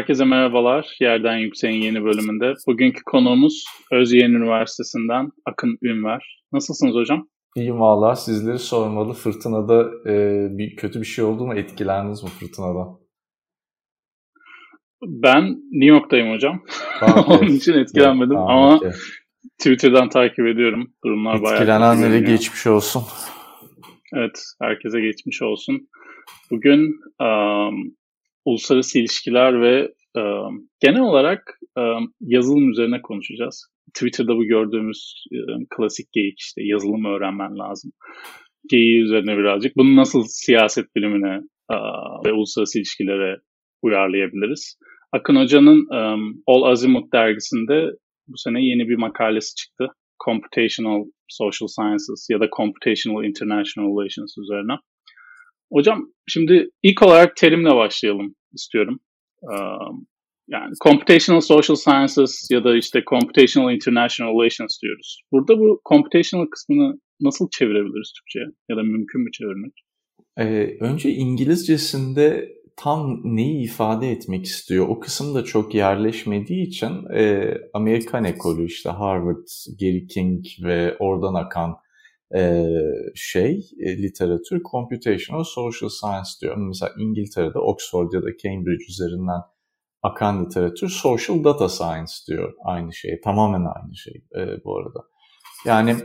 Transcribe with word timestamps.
Herkese 0.00 0.24
merhabalar. 0.24 0.96
Yerden 1.00 1.36
Yüksek'in 1.36 1.82
yeni 1.82 2.04
bölümünde. 2.04 2.54
Bugünkü 2.66 3.02
konuğumuz 3.02 3.64
Özyeğin 3.92 4.32
Üniversitesi'nden 4.32 5.30
Akın 5.46 5.78
Ünver. 5.82 6.42
Nasılsınız 6.52 6.94
hocam? 6.94 7.28
İyiyim 7.56 7.80
valla. 7.80 8.16
Sizleri 8.16 8.58
sormalı. 8.58 9.12
Fırtınada 9.12 9.90
e, 10.10 10.46
bir 10.58 10.76
kötü 10.76 11.00
bir 11.00 11.06
şey 11.06 11.24
oldu 11.24 11.46
mu? 11.46 11.54
Etkilendiniz 11.54 12.22
mi 12.22 12.28
fırtınadan? 12.28 12.98
Ben 15.06 15.44
New 15.72 15.94
York'tayım 15.94 16.34
hocam. 16.34 16.62
Onun 17.26 17.48
için 17.48 17.72
etkilenmedim 17.72 18.36
evet, 18.36 18.46
ama 18.48 18.76
okay. 18.76 18.90
Twitter'dan 19.58 20.08
takip 20.08 20.46
ediyorum. 20.46 20.92
Durumlar 21.04 21.42
bayağı 21.42 21.56
Etkilenenlere 21.56 22.20
geçmiş 22.20 22.66
olsun. 22.66 23.02
Evet, 24.14 24.42
herkese 24.62 25.00
geçmiş 25.00 25.42
olsun. 25.42 25.88
Bugün 26.50 27.00
um, 27.20 27.99
uluslararası 28.44 28.98
ilişkiler 28.98 29.62
ve 29.62 29.92
um, 30.16 30.68
genel 30.80 31.00
olarak 31.00 31.58
um, 31.78 32.14
yazılım 32.20 32.70
üzerine 32.70 33.02
konuşacağız. 33.02 33.66
Twitter'da 33.94 34.36
bu 34.36 34.44
gördüğümüz 34.44 35.24
um, 35.32 35.66
klasik 35.76 36.12
geyik 36.12 36.38
işte 36.38 36.62
yazılım 36.64 37.04
öğrenmen 37.04 37.58
lazım. 37.58 37.92
Geyiği 38.70 39.02
üzerine 39.02 39.36
birazcık. 39.38 39.76
Bunu 39.76 39.96
nasıl 39.96 40.24
siyaset 40.26 40.96
bilimine 40.96 41.40
uh, 41.72 42.26
ve 42.26 42.32
uluslararası 42.32 42.78
ilişkilere 42.78 43.36
uyarlayabiliriz? 43.82 44.78
Akın 45.12 45.36
Hoca'nın 45.36 45.86
um, 46.14 46.42
All 46.46 46.62
Azimuth 46.62 47.12
dergisinde 47.12 47.90
bu 48.28 48.38
sene 48.38 48.64
yeni 48.64 48.88
bir 48.88 48.96
makalesi 48.96 49.54
çıktı. 49.54 49.86
Computational 50.24 51.04
Social 51.28 51.68
Sciences 51.68 52.26
ya 52.30 52.40
da 52.40 52.48
Computational 52.56 53.24
International 53.24 53.86
Relations 53.86 54.38
üzerine. 54.38 54.72
Hocam 55.72 56.06
şimdi 56.26 56.70
ilk 56.82 57.02
olarak 57.02 57.36
terimle 57.36 57.74
başlayalım 57.74 58.34
istiyorum. 58.52 59.00
Um, 59.42 60.06
yani 60.48 60.74
Computational 60.84 61.40
Social 61.40 61.76
Sciences 61.76 62.48
ya 62.50 62.64
da 62.64 62.76
işte 62.76 63.02
Computational 63.10 63.74
International 63.74 64.32
Relations 64.32 64.82
diyoruz. 64.82 65.20
Burada 65.32 65.58
bu 65.58 65.80
computational 65.88 66.46
kısmını 66.46 67.00
nasıl 67.20 67.48
çevirebiliriz 67.50 68.12
Türkçe'ye? 68.18 68.46
Ya 68.68 68.76
da 68.76 68.82
mümkün 68.82 69.20
mü 69.20 69.30
çevirmek? 69.32 69.72
Ee, 70.38 70.76
önce 70.80 71.10
İngilizcesinde 71.10 72.48
tam 72.76 73.20
neyi 73.24 73.64
ifade 73.64 74.10
etmek 74.10 74.44
istiyor 74.44 74.88
o 74.88 75.00
kısım 75.00 75.34
da 75.34 75.44
çok 75.44 75.74
yerleşmediği 75.74 76.66
için 76.66 77.14
e, 77.14 77.54
Amerikan 77.74 78.24
ekolü 78.24 78.66
işte 78.66 78.90
Harvard, 78.90 79.46
Gary 79.80 80.06
King 80.06 80.44
ve 80.62 80.96
oradan 80.98 81.34
akan 81.34 81.76
e, 82.36 82.64
şey 83.14 83.70
e, 83.80 84.02
literatür 84.02 84.62
computational 84.70 85.44
social 85.44 85.88
science 85.88 86.30
diyor. 86.40 86.56
Mesela 86.56 86.92
İngiltere'de 86.98 87.58
Oxford 87.58 88.12
ya 88.12 88.22
da 88.22 88.36
Cambridge 88.42 88.84
üzerinden 88.88 89.40
akan 90.02 90.44
literatür 90.44 90.88
social 90.88 91.44
data 91.44 91.68
science 91.68 92.12
diyor 92.28 92.52
aynı 92.64 92.94
şey. 92.94 93.20
Tamamen 93.20 93.64
aynı 93.76 93.96
şey 93.96 94.14
e, 94.36 94.64
bu 94.64 94.78
arada. 94.78 95.00
Yani 95.64 95.96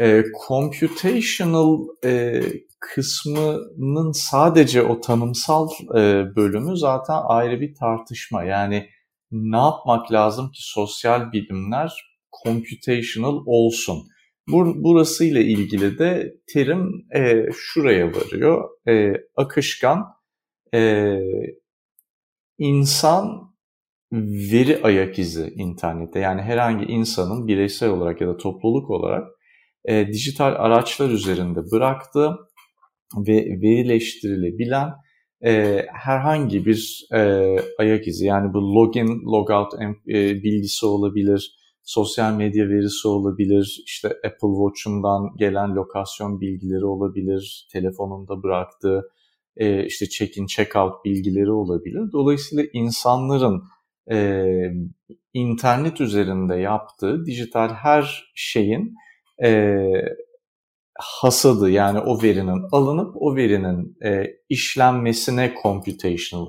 e, 0.00 0.24
computational 0.48 1.78
e, 2.04 2.42
kısmının 2.80 4.12
sadece 4.12 4.82
o 4.82 5.00
tanımsal 5.00 5.68
e, 5.90 6.24
bölümü 6.36 6.76
zaten 6.76 7.18
ayrı 7.24 7.60
bir 7.60 7.74
tartışma. 7.74 8.44
Yani 8.44 8.88
ne 9.30 9.56
yapmak 9.56 10.12
lazım 10.12 10.50
ki 10.50 10.60
sosyal 10.62 11.32
bilimler 11.32 11.92
computational 12.44 13.42
olsun? 13.46 14.08
Bur 14.48 14.74
burası 14.76 15.24
ile 15.24 15.44
ilgili 15.44 15.98
de 15.98 16.34
terim 16.52 17.06
e, 17.14 17.46
şuraya 17.54 18.12
varıyor. 18.12 18.68
E, 18.88 19.12
akışkan 19.36 20.04
e, 20.74 21.18
insan 22.58 23.54
veri 24.52 24.82
ayak 24.82 25.18
izi 25.18 25.52
internette. 25.56 26.18
Yani 26.18 26.42
herhangi 26.42 26.84
insanın 26.84 27.48
bireysel 27.48 27.90
olarak 27.90 28.20
ya 28.20 28.28
da 28.28 28.36
topluluk 28.36 28.90
olarak 28.90 29.28
e, 29.84 30.06
dijital 30.08 30.54
araçlar 30.58 31.10
üzerinde 31.10 31.60
bıraktığı 31.72 32.36
ve 33.16 33.36
verileştirilebilen 33.62 34.90
e, 35.44 35.82
herhangi 35.92 36.66
bir 36.66 37.06
e, 37.14 37.20
ayak 37.78 38.08
izi 38.08 38.26
yani 38.26 38.54
bu 38.54 38.74
login, 38.74 39.08
logout 39.32 39.74
e, 40.08 40.42
bilgisi 40.42 40.86
olabilir, 40.86 41.56
sosyal 41.86 42.32
medya 42.32 42.68
verisi 42.68 43.08
olabilir, 43.08 43.82
işte 43.86 44.08
Apple 44.08 44.48
Watch'undan 44.58 45.36
gelen 45.36 45.74
lokasyon 45.74 46.40
bilgileri 46.40 46.84
olabilir, 46.84 47.68
telefonunda 47.72 48.42
bıraktığı 48.42 49.10
e, 49.56 49.86
işte 49.86 50.08
check-in, 50.08 50.46
check-out 50.46 51.04
bilgileri 51.04 51.50
olabilir. 51.50 52.12
Dolayısıyla 52.12 52.64
insanların 52.72 53.62
e, 54.10 54.44
internet 55.34 56.00
üzerinde 56.00 56.56
yaptığı 56.56 57.26
dijital 57.26 57.68
her 57.68 58.32
şeyin 58.34 58.94
e, 59.44 59.76
hasadı 60.98 61.70
yani 61.70 61.98
o 61.98 62.22
verinin 62.22 62.62
alınıp 62.72 63.14
o 63.14 63.36
verinin 63.36 63.96
e, 64.04 64.26
işlenmesine 64.48 65.54
computational 65.62 66.46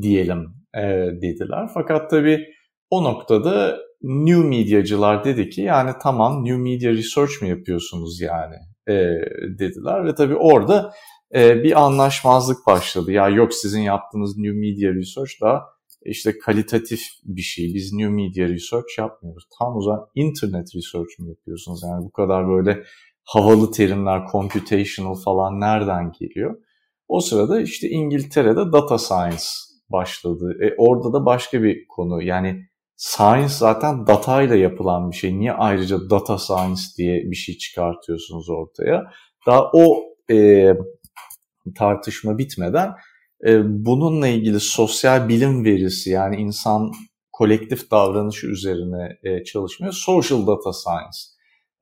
diyelim 0.00 0.46
e, 0.76 0.82
dediler. 1.22 1.70
Fakat 1.74 2.10
tabii 2.10 2.46
o 2.90 3.04
noktada 3.04 3.78
new 4.02 4.48
medyacılar 4.48 5.24
dedi 5.24 5.50
ki 5.50 5.60
yani 5.60 5.90
tamam 6.02 6.44
new 6.44 6.56
media 6.56 6.92
research 6.92 7.42
mi 7.42 7.48
yapıyorsunuz 7.48 8.20
yani 8.20 8.56
e, 8.88 8.94
dediler 9.58 10.04
ve 10.04 10.14
tabii 10.14 10.36
orada 10.36 10.92
e, 11.34 11.62
bir 11.62 11.84
anlaşmazlık 11.84 12.66
başladı. 12.66 13.12
Ya 13.12 13.28
yok 13.28 13.54
sizin 13.54 13.80
yaptığınız 13.80 14.38
new 14.38 14.58
media 14.58 14.94
research 14.94 15.40
da 15.42 15.62
işte 16.04 16.38
kalitatif 16.38 17.02
bir 17.24 17.42
şey. 17.42 17.74
Biz 17.74 17.92
new 17.92 18.12
media 18.12 18.48
research 18.48 18.98
yapmıyoruz. 18.98 19.44
Tam 19.58 19.76
o 19.76 19.82
zaman 19.82 20.06
internet 20.14 20.74
research 20.74 21.18
mi 21.18 21.28
yapıyorsunuz? 21.28 21.80
Yani 21.82 22.04
bu 22.04 22.12
kadar 22.12 22.48
böyle 22.48 22.82
havalı 23.24 23.70
terimler, 23.70 24.26
computational 24.32 25.14
falan 25.14 25.60
nereden 25.60 26.12
geliyor? 26.20 26.56
O 27.08 27.20
sırada 27.20 27.60
işte 27.60 27.88
İngiltere'de 27.88 28.72
data 28.72 28.98
science 28.98 29.44
başladı. 29.88 30.56
E, 30.62 30.74
orada 30.78 31.12
da 31.12 31.26
başka 31.26 31.62
bir 31.62 31.86
konu. 31.88 32.22
Yani 32.22 32.66
science 33.02 33.54
zaten 33.54 34.06
data 34.06 34.42
ile 34.42 34.58
yapılan 34.58 35.10
bir 35.10 35.16
şey. 35.16 35.38
Niye 35.38 35.52
ayrıca 35.52 36.10
data 36.10 36.38
science 36.38 36.82
diye 36.98 37.30
bir 37.30 37.36
şey 37.36 37.58
çıkartıyorsunuz 37.58 38.50
ortaya? 38.50 39.04
Daha 39.46 39.70
o 39.72 40.02
e, 40.30 40.68
tartışma 41.76 42.38
bitmeden 42.38 42.94
e, 43.46 43.60
bununla 43.64 44.28
ilgili 44.28 44.60
sosyal 44.60 45.28
bilim 45.28 45.64
verisi 45.64 46.10
yani 46.10 46.36
insan 46.36 46.92
kolektif 47.32 47.90
davranışı 47.90 48.46
üzerine 48.46 49.18
e, 49.22 49.44
çalışmıyor. 49.44 49.92
Social 49.92 50.46
data 50.46 50.72
science 50.72 51.18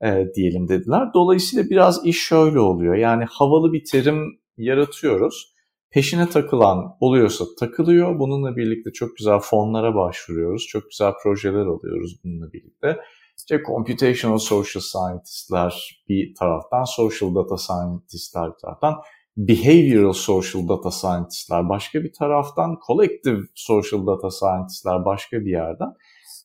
e, 0.03 0.33
diyelim 0.35 0.67
dediler. 0.67 1.07
Dolayısıyla 1.13 1.69
biraz 1.69 2.05
iş 2.05 2.27
şöyle 2.27 2.59
oluyor. 2.59 2.95
Yani 2.95 3.25
havalı 3.29 3.73
bir 3.73 3.83
terim 3.91 4.39
yaratıyoruz. 4.57 5.50
Peşine 5.91 6.29
takılan 6.29 6.97
oluyorsa 6.99 7.45
takılıyor. 7.59 8.19
Bununla 8.19 8.55
birlikte 8.55 8.91
çok 8.91 9.17
güzel 9.17 9.39
fonlara 9.39 9.95
başvuruyoruz. 9.95 10.67
Çok 10.67 10.89
güzel 10.89 11.11
projeler 11.23 11.65
alıyoruz 11.65 12.19
bununla 12.23 12.53
birlikte. 12.53 12.97
İşte 13.37 13.61
computational 13.67 14.37
social 14.37 14.81
scientist'ler 14.81 16.03
bir 16.09 16.35
taraftan, 16.35 16.83
social 16.83 17.35
data 17.35 17.57
scientist'ler 17.57 18.47
bir 18.47 18.57
taraftan, 18.61 18.95
behavioral 19.37 20.13
social 20.13 20.67
data 20.67 20.91
scientist'ler 20.91 21.69
başka 21.69 22.03
bir 22.03 22.13
taraftan, 22.13 22.77
collective 22.87 23.41
social 23.55 24.07
data 24.07 24.31
scientist'ler 24.31 25.05
başka 25.05 25.39
bir 25.39 25.51
yerden. 25.51 25.93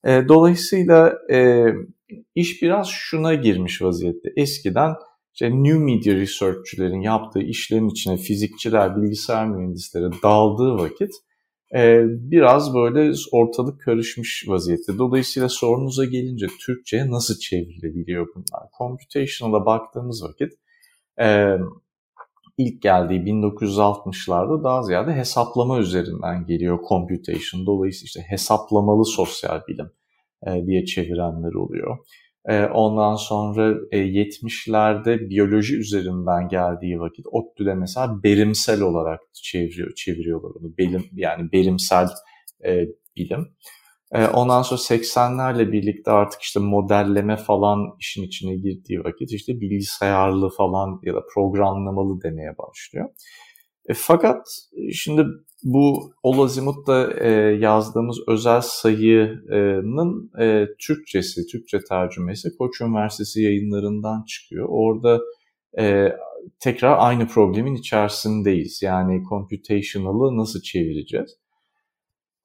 E, 0.05 0.29
dolayısıyla 0.29 1.15
e, 1.31 1.67
iş 2.35 2.63
biraz 2.63 2.89
şuna 2.89 3.35
girmiş 3.35 3.83
vaziyette. 3.83 4.29
Eskiden 4.37 4.95
işte 5.37 5.51
new 5.51 5.79
media 5.79 6.15
researchçilerin 6.15 7.01
yaptığı 7.01 7.41
işlerin 7.41 7.89
içine 7.89 8.17
fizikçiler, 8.17 8.97
bilgisayar 8.97 9.49
mühendisleri 9.49 10.05
daldığı 10.23 10.75
vakit 10.79 11.11
e, 11.75 12.03
biraz 12.07 12.75
böyle 12.75 13.13
ortalık 13.33 13.81
karışmış 13.81 14.45
vaziyette. 14.49 14.99
Dolayısıyla 14.99 15.49
sorunuza 15.49 16.05
gelince 16.05 16.47
Türkçe'ye 16.61 17.11
nasıl 17.11 17.39
çevrilebiliyor 17.39 18.27
bunlar? 18.35 18.69
Computational'a 18.79 19.67
baktığımız 19.67 20.25
vakit 20.25 20.53
e, 21.21 21.57
ilk 22.59 22.83
geldiği 22.83 23.21
1960'larda 23.21 24.65
daha 24.65 24.83
ziyade 24.83 25.13
hesaplama 25.13 25.79
üzerinden 25.79 26.47
geliyor 26.47 26.79
computation. 26.89 27.67
Dolayısıyla 27.67 28.07
işte 28.07 28.21
hesaplamalı 28.21 29.05
sosyal 29.05 29.61
bilim 29.69 29.91
e, 30.47 30.67
diye 30.67 30.85
çevirenler 30.85 31.55
oluyor. 31.55 31.99
E, 32.49 32.65
ondan 32.65 33.17
sonra 33.17 33.75
e, 33.91 33.99
70'lerde 33.99 35.31
biyoloji 35.31 35.77
üzerinden 35.77 36.49
geldiği 36.49 37.01
vakit 37.01 37.27
ODTÜ'de 37.31 37.75
mesela 37.75 38.23
berimsel 38.23 38.81
olarak 38.81 39.21
çeviriyor, 39.33 39.95
çeviriyorlar 39.95 40.51
onu. 40.61 40.79
Belim, 40.79 41.05
yani 41.13 41.53
berimsel 41.53 42.09
e, 42.65 42.87
bilim. 43.17 43.47
E, 44.13 44.27
ondan 44.27 44.63
sonra 44.63 44.81
80'lerle 44.81 45.73
birlikte 45.73 46.11
artık 46.11 46.43
işte 46.43 46.61
modelleme 46.61 47.37
falan 47.37 47.79
işin 48.01 48.23
içine 48.23 48.55
girdiği 48.57 49.05
vakit 49.05 49.33
işte 49.33 49.61
bilgisayarlı 49.61 50.51
falan 50.51 51.01
ya 51.03 51.15
da 51.15 51.21
programlamalı 51.35 52.23
demeye 52.23 52.55
başlıyor. 52.59 53.09
E, 53.89 53.95
fakat 53.95 54.47
şimdi 54.93 55.27
bu 55.67 56.13
Olazimut'ta 56.23 57.13
e, 57.21 57.31
yazdığımız 57.61 58.19
özel 58.29 58.61
sayının 58.61 60.31
e, 60.41 60.67
Türkçesi, 60.79 61.47
Türkçe 61.47 61.79
tercümesi 61.89 62.57
Koç 62.59 62.81
Üniversitesi 62.81 63.43
yayınlarından 63.43 64.25
çıkıyor. 64.25 64.67
Orada 64.71 65.21
e, 65.79 66.13
tekrar 66.61 66.97
aynı 66.99 67.29
problemin 67.29 67.75
içerisindeyiz. 67.75 68.83
Yani 68.83 69.23
computational'ı 69.29 70.37
nasıl 70.37 70.61
çevireceğiz? 70.61 71.37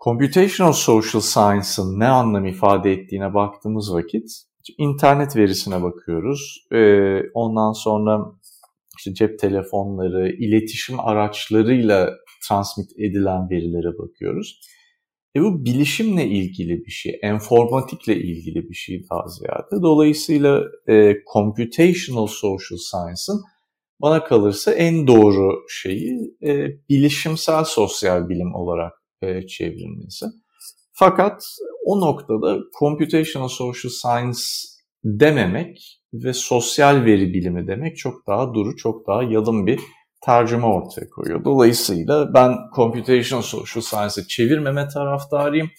Computational 0.03 0.73
Social 0.73 1.21
Science'ın 1.21 1.99
ne 1.99 2.07
anlam 2.07 2.45
ifade 2.45 2.91
ettiğine 2.91 3.33
baktığımız 3.33 3.93
vakit 3.93 4.31
internet 4.77 5.35
verisine 5.35 5.83
bakıyoruz. 5.83 6.67
Ee, 6.71 7.21
ondan 7.33 7.71
sonra 7.71 8.25
işte 8.97 9.13
cep 9.13 9.39
telefonları, 9.39 10.29
iletişim 10.29 10.99
araçlarıyla 10.99 12.09
transmit 12.47 12.91
edilen 12.97 13.49
verilere 13.49 13.97
bakıyoruz. 13.97 14.61
E 15.35 15.41
bu 15.41 15.65
bilişimle 15.65 16.25
ilgili 16.25 16.85
bir 16.85 16.91
şey, 16.91 17.19
enformatikle 17.23 18.15
ilgili 18.15 18.69
bir 18.69 18.73
şey 18.73 19.05
daha 19.09 19.27
ziyade. 19.27 19.81
Dolayısıyla 19.81 20.63
e, 20.89 21.15
computational 21.33 22.27
social 22.27 22.77
science'ın 22.77 23.41
bana 24.01 24.23
kalırsa 24.23 24.73
en 24.73 25.07
doğru 25.07 25.65
şeyi 25.69 26.35
e, 26.43 26.67
bilişimsel 26.89 27.63
sosyal 27.63 28.29
bilim 28.29 28.55
olarak 28.55 28.93
e, 29.21 29.47
çevrilmesi. 29.47 30.25
Fakat 30.93 31.43
o 31.85 32.01
noktada 32.01 32.57
computational 32.79 33.47
social 33.47 33.91
science 33.91 34.39
dememek 35.03 36.01
ve 36.13 36.33
sosyal 36.33 37.05
veri 37.05 37.33
bilimi 37.33 37.67
demek 37.67 37.97
çok 37.97 38.27
daha 38.27 38.53
duru, 38.53 38.75
çok 38.75 39.07
daha 39.07 39.23
yalın 39.23 39.67
bir 39.67 39.79
tercüme 40.25 40.65
ortaya 40.65 41.09
koyuyor. 41.09 41.45
Dolayısıyla 41.45 42.33
ben 42.33 42.55
computational 42.75 43.41
social 43.41 43.81
science'ı 43.81 44.27
çevirmeme 44.27 44.87
taraftarıyım. 44.87 45.69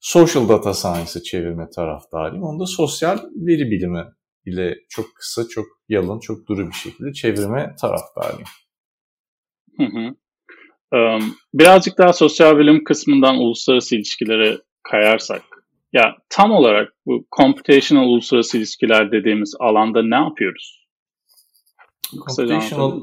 Social 0.00 0.48
data 0.48 0.74
science'ı 0.74 1.22
çevirme 1.22 1.70
taraftarıyım. 1.76 2.44
Onu 2.44 2.60
da 2.60 2.66
sosyal 2.66 3.18
veri 3.18 3.70
bilimi 3.70 4.04
ile 4.46 4.74
çok 4.88 5.06
kısa, 5.14 5.48
çok 5.48 5.66
yalın, 5.88 6.20
çok 6.20 6.48
duru 6.48 6.66
bir 6.66 6.72
şekilde 6.72 7.12
çevirme 7.12 7.74
taraftarıyım. 7.80 8.48
Hı 9.76 9.84
hı. 9.84 10.14
Birazcık 11.54 11.98
daha 11.98 12.12
sosyal 12.12 12.58
bilim 12.58 12.84
kısmından 12.84 13.36
uluslararası 13.36 13.96
ilişkilere 13.96 14.58
kayarsak, 14.82 15.42
ya 15.92 16.16
tam 16.28 16.52
olarak 16.52 16.92
bu 17.06 17.26
computational 17.36 18.04
uluslararası 18.04 18.58
ilişkiler 18.58 19.12
dediğimiz 19.12 19.54
alanda 19.60 20.02
ne 20.02 20.14
yapıyoruz? 20.14 20.86
Computational, 22.10 23.02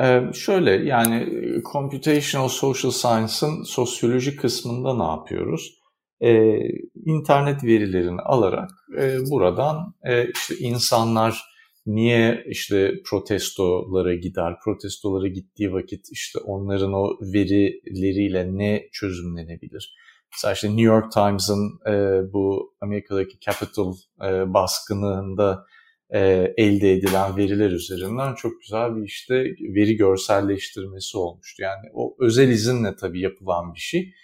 ee, 0.00 0.22
şöyle 0.34 0.70
yani 0.70 1.28
computational 1.72 2.48
social 2.48 2.92
science'ın 2.92 3.62
sosyoloji 3.62 4.36
kısmında 4.36 4.96
ne 4.96 5.10
yapıyoruz? 5.10 5.78
Ee, 6.20 6.58
internet 7.06 7.64
verilerini 7.64 8.20
alarak 8.20 8.70
e, 8.98 9.30
buradan 9.30 9.94
e, 10.04 10.30
işte 10.30 10.56
insanlar 10.58 11.42
niye 11.86 12.44
işte 12.46 12.94
protestolara 13.10 14.14
gider, 14.14 14.54
protestolara 14.64 15.28
gittiği 15.28 15.72
vakit 15.72 16.06
işte 16.12 16.38
onların 16.38 16.92
o 16.92 17.18
verileriyle 17.20 18.58
ne 18.58 18.88
çözümlenebilir? 18.92 19.94
Mesela 20.32 20.54
işte 20.54 20.68
New 20.68 20.82
York 20.82 21.12
Times'ın 21.12 21.80
e, 21.86 21.92
bu 22.32 22.74
Amerika'daki 22.80 23.40
Capitol 23.40 23.96
e, 24.24 24.54
baskınında 24.54 25.64
e, 26.10 26.54
elde 26.56 26.92
edilen 26.92 27.36
veriler 27.36 27.70
üzerinden 27.70 28.34
çok 28.34 28.60
güzel 28.60 28.96
bir 28.96 29.02
işte 29.02 29.34
veri 29.60 29.96
görselleştirmesi 29.96 31.18
olmuştu. 31.18 31.62
Yani 31.62 31.86
o 31.94 32.16
özel 32.20 32.48
izinle 32.48 32.96
tabii 32.96 33.20
yapılan 33.20 33.74
bir 33.74 33.80
şey. 33.80 34.14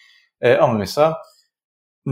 E, 0.41 0.53
ama 0.55 0.79
mesela 0.79 1.17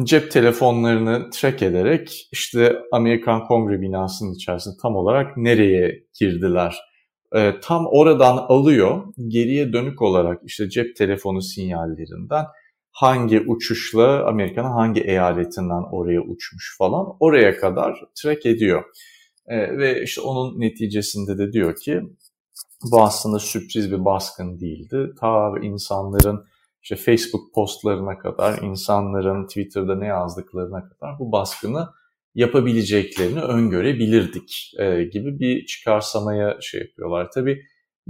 cep 0.03 0.31
telefonlarını 0.31 1.31
track 1.31 1.63
ederek 1.63 2.29
işte 2.33 2.79
Amerikan 2.93 3.47
Kongre 3.47 3.81
binasının 3.81 4.35
içerisinde 4.35 4.75
tam 4.83 4.97
olarak 4.97 5.37
nereye 5.37 6.05
girdiler? 6.21 6.77
E, 7.35 7.61
tam 7.63 7.87
oradan 7.87 8.37
alıyor, 8.37 9.05
geriye 9.29 9.73
dönük 9.73 10.03
olarak 10.03 10.41
işte 10.45 10.71
cep 10.71 10.97
telefonu 10.97 11.43
sinyallerinden 11.43 12.45
hangi 12.93 13.41
uçuşla 13.41 14.27
Amerika'nın 14.27 14.71
hangi 14.71 15.01
eyaletinden 15.01 15.83
oraya 15.93 16.21
uçmuş 16.21 16.77
falan 16.79 17.07
oraya 17.21 17.57
kadar 17.57 18.01
track 18.23 18.47
ediyor. 18.47 18.85
E, 19.47 19.79
ve 19.79 20.03
işte 20.03 20.21
onun 20.21 20.61
neticesinde 20.61 21.39
de 21.39 21.53
diyor 21.53 21.77
ki 21.77 22.03
bu 22.93 23.03
aslında 23.03 23.39
sürpriz 23.39 23.93
bir 23.93 24.05
baskın 24.05 24.61
değildi. 24.61 25.11
Ta 25.21 25.55
insanların 25.62 26.44
işte 26.83 26.97
Facebook 26.97 27.55
postlarına 27.55 28.19
kadar, 28.19 28.62
insanların 28.62 29.47
Twitter'da 29.47 29.94
ne 29.94 30.06
yazdıklarına 30.06 30.89
kadar 30.89 31.19
bu 31.19 31.32
baskını 31.32 31.89
yapabileceklerini 32.34 33.41
öngörebilirdik 33.41 34.72
e, 34.79 35.05
gibi 35.05 35.39
bir 35.41 35.67
çıkarsamaya 35.67 36.58
şey 36.61 36.81
yapıyorlar. 36.81 37.31
Tabii 37.34 37.63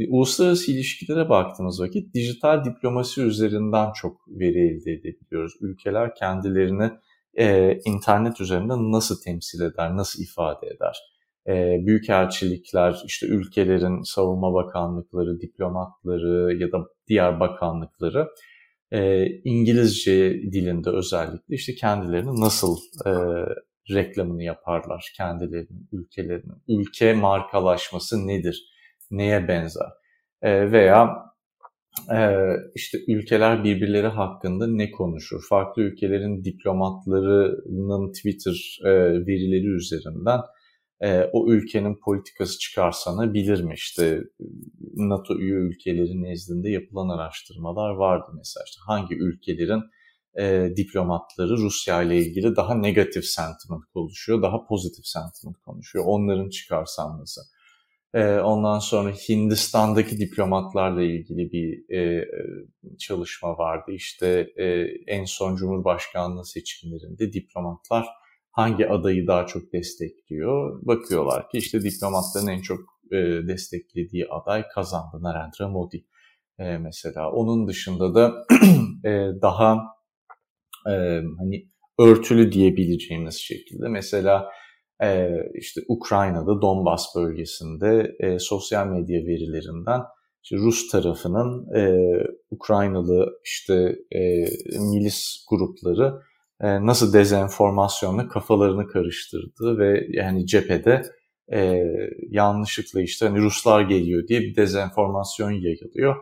uluslararası 0.08 0.72
ilişkilere 0.72 1.28
baktığımız 1.28 1.80
vakit 1.80 2.14
dijital 2.14 2.64
diplomasi 2.64 3.22
üzerinden 3.22 3.92
çok 3.92 4.28
veri 4.28 4.58
elde 4.58 4.92
edebiliyoruz. 4.92 5.52
Ülkeler 5.60 6.14
kendilerini 6.14 6.90
e, 7.34 7.78
internet 7.84 8.40
üzerinden 8.40 8.92
nasıl 8.92 9.22
temsil 9.24 9.60
eder, 9.60 9.96
nasıl 9.96 10.22
ifade 10.22 10.66
eder? 10.66 11.11
E, 11.48 11.86
büyükelçilikler, 11.86 13.02
işte 13.06 13.26
ülkelerin 13.26 14.02
savunma 14.02 14.54
bakanlıkları, 14.54 15.40
diplomatları 15.40 16.56
ya 16.56 16.72
da 16.72 16.78
diğer 17.08 17.40
bakanlıkları 17.40 18.28
e, 18.92 19.26
İngilizce 19.44 20.42
dilinde 20.52 20.90
özellikle 20.90 21.54
işte 21.54 21.74
kendilerini 21.74 22.40
nasıl 22.40 22.76
e, 23.06 23.10
reklamını 23.94 24.42
yaparlar 24.42 25.12
kendilerinin, 25.16 25.88
ülkelerinin. 25.92 26.62
Ülke 26.68 27.12
markalaşması 27.12 28.26
nedir? 28.26 28.64
Neye 29.10 29.48
benzer? 29.48 29.88
E, 30.42 30.72
veya 30.72 31.10
e, 32.14 32.36
işte 32.74 32.98
ülkeler 33.08 33.64
birbirleri 33.64 34.06
hakkında 34.06 34.66
ne 34.66 34.90
konuşur? 34.90 35.42
Farklı 35.48 35.82
ülkelerin 35.82 36.44
diplomatlarının 36.44 38.12
Twitter 38.12 38.78
e, 38.84 38.90
verileri 39.26 39.66
üzerinden 39.66 40.40
e, 41.02 41.30
o 41.32 41.48
ülkenin 41.48 41.94
politikası 42.04 42.58
çıkarsana 42.58 43.34
bilir 43.34 43.62
mi? 43.62 43.74
İşte 43.74 44.20
NATO 44.96 45.38
üye 45.38 45.54
ülkeleri 45.54 46.22
nezdinde 46.22 46.70
yapılan 46.70 47.08
araştırmalar 47.08 47.90
vardı 47.90 48.26
mesela. 48.36 48.64
İşte 48.66 48.80
hangi 48.86 49.14
ülkelerin 49.14 49.82
e, 50.38 50.76
diplomatları 50.76 51.56
Rusya 51.56 52.02
ile 52.02 52.16
ilgili 52.16 52.56
daha 52.56 52.74
negatif 52.74 53.24
sentiment 53.24 53.84
konuşuyor, 53.94 54.42
daha 54.42 54.66
pozitif 54.66 55.06
sentiment 55.06 55.56
konuşuyor. 55.58 56.04
Onların 56.08 56.48
çıkarsanması. 56.48 57.40
E, 58.14 58.24
ondan 58.38 58.78
sonra 58.78 59.10
Hindistan'daki 59.10 60.18
diplomatlarla 60.18 61.02
ilgili 61.02 61.52
bir 61.52 61.96
e, 61.96 62.28
çalışma 62.98 63.58
vardı. 63.58 63.92
İşte 63.92 64.52
e, 64.56 64.64
en 65.06 65.24
son 65.24 65.56
Cumhurbaşkanlığı 65.56 66.44
seçimlerinde 66.44 67.32
diplomatlar 67.32 68.06
hangi 68.52 68.88
adayı 68.88 69.26
daha 69.26 69.46
çok 69.46 69.72
destekliyor? 69.72 70.86
Bakıyorlar 70.86 71.48
ki 71.48 71.58
işte 71.58 71.82
diplomatların 71.82 72.46
en 72.46 72.60
çok 72.60 72.80
e, 73.12 73.16
desteklediği 73.48 74.26
aday 74.30 74.68
kazandı 74.74 75.16
Narendra 75.20 75.68
Modi 75.68 76.04
e, 76.58 76.78
mesela. 76.78 77.30
Onun 77.32 77.68
dışında 77.68 78.14
da 78.14 78.34
e, 79.04 79.10
daha 79.42 79.78
hani 81.38 81.68
örtülü 81.98 82.52
diyebileceğimiz 82.52 83.34
şekilde 83.34 83.88
mesela 83.88 84.48
işte 85.54 85.80
Ukrayna'da 85.88 86.62
Donbas 86.62 87.06
bölgesinde 87.16 88.16
sosyal 88.38 88.86
medya 88.86 89.26
verilerinden 89.26 90.00
işte 90.42 90.56
Rus 90.56 90.90
tarafının 90.90 91.66
Ukraynalı 92.50 93.28
işte 93.44 93.96
milis 94.92 95.46
grupları 95.50 96.22
nasıl 96.62 97.12
dezenformasyonla 97.12 98.28
kafalarını 98.28 98.86
karıştırdığı 98.86 99.78
ve 99.78 100.06
yani 100.10 100.46
cephede 100.46 101.02
e, 101.52 101.82
yanlışlıkla 102.28 103.02
işte 103.02 103.26
hani 103.26 103.38
Ruslar 103.38 103.80
geliyor 103.80 104.28
diye 104.28 104.40
bir 104.40 104.56
dezenformasyon 104.56 105.50
yayılıyor. 105.50 106.16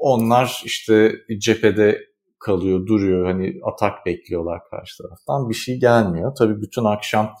Onlar 0.00 0.62
işte 0.64 1.12
cephede 1.38 2.10
kalıyor, 2.38 2.86
duruyor. 2.86 3.26
Hani 3.26 3.60
atak 3.64 4.06
bekliyorlar 4.06 4.60
karşı 4.70 5.02
taraftan. 5.02 5.48
Bir 5.48 5.54
şey 5.54 5.80
gelmiyor. 5.80 6.34
Tabii 6.38 6.62
bütün 6.62 6.84
akşam 6.84 7.34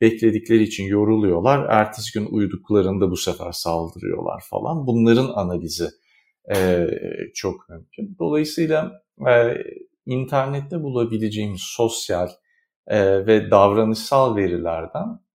bekledikleri 0.00 0.62
için 0.62 0.84
yoruluyorlar. 0.84 1.66
Ertesi 1.70 2.18
gün 2.18 2.26
uyuduklarında 2.26 3.10
bu 3.10 3.16
sefer 3.16 3.52
saldırıyorlar 3.52 4.42
falan. 4.50 4.86
Bunların 4.86 5.28
analizi 5.34 5.88
e, 6.54 6.86
çok 7.34 7.68
mümkün. 7.68 8.16
Dolayısıyla 8.18 9.02
e, 9.28 9.54
internette 10.06 10.82
bulabileceğimiz 10.82 11.62
sosyal 11.62 12.28
e, 12.86 13.26
ve 13.26 13.50
davranışsal 13.50 14.36
verilerden 14.36 15.26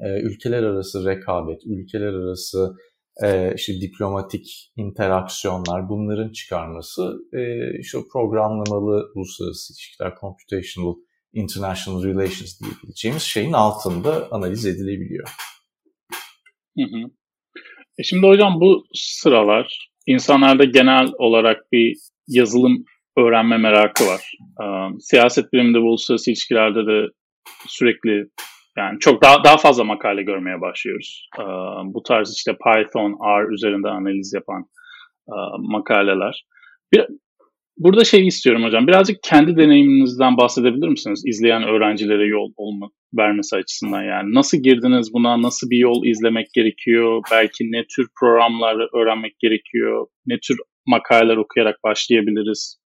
e, 0.00 0.20
ülkeler 0.22 0.62
arası 0.62 1.06
rekabet, 1.06 1.60
ülkeler 1.66 2.12
arası 2.12 2.76
e, 3.22 3.54
işte 3.54 3.80
diplomatik 3.80 4.72
interaksiyonlar 4.76 5.88
bunların 5.88 6.32
çıkarması 6.32 7.18
e, 7.32 7.40
işte 7.78 7.98
programlamalı 8.12 9.12
uluslararası 9.14 9.72
ilişkiler, 9.72 10.14
computational 10.20 10.94
international 11.32 12.04
relations 12.04 12.60
diyebileceğimiz 12.60 13.22
şeyin 13.22 13.52
altında 13.52 14.28
analiz 14.30 14.66
edilebiliyor. 14.66 15.28
Hı 16.78 16.82
hı. 16.82 17.10
E 17.98 18.02
şimdi 18.02 18.26
hocam 18.26 18.60
bu 18.60 18.84
sıralar 18.94 19.90
insanlarda 20.06 20.64
genel 20.64 21.08
olarak 21.18 21.72
bir 21.72 21.96
yazılım 22.28 22.84
öğrenme 23.18 23.58
merakı 23.58 24.04
var. 24.06 24.32
Um, 24.62 25.00
siyaset 25.00 25.52
biliminde 25.52 25.78
ve 25.78 25.82
uluslararası 25.82 26.30
ilişkilerde 26.30 26.86
de 26.86 27.06
sürekli 27.66 28.26
yani 28.78 28.98
çok 29.00 29.22
daha 29.22 29.44
daha 29.44 29.56
fazla 29.56 29.84
makale 29.84 30.22
görmeye 30.22 30.60
başlıyoruz. 30.60 31.28
Um, 31.38 31.94
bu 31.94 32.02
tarz 32.02 32.34
işte 32.36 32.52
Python, 32.52 33.12
R 33.40 33.54
üzerinde 33.54 33.88
analiz 33.88 34.32
yapan 34.34 34.64
uh, 35.26 35.58
makaleler. 35.58 36.44
Bir, 36.92 37.06
burada 37.78 38.04
şey 38.04 38.26
istiyorum 38.26 38.64
hocam. 38.64 38.86
Birazcık 38.86 39.22
kendi 39.22 39.56
deneyiminizden 39.56 40.36
bahsedebilir 40.36 40.88
misiniz? 40.88 41.22
İzleyen 41.26 41.62
öğrencilere 41.62 42.26
yol 42.26 42.52
olma, 42.56 42.90
vermesi 43.18 43.56
açısından 43.56 44.02
yani. 44.02 44.34
Nasıl 44.34 44.58
girdiniz 44.58 45.10
buna? 45.12 45.42
Nasıl 45.42 45.70
bir 45.70 45.78
yol 45.78 46.04
izlemek 46.04 46.46
gerekiyor? 46.54 47.22
Belki 47.32 47.64
ne 47.64 47.84
tür 47.96 48.06
programlar 48.20 49.02
öğrenmek 49.02 49.38
gerekiyor? 49.38 50.06
Ne 50.26 50.38
tür 50.48 50.56
makaleler 50.86 51.36
okuyarak 51.36 51.76
başlayabiliriz 51.84 52.83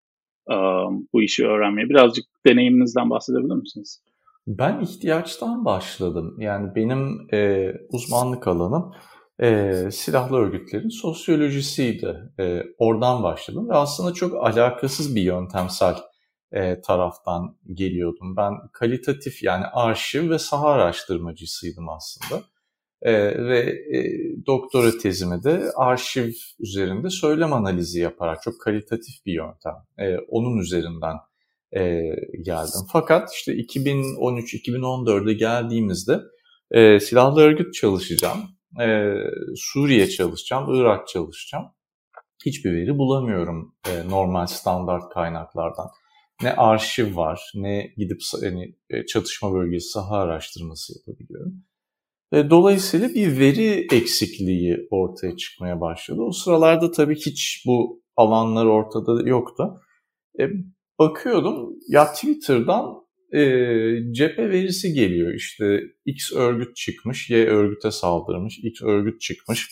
bu 1.12 1.23
işi 1.23 1.47
öğrenmeye? 1.47 1.88
Birazcık 1.88 2.25
deneyiminizden 2.47 3.11
bahsedebilir 3.11 3.55
misiniz? 3.55 4.02
Ben 4.47 4.81
ihtiyaçtan 4.81 5.64
başladım. 5.64 6.37
Yani 6.38 6.75
benim 6.75 7.28
e, 7.33 7.73
uzmanlık 7.93 8.49
alanım 8.49 8.93
e, 9.43 9.73
silahlı 9.93 10.37
örgütlerin 10.37 10.88
sosyolojisiydi. 10.88 12.17
E, 12.40 12.62
oradan 12.78 13.23
başladım 13.23 13.69
ve 13.69 13.75
aslında 13.75 14.14
çok 14.14 14.35
alakasız 14.47 15.17
bir 15.17 15.23
yöntemsel 15.23 15.95
e, 16.52 16.81
taraftan 16.81 17.57
geliyordum. 17.75 18.37
Ben 18.37 18.52
kalitatif 18.73 19.43
yani 19.43 19.64
arşiv 19.64 20.31
ve 20.31 20.38
saha 20.38 20.69
araştırmacısıydım 20.69 21.88
aslında. 21.88 22.43
E, 23.02 23.12
ve 23.45 23.59
e, 23.59 24.00
doktora 24.47 24.99
tezimi 24.99 25.43
de 25.43 25.71
arşiv 25.76 26.33
üzerinde 26.59 27.11
söylem 27.11 27.52
analizi 27.52 28.00
yaparak 28.00 28.43
çok 28.43 28.61
kalitatif 28.61 29.26
bir 29.26 29.33
yöntem. 29.33 29.75
E, 29.99 30.19
onun 30.28 30.59
üzerinden 30.59 31.17
e, 31.76 32.02
geldim. 32.43 32.81
Fakat 32.93 33.33
işte 33.33 33.52
2013-2014'e 33.52 35.33
geldiğimizde 35.33 36.21
e, 36.71 37.00
silahlı 37.00 37.40
örgüt 37.40 37.75
çalışacağım, 37.75 38.38
e, 38.81 39.14
Suriye 39.57 40.09
çalışacağım, 40.09 40.75
Irak 40.75 41.09
çalışacağım. 41.09 41.64
Hiçbir 42.47 42.73
veri 42.73 42.99
bulamıyorum 42.99 43.75
e, 43.88 44.09
normal 44.09 44.47
standart 44.47 45.12
kaynaklardan 45.14 45.88
ne 46.43 46.52
arşiv 46.52 47.17
var, 47.17 47.52
ne 47.55 47.95
gidip 47.97 48.21
hani, 48.40 48.76
e, 48.90 49.07
çatışma 49.07 49.55
bölgesi 49.55 49.88
saha 49.88 50.17
araştırması 50.17 50.93
yapabiliyorum. 50.99 51.64
Dolayısıyla 52.32 53.08
bir 53.08 53.38
veri 53.38 53.87
eksikliği 53.92 54.88
ortaya 54.90 55.37
çıkmaya 55.37 55.80
başladı. 55.80 56.20
O 56.23 56.32
sıralarda 56.32 56.90
tabii 56.90 57.16
hiç 57.16 57.62
bu 57.66 58.02
alanlar 58.16 58.66
ortada 58.66 59.28
yoktu. 59.28 59.80
E, 60.40 60.42
bakıyordum 60.99 61.70
ya 61.88 62.12
Twitter'dan 62.12 62.94
e, 63.32 63.40
cephe 64.12 64.50
verisi 64.50 64.92
geliyor. 64.92 65.35
İşte 65.35 65.80
X 66.06 66.32
örgüt 66.32 66.76
çıkmış, 66.76 67.30
Y 67.30 67.47
örgüte 67.47 67.90
saldırmış, 67.90 68.58
X 68.58 68.82
örgüt 68.82 69.20
çıkmış 69.20 69.68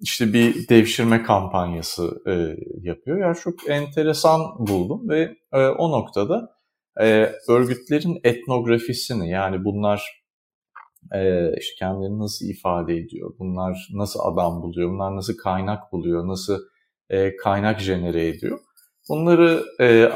işte 0.00 0.32
bir 0.32 0.68
devşirme 0.68 1.22
kampanyası 1.22 2.22
e, 2.26 2.56
yapıyor. 2.82 3.18
Yani 3.18 3.36
çok 3.36 3.70
enteresan 3.70 4.40
buldum 4.58 5.08
ve 5.08 5.36
e, 5.52 5.58
o 5.58 5.90
noktada 5.90 6.48
e, 7.00 7.32
örgütlerin 7.48 8.20
etnografisini 8.24 9.30
yani 9.30 9.64
bunlar 9.64 10.19
e, 11.14 11.50
işte 11.58 11.74
kendilerini 11.78 12.18
nasıl 12.18 12.46
ifade 12.46 12.96
ediyor, 12.96 13.34
bunlar 13.38 13.88
nasıl 13.92 14.20
adam 14.22 14.62
buluyor, 14.62 14.90
bunlar 14.90 15.16
nasıl 15.16 15.36
kaynak 15.36 15.92
buluyor, 15.92 16.28
nasıl 16.28 16.58
e, 17.10 17.36
kaynak 17.36 17.80
jenere 17.80 18.28
ediyor. 18.28 18.58
Bunları 19.08 19.64
e, 19.80 20.08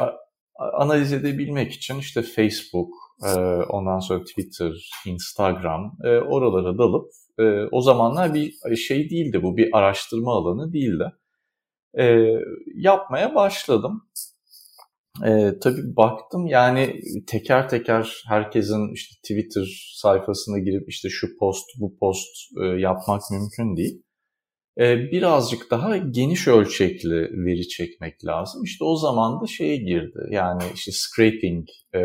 analiz 0.59 1.13
edebilmek 1.13 1.73
için 1.73 1.99
işte 1.99 2.23
Facebook, 2.23 2.95
e, 3.25 3.39
ondan 3.69 3.99
sonra 3.99 4.25
Twitter, 4.25 4.91
Instagram 5.07 5.97
e, 6.05 6.09
oralara 6.09 6.79
dalıp 6.79 7.11
e, 7.39 7.43
o 7.73 7.81
zamanlar 7.81 8.35
bir 8.35 8.77
şey 8.77 9.11
değildi 9.11 9.43
bu, 9.43 9.57
bir 9.57 9.69
araştırma 9.73 10.33
alanı 10.33 10.73
değildi. 10.73 11.13
E, 11.99 12.29
yapmaya 12.75 13.35
başladım. 13.35 14.09
E, 15.23 15.59
tabii 15.63 15.97
baktım 15.97 16.47
yani 16.47 17.01
teker 17.27 17.69
teker 17.69 18.23
herkesin 18.29 18.93
işte 18.95 19.15
Twitter 19.23 19.93
sayfasına 19.95 20.59
girip 20.59 20.89
işte 20.89 21.09
şu 21.09 21.39
post 21.39 21.65
bu 21.81 21.97
post 21.99 22.29
e, 22.63 22.65
yapmak 22.65 23.23
mümkün 23.31 23.77
değil. 23.77 24.03
E, 24.79 24.97
birazcık 25.13 25.71
daha 25.71 25.97
geniş 25.97 26.49
ölçekli 26.49 27.45
veri 27.47 27.69
çekmek 27.69 28.25
lazım. 28.25 28.65
İşte 28.65 28.85
o 28.85 28.97
zaman 28.97 29.41
da 29.43 29.47
şeye 29.47 29.77
girdi 29.77 30.19
yani 30.31 30.63
işte 30.75 30.93
scraping 30.93 31.69
e, 31.95 32.01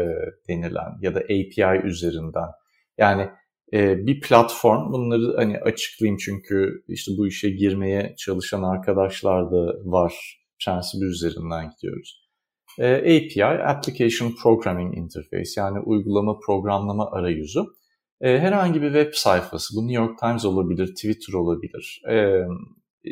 denilen 0.50 0.92
ya 1.02 1.16
da 1.16 1.20
API 1.20 1.88
üzerinden 1.88 2.50
yani 2.98 3.30
e, 3.74 4.08
bir 4.08 4.22
platform. 4.22 4.94
Bunları 4.94 5.36
hani 5.36 5.60
açıklayayım 5.60 6.18
çünkü 6.18 6.84
işte 6.88 7.12
bu 7.18 7.28
işe 7.28 7.50
girmeye 7.50 8.16
çalışan 8.18 8.64
arkadaşlar 8.64 9.52
da 9.52 9.74
var. 9.84 10.40
Prensibi 10.66 11.06
üzerinden 11.06 11.72
gidiyoruz. 11.72 12.29
E, 12.78 12.94
API, 12.96 13.46
Application 13.46 14.36
Programming 14.44 14.98
Interface 14.98 15.52
yani 15.58 15.80
uygulama 15.80 16.40
programlama 16.40 17.12
arayüzü. 17.12 17.60
E, 18.22 18.40
herhangi 18.40 18.82
bir 18.82 18.94
web 18.94 19.14
sayfası, 19.14 19.76
bu 19.76 19.88
New 19.88 20.04
York 20.04 20.20
Times 20.20 20.46
olabilir, 20.46 20.88
Twitter 20.88 21.34
olabilir. 21.34 22.02
E, 22.12 22.42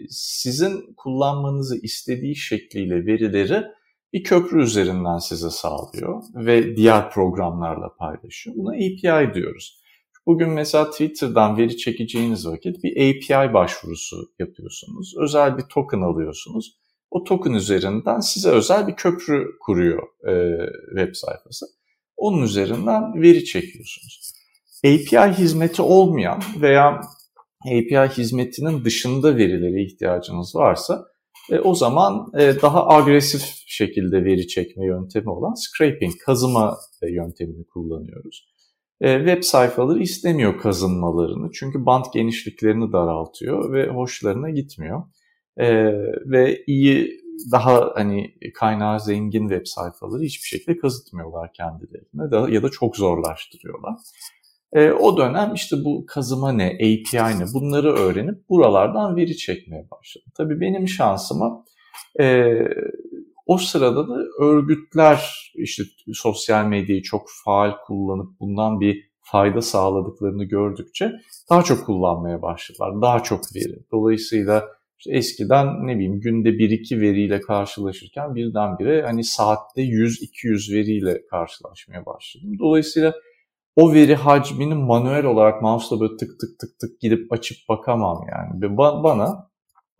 sizin 0.10 0.94
kullanmanızı 0.98 1.78
istediği 1.82 2.36
şekliyle 2.36 3.06
verileri 3.06 3.64
bir 4.14 4.24
köprü 4.24 4.64
üzerinden 4.64 5.18
size 5.18 5.50
sağlıyor 5.50 6.24
ve 6.36 6.76
diğer 6.76 7.10
programlarla 7.10 7.96
paylaşıyor. 7.96 8.56
Buna 8.56 8.72
API 8.72 9.34
diyoruz. 9.34 9.82
Bugün 10.26 10.50
mesela 10.50 10.92
Twitter'dan 10.92 11.58
veri 11.58 11.78
çekeceğiniz 11.78 12.48
vakit 12.48 12.84
bir 12.84 12.92
API 12.92 13.54
başvurusu 13.54 14.32
yapıyorsunuz. 14.40 15.14
Özel 15.18 15.58
bir 15.58 15.64
token 15.64 16.02
alıyorsunuz. 16.02 16.78
O 17.12 17.24
token 17.24 17.54
üzerinden 17.54 18.20
size 18.20 18.50
özel 18.50 18.88
bir 18.88 18.96
köprü 18.96 19.46
kuruyor 19.60 20.04
e, 20.28 20.34
web 20.90 21.16
sayfası. 21.16 21.66
Onun 22.18 22.44
üzerinden 22.44 23.22
veri 23.22 23.46
çekiyorsunuz. 23.46 24.34
API 24.86 25.34
hizmeti 25.38 25.82
olmayan 25.82 26.42
veya 26.62 27.02
API 27.66 28.18
hizmetinin 28.18 28.86
dışında 28.86 29.38
verilere 29.38 29.84
ihtiyacınız 29.84 30.56
varsa 30.56 31.06
e, 31.52 31.60
o 31.60 31.76
zaman 31.76 32.32
e, 32.40 32.62
daha 32.62 32.88
agresif 32.88 33.64
şekilde 33.68 34.26
veri 34.26 34.48
çekme 34.48 34.86
yöntemi 34.86 35.30
olan 35.30 35.54
scraping, 35.54 36.14
kazıma 36.26 36.78
e, 37.02 37.12
yöntemini 37.12 37.68
kullanıyoruz 37.68 38.48
e, 39.02 39.18
web 39.18 39.44
sayfaları 39.44 40.00
istemiyor 40.00 40.60
kazınmalarını. 40.60 41.52
Çünkü 41.52 41.86
bant 41.86 42.14
genişliklerini 42.14 42.92
daraltıyor 42.92 43.74
ve 43.74 43.88
hoşlarına 43.88 44.50
gitmiyor. 44.50 45.04
E, 45.58 45.68
ve 46.26 46.64
iyi 46.68 47.22
daha 47.52 47.92
hani 47.96 48.36
kaynağı 48.54 49.00
zengin 49.00 49.50
web 49.50 49.66
sayfaları 49.66 50.24
hiçbir 50.24 50.48
şekilde 50.48 50.78
kazıtmıyorlar 50.78 51.54
kendilerine 51.54 52.32
de, 52.32 52.54
ya 52.54 52.64
da 52.64 52.70
çok 52.70 52.96
zorlaştırıyorlar. 52.96 53.96
E, 54.74 54.92
o 54.92 55.18
dönem 55.18 55.54
işte 55.54 55.76
bu 55.86 56.06
kazıma 56.06 56.52
ne, 56.52 56.66
API 56.66 57.40
ne 57.40 57.46
bunları 57.54 57.94
öğrenip 57.94 58.50
buralardan 58.50 59.16
veri 59.16 59.38
çekmeye 59.38 59.88
başladım. 59.92 60.32
Tabii 60.38 60.62
benim 60.62 60.88
şansıma 60.88 61.66
e, 62.20 62.54
o 63.46 63.58
sırada 63.58 64.08
da 64.08 64.18
örgütler 64.40 65.52
işte 65.56 65.84
sosyal 66.14 66.66
medyayı 66.66 67.02
çok 67.02 67.28
faal 67.46 67.72
kullanıp 67.86 68.40
bundan 68.40 68.80
bir 68.80 69.08
fayda 69.22 69.62
sağladıklarını 69.62 70.44
gördükçe 70.44 71.12
daha 71.50 71.64
çok 71.64 71.86
kullanmaya 71.86 72.42
başladılar. 72.42 73.02
Daha 73.02 73.24
çok 73.24 73.42
veri. 73.56 73.80
Dolayısıyla 73.92 74.77
işte 74.98 75.12
eskiden 75.12 75.88
ne 75.88 75.96
bileyim 75.96 76.20
günde 76.20 76.50
1-2 76.50 77.02
veriyle 77.02 77.42
karşılaşırken 77.42 78.36
birdenbire 78.36 79.02
hani 79.02 79.24
saatte 79.24 79.82
100-200 79.82 80.74
veriyle 80.74 81.26
karşılaşmaya 81.26 82.06
başladım. 82.06 82.60
Dolayısıyla 82.60 83.14
o 83.76 83.94
veri 83.94 84.16
hacmini 84.16 84.74
manuel 84.74 85.26
olarak 85.26 85.62
mouse'la 85.62 86.00
böyle 86.00 86.18
tık 86.18 86.40
tık 86.40 86.60
tık 86.60 86.80
tık 86.80 87.00
gidip 87.00 87.34
açıp 87.34 87.58
bakamam 87.70 88.18
yani. 88.32 88.78
Bana 88.78 89.50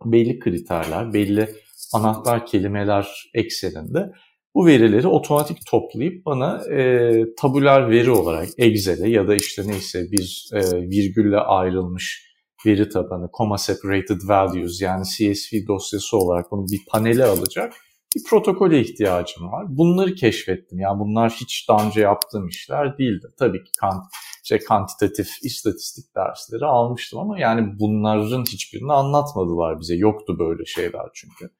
belli 0.04 0.38
kriterler, 0.38 1.12
belli 1.12 1.48
anahtar 1.94 2.46
kelimeler 2.46 3.30
ekseninde 3.34 4.12
bu 4.54 4.66
verileri 4.66 5.06
otomatik 5.08 5.66
toplayıp 5.66 6.26
bana 6.26 6.74
e, 6.74 7.24
tabular 7.40 7.90
veri 7.90 8.10
olarak 8.10 8.48
Excel'e 8.58 9.10
ya 9.10 9.28
da 9.28 9.34
işte 9.34 9.62
neyse 9.66 10.06
bir 10.12 10.50
e, 10.52 10.60
virgülle 10.90 11.36
ayrılmış 11.36 12.27
veri 12.66 12.88
tabanı, 12.88 13.28
comma 13.36 13.58
separated 13.58 14.20
values 14.24 14.82
yani 14.82 15.04
CSV 15.04 15.66
dosyası 15.68 16.16
olarak 16.16 16.50
bunu 16.50 16.66
bir 16.68 16.80
panele 16.92 17.24
alacak 17.24 17.72
bir 18.16 18.24
protokole 18.24 18.80
ihtiyacım 18.80 19.52
var. 19.52 19.66
Bunları 19.68 20.14
keşfettim. 20.14 20.78
Yani 20.78 21.00
bunlar 21.00 21.30
hiç 21.30 21.68
daha 21.68 21.86
önce 21.86 22.00
yaptığım 22.00 22.48
işler 22.48 22.98
değildi. 22.98 23.26
Tabii 23.38 23.64
ki 23.64 23.70
kant, 23.80 24.04
işte 24.44 24.58
kantitatif 24.58 25.28
istatistik 25.42 26.16
dersleri 26.16 26.64
almıştım 26.64 27.18
ama 27.18 27.40
yani 27.40 27.78
bunların 27.80 28.42
hiçbirini 28.42 28.92
anlatmadılar 28.92 29.80
bize. 29.80 29.94
Yoktu 29.94 30.38
böyle 30.38 30.64
şeyler 30.64 31.06
çünkü. 31.14 31.50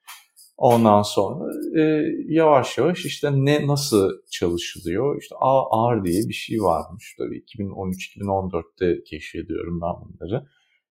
Ondan 0.56 1.02
sonra 1.02 1.52
e, 1.80 2.04
yavaş 2.28 2.78
yavaş 2.78 3.04
işte 3.04 3.30
ne 3.32 3.66
nasıl 3.66 4.10
çalışılıyor? 4.30 5.22
İşte 5.22 5.34
R 5.94 6.04
diye 6.04 6.28
bir 6.28 6.34
şey 6.34 6.58
varmış. 6.62 7.16
Tabii 7.18 7.44
2013-2014'te 7.56 9.04
keşfediyorum 9.04 9.80
ben 9.80 9.94
bunları. 10.04 10.46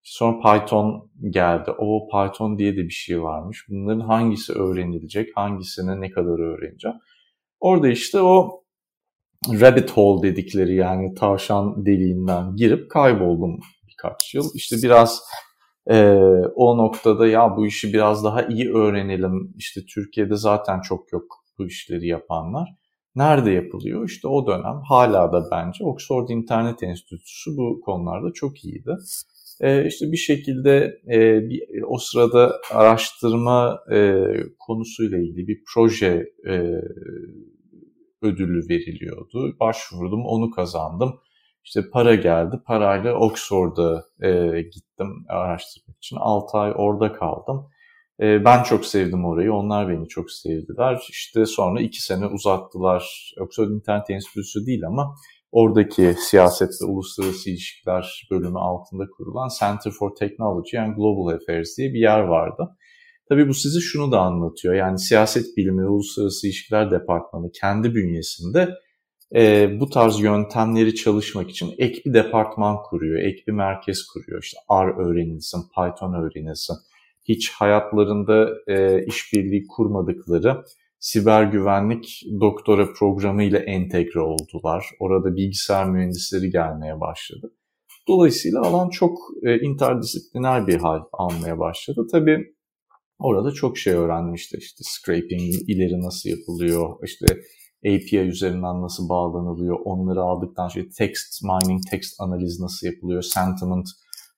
Sonra 0.10 0.40
Python 0.40 1.12
geldi. 1.30 1.72
O 1.78 2.08
Python 2.12 2.58
diye 2.58 2.74
de 2.74 2.84
bir 2.84 2.90
şey 2.90 3.22
varmış. 3.22 3.66
Bunların 3.70 4.00
hangisi 4.00 4.54
öğrenilecek, 4.54 5.38
hangisini 5.38 6.02
ne 6.02 6.12
kadar 6.12 6.40
öğreneceğim. 6.40 6.98
Orada 7.60 7.88
işte 7.88 8.22
o 8.22 8.64
rabbit 9.48 9.92
hole 9.92 10.24
dedikleri 10.24 10.76
yani 10.76 11.14
tavşan 11.14 11.86
deliğinden 11.86 12.56
girip 12.56 12.92
kayboldum 12.92 13.60
birkaç 13.88 14.36
yıl. 14.36 14.50
İşte 14.56 14.76
biraz 14.84 15.22
e, 15.90 16.14
o 16.56 16.78
noktada 16.78 17.28
ya 17.28 17.58
bu 17.58 17.68
işi 17.68 17.94
biraz 17.94 18.24
daha 18.24 18.42
iyi 18.44 18.74
öğrenelim. 18.74 19.54
İşte 19.58 19.82
Türkiye'de 19.94 20.36
zaten 20.36 20.82
çok 20.82 21.14
yok 21.14 21.24
bu 21.58 21.66
işleri 21.66 22.08
yapanlar. 22.08 22.70
Nerede 23.16 23.52
yapılıyor? 23.52 24.10
İşte 24.10 24.28
o 24.28 24.48
dönem 24.48 24.82
hala 24.90 25.34
da 25.34 25.52
bence 25.52 25.84
Oxford 25.84 26.30
İnternet 26.30 26.84
Enstitüsü 26.84 27.52
bu 27.58 27.82
konularda 27.82 28.34
çok 28.34 28.66
iyiydi. 28.66 28.92
E, 29.62 29.88
işte 29.88 30.12
bir 30.12 30.18
şekilde 30.18 31.02
e, 31.12 31.50
bir, 31.50 31.62
o 31.88 31.98
sırada 31.98 32.54
araştırma 32.72 33.80
e, 33.94 34.24
konusuyla 34.60 35.18
ilgili 35.18 35.48
bir 35.48 35.64
proje 35.74 36.26
ödülü 38.22 38.70
veriliyordu. 38.70 39.60
Başvurdum, 39.60 40.26
onu 40.26 40.52
kazandım. 40.52 41.20
İşte 41.64 41.82
para 41.94 42.16
geldi. 42.16 42.56
Parayla 42.66 43.14
Oxford'a 43.14 44.04
gittim 44.62 45.26
araştırmak 45.30 45.98
için. 45.98 46.18
6 46.20 46.58
ay 46.58 46.74
orada 46.76 47.14
kaldım. 47.14 47.70
Ben 48.20 48.64
çok 48.64 48.86
sevdim 48.86 49.26
orayı. 49.26 49.54
Onlar 49.54 49.90
beni 49.90 50.08
çok 50.08 50.32
sevdiler. 50.32 51.02
İşte 51.10 51.46
sonra 51.46 51.82
2 51.82 52.02
sene 52.02 52.26
uzattılar. 52.26 53.34
Oxford 53.42 53.70
İnternet 53.70 54.10
Enstitüsü 54.10 54.66
değil 54.66 54.86
ama 54.88 55.16
oradaki 55.52 56.16
siyaset 56.20 56.70
ve 56.82 56.86
uluslararası 56.86 57.50
ilişkiler 57.50 58.28
bölümü 58.32 58.60
altında 58.60 59.04
kurulan 59.18 59.50
Center 59.60 59.92
for 59.92 60.16
Technology 60.16 60.80
and 60.80 60.96
Global 60.96 61.36
Affairs 61.36 61.78
diye 61.78 61.94
bir 61.94 62.00
yer 62.00 62.20
vardı. 62.20 62.78
Tabii 63.30 63.48
bu 63.48 63.54
size 63.54 63.80
şunu 63.80 64.12
da 64.12 64.20
anlatıyor. 64.20 64.74
Yani 64.74 65.00
siyaset 65.00 65.58
bilimi 65.58 65.84
ve 65.84 65.88
uluslararası 65.88 66.48
ilişkiler 66.48 66.92
departmanı 66.92 67.52
kendi 67.52 67.96
bünyesinde 67.96 68.70
e, 69.36 69.70
bu 69.80 69.90
tarz 69.90 70.20
yöntemleri 70.20 70.96
çalışmak 70.96 71.50
için 71.50 71.76
ek 71.78 72.02
bir 72.06 72.14
departman 72.14 72.78
kuruyor, 72.84 73.20
ek 73.20 73.44
bir 73.48 73.52
merkez 73.52 74.06
kuruyor. 74.06 74.44
İşte 74.44 74.58
R 74.72 75.06
öğrenilsin, 75.06 75.62
Python 75.76 76.14
öğrenilsin. 76.14 76.76
Hiç 77.24 77.52
hayatlarında 77.52 78.50
e, 78.68 79.06
işbirliği 79.06 79.68
kurmadıkları 79.68 80.64
siber 81.00 81.44
güvenlik 81.44 82.22
doktora 82.42 82.94
programı 82.94 83.44
ile 83.44 83.58
entegre 83.58 84.20
oldular. 84.20 84.86
Orada 85.00 85.36
bilgisayar 85.36 85.90
mühendisleri 85.90 86.50
gelmeye 86.50 87.00
başladı. 87.00 87.54
Dolayısıyla 88.08 88.62
alan 88.62 88.90
çok 88.90 89.18
e, 89.44 89.60
interdisipliner 89.60 90.68
bir 90.68 90.80
hal 90.80 91.00
almaya 91.14 91.60
başladı. 91.60 92.08
Tabii 92.12 92.54
orada 93.20 93.52
çok 93.52 93.78
şey 93.78 93.94
öğrendim 93.94 94.34
işte 94.34 94.58
işte 94.58 94.84
scraping 94.84 95.54
ileri 95.68 96.02
nasıl 96.02 96.30
yapılıyor, 96.30 96.96
işte 97.04 97.26
API 97.86 98.18
üzerinden 98.18 98.82
nasıl 98.82 99.10
bağlanılıyor, 99.10 99.78
onları 99.86 100.22
aldıktan 100.22 100.68
sonra 100.68 100.86
text 100.98 101.44
mining, 101.44 101.82
text 101.92 102.22
analiz 102.22 102.60
nasıl 102.60 102.88
yapılıyor, 102.88 103.22
sentiment 103.22 103.88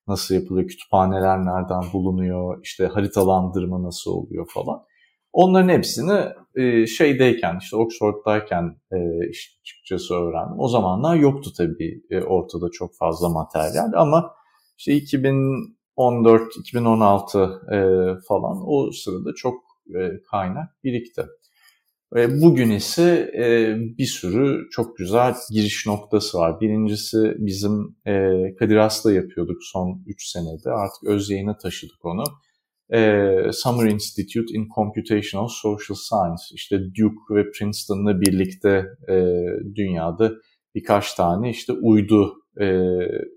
nasıl 0.07 0.35
yapılıyor, 0.35 0.67
kütüphaneler 0.67 1.37
nereden 1.37 1.93
bulunuyor, 1.93 2.59
işte 2.63 2.85
haritalandırma 2.85 3.83
nasıl 3.83 4.11
oluyor 4.11 4.47
falan. 4.53 4.79
Onların 5.33 5.69
hepsini 5.69 6.25
e, 6.55 6.87
şeydeyken 6.87 7.57
işte 7.61 7.75
Oxford'dayken 7.75 8.75
e, 8.91 8.97
açıkçası 9.61 10.13
öğrendim. 10.13 10.59
O 10.59 10.67
zamanlar 10.67 11.15
yoktu 11.15 11.49
tabii 11.57 12.01
e, 12.09 12.21
ortada 12.21 12.69
çok 12.71 12.95
fazla 12.95 13.29
materyal 13.29 13.91
ama 13.95 14.31
işte 14.77 14.97
2014-2016 15.97 17.75
e, 17.75 17.79
falan 18.27 18.63
o 18.65 18.91
sırada 18.91 19.33
çok 19.35 19.63
e, 19.95 20.21
kaynak 20.31 20.83
birikti. 20.83 21.25
Ve 22.13 22.41
bugün 22.41 22.69
ise 22.69 23.31
e, 23.37 23.75
bir 23.97 24.05
sürü 24.05 24.69
çok 24.71 24.97
güzel 24.97 25.35
giriş 25.51 25.85
noktası 25.87 26.37
var. 26.37 26.61
Birincisi 26.61 27.35
bizim 27.37 27.95
e, 28.05 28.13
Kadir 28.59 28.77
Has'la 28.77 29.11
yapıyorduk 29.11 29.57
son 29.61 30.03
3 30.07 30.27
senede. 30.27 30.69
Artık 30.69 31.03
öz 31.03 31.29
yayına 31.29 31.57
taşıdık 31.57 32.05
onu 32.05 32.23
e, 32.93 33.33
Summer 33.51 33.85
Institute 33.85 34.53
in 34.53 34.67
Computational 34.75 35.47
Social 35.47 35.95
Science, 35.95 36.43
işte 36.53 36.79
Duke 36.79 37.35
ve 37.35 37.51
Princeton'la 37.51 38.21
birlikte 38.21 38.85
e, 39.09 39.35
dünyada 39.75 40.31
birkaç 40.75 41.13
tane 41.13 41.49
işte 41.49 41.73
uydu 41.73 42.33
e, 42.59 42.65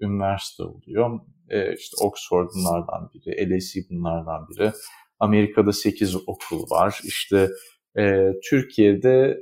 üniversite 0.00 0.62
oluyor. 0.62 1.20
E, 1.48 1.74
işte 1.74 1.96
Oxford 2.04 2.48
bunlardan 2.54 3.10
biri, 3.14 3.58
LSE 3.58 3.80
bunlardan 3.90 4.48
biri. 4.48 4.72
Amerika'da 5.18 5.72
8 5.72 6.16
okul 6.16 6.70
var. 6.70 7.00
İşte 7.04 7.48
e, 7.98 8.32
Türkiye'de 8.50 9.38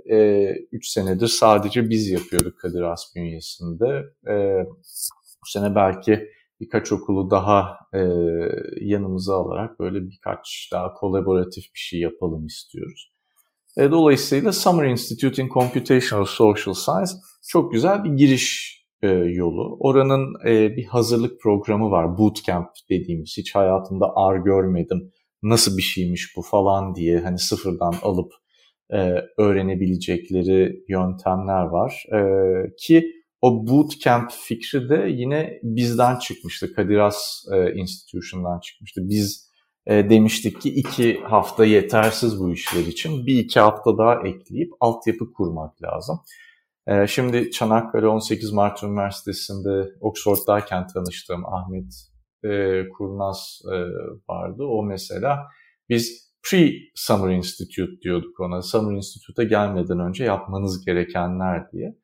3 0.72 0.86
e, 0.86 0.90
senedir 0.90 1.26
sadece 1.26 1.90
biz 1.90 2.10
yapıyorduk 2.10 2.58
Kadir 2.58 2.82
Has 2.82 3.02
bünyesinde. 3.16 4.04
E, 4.28 4.64
bu 5.42 5.46
sene 5.46 5.74
belki 5.74 6.28
birkaç 6.60 6.92
okulu 6.92 7.30
daha 7.30 7.76
e, 7.94 8.00
yanımıza 8.80 9.34
alarak 9.36 9.80
böyle 9.80 10.00
birkaç 10.06 10.70
daha 10.72 10.94
kolaboratif 10.94 11.64
bir 11.64 11.78
şey 11.78 12.00
yapalım 12.00 12.46
istiyoruz. 12.46 13.12
E, 13.76 13.90
dolayısıyla 13.90 14.52
Summer 14.52 14.86
Institute 14.86 15.42
in 15.42 15.48
Computational 15.48 16.24
Social 16.24 16.74
Science 16.74 17.12
çok 17.48 17.72
güzel 17.72 18.04
bir 18.04 18.10
giriş 18.10 18.80
e, 19.02 19.08
yolu. 19.08 19.76
Oranın 19.80 20.34
e, 20.46 20.76
bir 20.76 20.84
hazırlık 20.84 21.40
programı 21.40 21.90
var, 21.90 22.18
bootcamp 22.18 22.68
dediğimiz. 22.90 23.34
Hiç 23.38 23.54
hayatımda 23.54 24.06
R 24.34 24.38
görmedim, 24.38 25.12
nasıl 25.42 25.76
bir 25.76 25.82
şeymiş 25.82 26.36
bu 26.36 26.42
falan 26.42 26.94
diye 26.94 27.20
hani 27.20 27.38
sıfırdan 27.38 27.94
alıp 28.02 28.32
e, 28.92 29.14
öğrenebilecekleri 29.38 30.84
yöntemler 30.88 31.64
var. 31.64 32.04
E, 32.12 32.20
ki 32.78 33.12
o 33.42 33.66
bootcamp 33.66 34.30
fikri 34.32 34.88
de 34.88 35.08
yine 35.10 35.60
bizden 35.62 36.18
çıkmıştı. 36.18 36.74
Kadir 36.74 36.98
Has 36.98 37.44
e, 37.52 37.74
Institution'dan 37.74 38.60
çıkmıştı. 38.60 39.00
Biz 39.04 39.50
e, 39.86 40.10
demiştik 40.10 40.60
ki 40.60 40.68
iki 40.68 41.20
hafta 41.20 41.64
yetersiz 41.64 42.40
bu 42.40 42.52
işler 42.52 42.80
için. 42.80 43.26
Bir 43.26 43.38
iki 43.38 43.60
hafta 43.60 43.98
daha 43.98 44.14
ekleyip 44.28 44.72
altyapı 44.80 45.32
kurmak 45.32 45.82
lazım. 45.82 46.20
E, 46.86 47.06
şimdi 47.06 47.50
Çanakkale 47.50 48.06
18 48.06 48.52
Mart 48.52 48.82
Üniversitesi'nde 48.82 49.88
Oxford'dayken 50.00 50.86
tanıştığım 50.86 51.46
Ahmet 51.46 51.92
e, 52.44 52.82
Kurnaz 52.88 53.60
e, 53.66 53.76
vardı. 54.28 54.64
O 54.64 54.82
mesela 54.82 55.38
biz 55.88 56.30
Pre-Summer 56.42 57.36
Institute 57.36 58.00
diyorduk 58.02 58.40
ona. 58.40 58.62
Summer 58.62 58.96
Institute'a 58.96 59.44
gelmeden 59.44 60.00
önce 60.00 60.24
yapmanız 60.24 60.84
gerekenler 60.84 61.72
diye. 61.72 61.96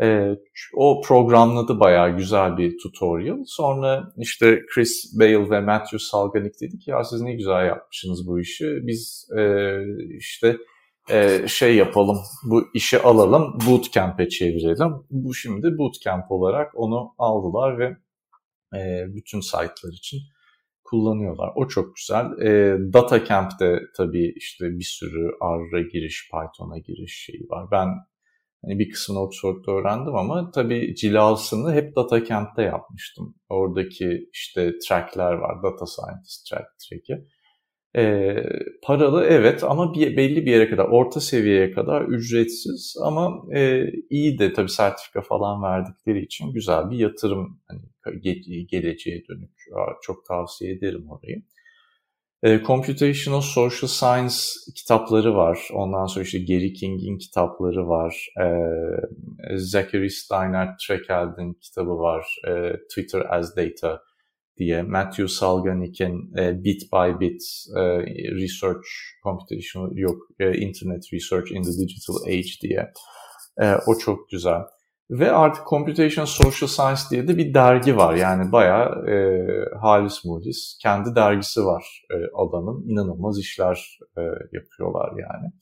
E, 0.00 0.36
o 0.74 1.00
programladı 1.00 1.80
bayağı 1.80 2.16
güzel 2.16 2.56
bir 2.56 2.78
tutorial. 2.78 3.38
Sonra 3.46 4.12
işte 4.18 4.62
Chris 4.74 5.18
Bale 5.18 5.50
ve 5.50 5.60
Matthew 5.60 5.98
Salganik 5.98 6.60
dedi 6.60 6.78
ki 6.78 6.90
ya 6.90 7.04
siz 7.04 7.20
ne 7.20 7.34
güzel 7.34 7.66
yapmışsınız 7.66 8.26
bu 8.26 8.40
işi. 8.40 8.78
Biz 8.82 9.28
e, 9.38 9.76
işte 10.18 10.56
e, 11.10 11.48
şey 11.48 11.76
yapalım, 11.76 12.18
bu 12.50 12.64
işi 12.74 12.98
alalım, 12.98 13.58
bootcamp'e 13.68 14.28
çevirelim. 14.28 14.92
Bu 15.10 15.34
şimdi 15.34 15.78
bootcamp 15.78 16.32
olarak 16.32 16.72
onu 16.74 17.14
aldılar 17.18 17.78
ve 17.78 17.96
e, 18.78 19.14
bütün 19.14 19.40
site'lar 19.40 19.92
için 19.92 20.18
kullanıyorlar. 20.84 21.50
O 21.56 21.68
çok 21.68 21.96
güzel. 21.96 22.24
E, 22.46 22.76
Data 22.92 23.24
Camp'te 23.24 23.80
tabii 23.96 24.32
işte 24.36 24.64
bir 24.78 24.84
sürü 24.84 25.28
R''a 25.42 25.80
giriş, 25.80 26.30
Python'a 26.30 26.78
giriş 26.78 27.24
şeyi 27.26 27.46
var. 27.50 27.68
Ben 27.70 27.88
Hani 28.64 28.78
bir 28.78 28.90
kısmını 28.90 29.20
Oxford'da 29.20 29.72
öğrendim 29.72 30.14
ama 30.16 30.50
tabii 30.50 30.94
cilasını 30.94 31.72
hep 31.72 31.96
Data 31.96 32.24
Camp'te 32.24 32.62
yapmıştım. 32.62 33.34
Oradaki 33.48 34.28
işte 34.32 34.72
trackler 34.88 35.32
var, 35.32 35.62
Data 35.62 35.86
Scientist 35.86 36.50
track, 36.50 36.64
track'i. 36.90 37.24
E, 37.96 38.34
paralı 38.82 39.24
evet 39.24 39.64
ama 39.64 39.94
bir, 39.94 40.16
belli 40.16 40.46
bir 40.46 40.50
yere 40.50 40.70
kadar, 40.70 40.84
orta 40.84 41.20
seviyeye 41.20 41.70
kadar 41.70 42.02
ücretsiz 42.02 42.94
ama 43.02 43.42
e, 43.54 43.84
iyi 44.10 44.38
de 44.38 44.52
tabii 44.52 44.68
sertifika 44.68 45.22
falan 45.22 45.62
verdikleri 45.62 46.24
için 46.24 46.52
güzel 46.52 46.90
bir 46.90 46.98
yatırım 46.98 47.60
hani, 47.68 47.80
ge- 48.20 48.66
geleceğe 48.66 49.22
dönük. 49.28 49.50
Çok 50.02 50.26
tavsiye 50.26 50.72
ederim 50.72 51.10
orayı. 51.10 51.42
E, 52.42 52.62
Computational 52.62 53.40
Social 53.40 53.88
Science 53.88 54.36
kitapları 54.74 55.34
var. 55.34 55.68
Ondan 55.72 56.06
sonra 56.06 56.24
işte 56.24 56.38
Gary 56.38 56.72
King'in 56.72 57.18
kitapları 57.18 57.88
var. 57.88 58.28
E, 58.40 58.46
Zachary 59.56 60.10
Steiner 60.10 60.68
Trekeld'in 60.86 61.52
kitabı 61.52 61.98
var. 61.98 62.26
E, 62.48 62.72
Twitter 62.90 63.20
as 63.30 63.56
Data 63.56 64.02
diye 64.58 64.82
Matthew 64.82 65.28
Salganik'in 65.28 66.36
e, 66.38 66.64
Bit 66.64 66.82
by 66.92 67.20
Bit 67.20 67.42
e, 67.76 67.82
Research 68.34 68.86
Computational 69.22 69.96
yok 69.96 70.22
e, 70.40 70.54
Internet 70.58 71.12
Research 71.12 71.52
in 71.52 71.62
the 71.62 71.70
Digital 71.70 72.16
Age 72.26 72.52
diye 72.62 72.92
e, 73.60 73.74
o 73.86 73.98
çok 73.98 74.30
güzel. 74.30 74.60
Ve 75.10 75.32
artık 75.32 75.66
Computation 75.66 76.24
Social 76.24 76.68
Science 76.68 77.00
diye 77.10 77.28
de 77.28 77.38
bir 77.38 77.54
dergi 77.54 77.96
var. 77.96 78.14
Yani 78.14 78.52
bayağı 78.52 79.06
e, 79.08 79.46
halis 79.80 80.24
muhlis 80.24 80.78
kendi 80.82 81.14
dergisi 81.14 81.64
var 81.64 82.04
e, 82.10 82.16
alanın. 82.34 82.88
inanılmaz 82.88 83.38
işler 83.38 83.98
e, 84.18 84.20
yapıyorlar 84.52 85.12
yani. 85.18 85.52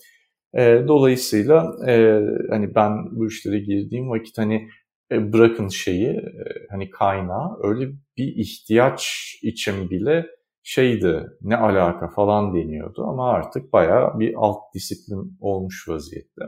E, 0.55 0.89
dolayısıyla 0.89 1.73
e, 1.89 2.21
hani 2.51 2.75
ben 2.75 2.93
bu 3.11 3.27
işlere 3.27 3.59
girdiğim 3.59 4.11
vakit 4.11 4.39
hani 4.39 4.69
e, 5.13 5.33
bırakın 5.33 5.69
şeyi 5.69 6.09
e, 6.09 6.45
hani 6.71 6.91
kaynağı 6.91 7.59
öyle 7.63 7.93
bir 8.17 8.37
ihtiyaç 8.37 9.35
için 9.43 9.91
bile 9.91 10.27
şeydi 10.63 11.27
ne 11.43 11.57
alaka 11.57 12.09
falan 12.09 12.55
deniyordu 12.55 13.05
ama 13.09 13.31
artık 13.31 13.73
bayağı 13.73 14.19
bir 14.19 14.35
alt 14.37 14.75
disiplin 14.75 15.39
olmuş 15.41 15.89
vaziyette. 15.89 16.45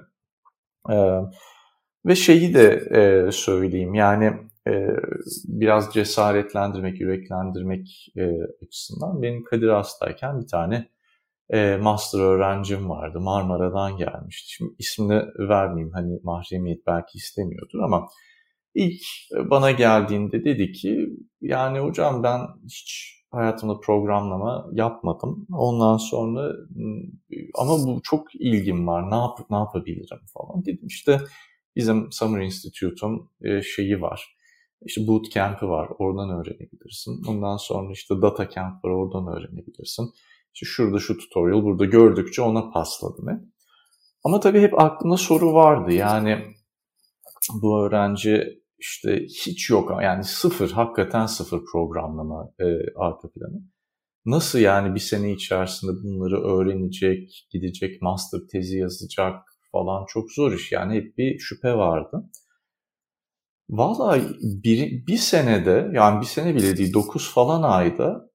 Ee, 0.90 1.20
ve 2.06 2.14
şeyi 2.14 2.54
de 2.54 2.68
e, 2.90 3.32
söyleyeyim 3.32 3.94
yani 3.94 4.32
e, 4.68 4.88
biraz 5.44 5.94
cesaretlendirmek, 5.94 7.00
yüreklendirmek 7.00 8.12
e, 8.16 8.30
açısından 8.66 9.22
benim 9.22 9.44
Kadir 9.44 9.68
Has'tayken 9.68 10.40
bir 10.40 10.46
tane 10.46 10.88
e, 11.50 11.76
master 11.76 12.20
öğrencim 12.20 12.88
vardı. 12.90 13.20
Marmara'dan 13.20 13.96
gelmişti. 13.96 14.50
Şimdi 14.50 14.74
ismini 14.78 15.22
vermeyeyim 15.38 15.92
hani 15.94 16.20
mahremiyet 16.22 16.86
belki 16.86 17.18
istemiyordur 17.18 17.78
ama 17.78 18.08
İlk 18.74 19.02
bana 19.50 19.70
geldiğinde 19.70 20.44
dedi 20.44 20.72
ki 20.72 21.08
yani 21.40 21.78
hocam 21.78 22.22
ben 22.22 22.40
hiç 22.64 23.14
hayatımda 23.30 23.80
programlama 23.80 24.66
yapmadım. 24.72 25.46
Ondan 25.52 25.96
sonra 25.96 26.52
ama 27.54 27.86
bu 27.86 28.00
çok 28.02 28.34
ilgim 28.34 28.86
var. 28.86 29.10
Ne 29.10 29.14
yap 29.14 29.38
ne 29.50 29.56
yapabilirim 29.56 30.18
falan 30.34 30.64
dedim. 30.64 30.86
İşte 30.86 31.20
bizim 31.76 32.12
Summer 32.12 32.40
Institute'un 32.40 33.30
e, 33.42 33.62
şeyi 33.62 34.00
var. 34.00 34.36
İşte 34.86 35.06
bootcamp'i 35.06 35.66
var. 35.66 35.88
Oradan 35.98 36.30
öğrenebilirsin. 36.30 37.24
Ondan 37.28 37.56
sonra 37.56 37.92
işte 37.92 38.14
data 38.22 38.50
camp 38.50 38.84
var. 38.84 38.90
Oradan 38.90 39.36
öğrenebilirsin. 39.36 40.10
İşte 40.54 40.66
şurada 40.66 40.98
şu 40.98 41.18
tutorial 41.18 41.62
burada 41.62 41.84
gördükçe 41.84 42.42
ona 42.42 42.70
pasladım 42.70 43.28
hep. 43.28 43.40
Ama 44.24 44.40
tabii 44.40 44.60
hep 44.60 44.80
aklımda 44.80 45.16
soru 45.16 45.52
vardı. 45.54 45.92
Yani 45.92 46.38
bu 47.62 47.82
öğrenci 47.82 48.62
işte 48.78 49.26
hiç 49.46 49.70
yok 49.70 49.90
yani 50.02 50.24
sıfır 50.24 50.70
hakikaten 50.70 51.26
sıfır 51.26 51.64
programlama 51.72 52.52
e, 52.60 52.64
arka 52.96 53.30
planı. 53.30 53.62
Nasıl 54.24 54.58
yani 54.58 54.94
bir 54.94 55.00
sene 55.00 55.32
içerisinde 55.32 55.92
bunları 55.92 56.42
öğrenecek, 56.42 57.46
gidecek, 57.50 58.02
master 58.02 58.40
tezi 58.52 58.78
yazacak 58.78 59.51
falan 59.72 60.06
çok 60.06 60.32
zor 60.32 60.52
iş. 60.52 60.72
Yani 60.72 60.94
hep 60.94 61.18
bir 61.18 61.38
şüphe 61.38 61.74
vardı. 61.74 62.30
Valla 63.70 64.20
bir, 64.42 65.06
bir 65.06 65.16
senede 65.16 65.90
yani 65.94 66.20
bir 66.20 66.26
sene 66.26 66.54
bile 66.54 66.76
değil 66.76 66.94
9 66.94 67.34
falan 67.34 67.62
ayda 67.62 68.30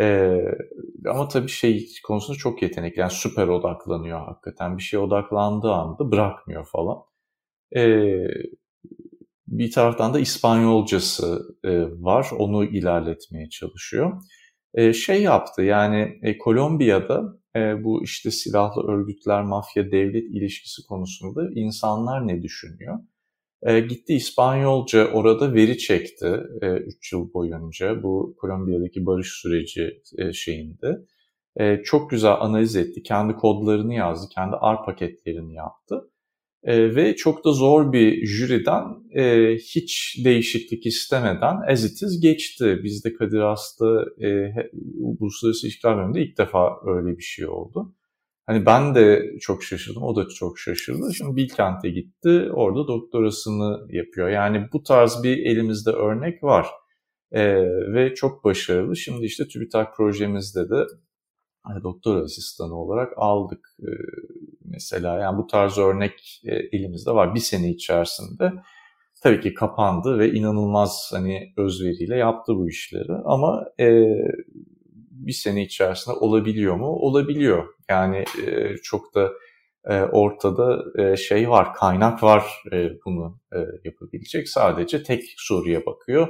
e, 0.00 0.38
ama 1.08 1.28
tabii 1.28 1.48
şey 1.48 1.88
konusunda 2.06 2.38
çok 2.38 2.62
yetenekli. 2.62 3.00
Yani 3.00 3.10
süper 3.10 3.48
odaklanıyor 3.48 4.20
hakikaten. 4.26 4.78
Bir 4.78 4.82
şeye 4.82 4.98
odaklandığı 4.98 5.72
anda 5.72 6.10
bırakmıyor 6.12 6.66
falan. 6.72 6.98
E, 7.76 8.06
bir 9.46 9.72
taraftan 9.72 10.14
da 10.14 10.20
İspanyolcası 10.20 11.56
e, 11.64 11.82
var. 11.82 12.30
Onu 12.38 12.64
ilerletmeye 12.64 13.48
çalışıyor. 13.48 14.22
E, 14.74 14.92
şey 14.92 15.22
yaptı 15.22 15.62
yani 15.62 16.18
e, 16.22 16.38
Kolombiya'da 16.38 17.22
e, 17.56 17.84
bu 17.84 18.04
işte 18.04 18.30
silahlı 18.30 18.82
örgütler, 18.92 19.42
mafya, 19.42 19.92
devlet 19.92 20.24
ilişkisi 20.24 20.86
konusunda 20.86 21.50
insanlar 21.54 22.28
ne 22.28 22.42
düşünüyor? 22.42 22.98
E, 23.62 23.80
gitti 23.80 24.14
İspanyolca 24.14 25.12
orada 25.12 25.54
veri 25.54 25.78
çekti 25.78 26.26
3 26.62 27.12
e, 27.12 27.16
yıl 27.16 27.34
boyunca 27.34 28.02
bu 28.02 28.36
Kolombiya'daki 28.38 29.06
barış 29.06 29.28
süreci 29.28 30.02
e, 30.18 30.32
şeyinde. 30.32 30.98
E, 31.56 31.82
çok 31.82 32.10
güzel 32.10 32.32
analiz 32.40 32.76
etti. 32.76 33.02
Kendi 33.02 33.32
kodlarını 33.32 33.94
yazdı, 33.94 34.28
kendi 34.34 34.56
R 34.56 34.84
paketlerini 34.84 35.54
yaptı. 35.54 36.10
E, 36.64 36.94
ve 36.94 37.16
çok 37.16 37.44
da 37.44 37.52
zor 37.52 37.92
bir 37.92 38.26
jüriden 38.26 38.84
e, 39.14 39.54
hiç 39.54 40.16
değişiklik 40.24 40.86
istemeden 40.86 41.56
as 41.72 41.84
it 41.84 42.02
is 42.02 42.20
geçti. 42.20 42.80
Bizde 42.84 43.14
Kadir 43.14 43.38
Aslı 43.38 44.14
e, 44.20 44.28
Uluslararası 45.20 45.66
İlişkiler 45.66 45.96
Bölümünde 45.96 46.22
ilk 46.22 46.38
defa 46.38 46.76
öyle 46.86 47.18
bir 47.18 47.22
şey 47.22 47.46
oldu. 47.46 47.94
Hani 48.46 48.66
ben 48.66 48.94
de 48.94 49.32
çok 49.40 49.64
şaşırdım, 49.64 50.02
o 50.02 50.16
da 50.16 50.28
çok 50.28 50.58
şaşırdı. 50.58 51.14
Şimdi 51.14 51.36
Bilkent'e 51.36 51.90
gitti, 51.90 52.48
orada 52.52 52.88
doktorasını 52.88 53.86
yapıyor. 53.90 54.28
Yani 54.28 54.68
bu 54.72 54.82
tarz 54.82 55.22
bir 55.22 55.38
elimizde 55.38 55.90
örnek 55.90 56.42
var. 56.42 56.66
Ee, 57.32 57.62
ve 57.94 58.14
çok 58.14 58.44
başarılı. 58.44 58.96
Şimdi 58.96 59.24
işte 59.26 59.48
TÜBİTAK 59.48 59.96
projemizde 59.96 60.70
de 60.70 60.84
doktor 61.82 62.22
asistanı 62.22 62.74
olarak 62.74 63.12
aldık 63.16 63.68
e, 63.80 63.90
mesela. 64.64 65.18
Yani 65.18 65.38
bu 65.38 65.46
tarz 65.46 65.78
örnek 65.78 66.42
e, 66.44 66.54
elimizde 66.54 67.10
var. 67.10 67.34
Bir 67.34 67.40
sene 67.40 67.70
içerisinde 67.70 68.52
tabii 69.22 69.40
ki 69.40 69.54
kapandı 69.54 70.18
ve 70.18 70.32
inanılmaz 70.32 71.10
hani 71.12 71.52
özveriyle 71.56 72.16
yaptı 72.16 72.56
bu 72.56 72.68
işleri. 72.68 73.12
Ama 73.24 73.64
e, 73.80 74.04
bir 75.10 75.32
sene 75.32 75.62
içerisinde 75.62 76.16
olabiliyor 76.16 76.76
mu? 76.76 76.86
Olabiliyor. 76.86 77.68
Yani 77.88 78.24
e, 78.46 78.76
çok 78.82 79.14
da 79.14 79.30
e, 79.84 80.02
ortada 80.02 80.84
e, 81.02 81.16
şey 81.16 81.50
var, 81.50 81.74
kaynak 81.74 82.22
var 82.22 82.44
e, 82.72 82.90
bunu 83.06 83.38
e, 83.52 83.58
yapabilecek. 83.84 84.48
Sadece 84.48 85.02
tek 85.02 85.24
soruya 85.36 85.86
bakıyor 85.86 86.28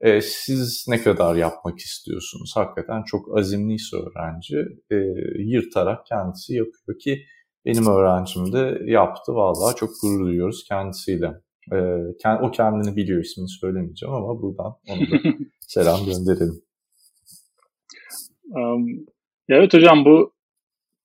e, 0.00 0.20
siz 0.20 0.86
ne 0.88 1.02
kadar 1.02 1.36
yapmak 1.36 1.78
istiyorsunuz? 1.78 2.52
Hakikaten 2.54 3.02
çok 3.02 3.38
azimliyse 3.38 3.96
öğrenci 3.96 4.56
e, 4.90 4.96
yırtarak 5.38 6.06
kendisi 6.06 6.54
yapıyor 6.54 6.98
ki 6.98 7.24
benim 7.66 7.86
öğrencim 7.86 8.52
de 8.52 8.78
yaptı. 8.84 9.34
Vallahi 9.34 9.76
çok 9.76 9.90
gurur 10.02 10.26
duyuyoruz 10.26 10.64
kendisiyle. 10.68 11.32
E, 11.72 11.78
o 12.42 12.50
kendini 12.50 12.96
biliyor 12.96 13.22
ismini 13.22 13.48
söylemeyeceğim 13.48 14.14
ama 14.14 14.42
buradan 14.42 14.72
onu 14.88 15.00
da 15.00 15.36
selam 15.60 16.00
gönderelim. 16.04 16.62
Um, 18.50 18.86
evet 19.48 19.74
hocam 19.74 20.04
bu 20.04 20.32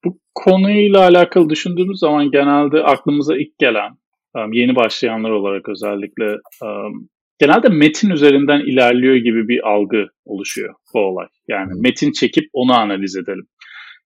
bu 0.06 0.20
konuyla 0.34 1.00
alakalı 1.00 1.50
düşündüğümüz 1.50 2.00
zaman 2.00 2.32
genelde 2.32 2.84
aklımıza 2.84 3.38
ilk 3.38 3.60
gelen 3.60 3.98
um, 4.36 4.54
yeni 4.54 4.76
başlayanlar 4.76 5.30
olarak 5.30 5.70
özellikle 5.70 6.38
um, 6.64 7.10
genelde 7.40 7.70
metin 7.70 8.10
üzerinden 8.10 8.60
ilerliyor 8.60 9.16
gibi 9.16 9.48
bir 9.48 9.68
algı 9.68 10.08
oluşuyor 10.26 10.74
bu 10.94 11.00
olay. 11.00 11.28
Yani 11.48 11.74
hmm. 11.74 11.82
metin 11.82 12.12
çekip 12.12 12.50
onu 12.54 12.74
analiz 12.74 13.16
edelim. 13.16 13.48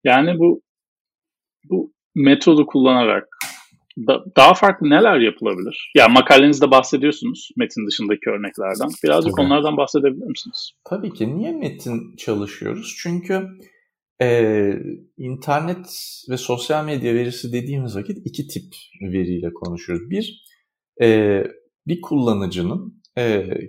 Yani 0.04 0.40
bu 0.40 0.62
bu 1.70 1.94
metodu 2.16 2.66
kullanarak 2.66 3.28
da, 4.08 4.24
daha 4.38 4.54
farklı 4.54 4.90
neler 4.90 5.20
yapılabilir? 5.20 5.92
Ya 5.96 6.04
yani 6.04 6.14
makalenizde 6.14 6.72
bahsediyorsunuz 6.72 7.50
metin 7.58 7.88
dışındaki 7.88 8.30
örneklerden. 8.30 8.90
Birazcık 9.04 9.36
Tabii. 9.36 9.46
onlardan 9.46 9.78
bahsedebilir 9.78 10.26
misiniz? 10.26 10.72
Tabii 10.90 11.14
ki. 11.14 11.38
Niye 11.38 11.52
metin 11.52 12.16
çalışıyoruz? 12.18 12.96
Çünkü 13.02 13.48
e, 14.22 14.72
internet 15.18 15.88
ve 16.30 16.38
sosyal 16.38 16.86
medya 16.86 17.14
verisi 17.14 17.54
dediğimiz 17.54 17.96
vakit 17.96 18.18
iki 18.26 18.48
tip 18.48 18.74
veriyle 19.02 19.54
konuşuyoruz. 19.54 20.10
Bir, 20.10 20.44
e, 21.02 21.44
bir 21.88 22.02
kullanıcının 22.02 23.02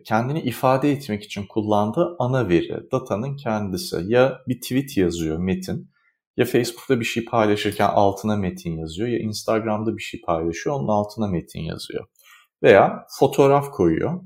kendini 0.04 0.40
ifade 0.40 0.92
etmek 0.92 1.24
için 1.24 1.46
kullandığı 1.46 2.16
ana 2.18 2.48
veri, 2.48 2.90
datanın 2.92 3.36
kendisi. 3.36 3.96
Ya 4.06 4.38
bir 4.48 4.60
tweet 4.60 4.96
yazıyor 4.96 5.38
metin, 5.38 5.90
ya 6.36 6.44
Facebook'ta 6.44 7.00
bir 7.00 7.04
şey 7.04 7.24
paylaşırken 7.24 7.88
altına 7.88 8.36
metin 8.36 8.78
yazıyor, 8.78 9.08
ya 9.08 9.18
Instagram'da 9.18 9.96
bir 9.96 10.02
şey 10.02 10.20
paylaşıyor, 10.20 10.76
onun 10.76 10.88
altına 10.88 11.26
metin 11.26 11.60
yazıyor. 11.60 12.06
Veya 12.62 13.06
fotoğraf 13.18 13.70
koyuyor, 13.70 14.20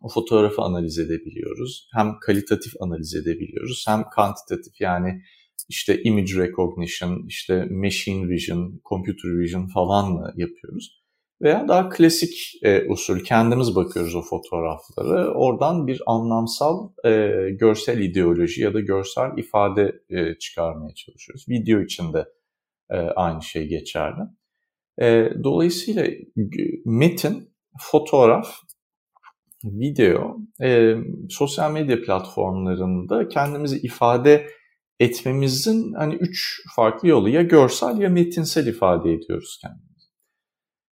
o 0.00 0.08
fotoğrafı 0.08 0.62
analiz 0.62 0.98
edebiliyoruz. 0.98 1.88
Hem 1.94 2.18
kalitatif 2.20 2.72
analiz 2.80 3.14
edebiliyoruz 3.14 3.84
hem 3.88 4.04
kantitatif 4.14 4.80
yani 4.80 5.22
işte 5.68 6.02
image 6.02 6.36
recognition, 6.36 7.26
işte 7.28 7.64
machine 7.70 8.28
vision, 8.28 8.80
computer 8.88 9.38
vision 9.38 9.66
falanla 9.66 10.32
yapıyoruz. 10.36 11.01
Veya 11.42 11.68
daha 11.68 11.88
klasik 11.88 12.58
e, 12.62 12.88
usul 12.88 13.20
kendimiz 13.20 13.76
bakıyoruz 13.76 14.14
o 14.14 14.22
fotoğrafları. 14.22 15.34
Oradan 15.34 15.86
bir 15.86 16.02
anlamsal 16.06 16.88
e, 17.04 17.10
görsel 17.50 17.98
ideoloji 17.98 18.62
ya 18.62 18.74
da 18.74 18.80
görsel 18.80 19.30
ifade 19.36 19.92
e, 20.10 20.38
çıkarmaya 20.38 20.94
çalışıyoruz. 20.94 21.44
Video 21.48 21.80
için 21.80 22.12
de 22.12 22.24
e, 22.90 22.96
aynı 22.96 23.42
şey 23.42 23.66
geçerli. 23.66 24.20
E, 25.00 25.30
dolayısıyla 25.44 26.06
metin, 26.84 27.50
fotoğraf, 27.78 28.54
video, 29.64 30.36
e, 30.62 30.96
sosyal 31.30 31.72
medya 31.72 32.02
platformlarında 32.02 33.28
kendimizi 33.28 33.78
ifade 33.78 34.46
etmemizin 35.00 35.92
hani 35.92 36.14
üç 36.14 36.60
farklı 36.76 37.08
yolu 37.08 37.28
ya 37.28 37.42
görsel 37.42 37.98
ya 37.98 38.08
metinsel 38.08 38.66
ifade 38.66 39.12
ediyoruz 39.12 39.58
kendimizi. 39.62 39.91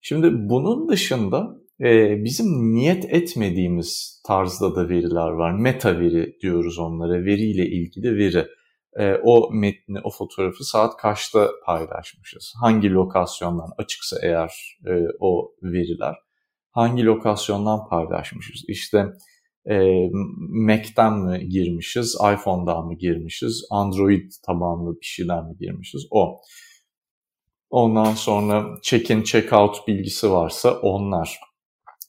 Şimdi 0.00 0.30
bunun 0.32 0.88
dışında 0.88 1.56
e, 1.80 2.24
bizim 2.24 2.74
niyet 2.74 3.04
etmediğimiz 3.04 4.22
tarzda 4.26 4.76
da 4.76 4.88
veriler 4.88 5.28
var. 5.28 5.52
Meta 5.52 6.00
veri 6.00 6.36
diyoruz 6.42 6.78
onlara, 6.78 7.24
veriyle 7.24 7.66
ilgili 7.66 8.16
veri. 8.16 8.46
E, 8.96 9.14
o 9.22 9.50
metni, 9.52 9.98
o 10.04 10.10
fotoğrafı 10.10 10.64
saat 10.64 10.96
kaçta 10.96 11.50
paylaşmışız? 11.66 12.54
Hangi 12.60 12.90
lokasyondan 12.90 13.70
açıksa 13.78 14.16
eğer 14.22 14.78
e, 14.86 14.92
o 15.20 15.52
veriler? 15.62 16.14
Hangi 16.70 17.04
lokasyondan 17.04 17.88
paylaşmışız? 17.88 18.64
İşte 18.68 19.06
e, 19.70 20.08
Mac'ten 20.48 21.18
mi 21.18 21.48
girmişiz, 21.48 22.16
iPhone'dan 22.34 22.86
mı 22.86 22.94
girmişiz, 22.94 23.66
Android 23.70 24.32
tabanlı 24.46 25.00
bir 25.00 25.06
şeyden 25.06 25.44
mi 25.44 25.56
girmişiz? 25.60 26.06
O. 26.10 26.40
Ondan 27.70 28.14
sonra 28.14 28.78
check-in, 28.82 29.22
check-out 29.22 29.86
bilgisi 29.88 30.30
varsa 30.30 30.80
onlar. 30.80 31.38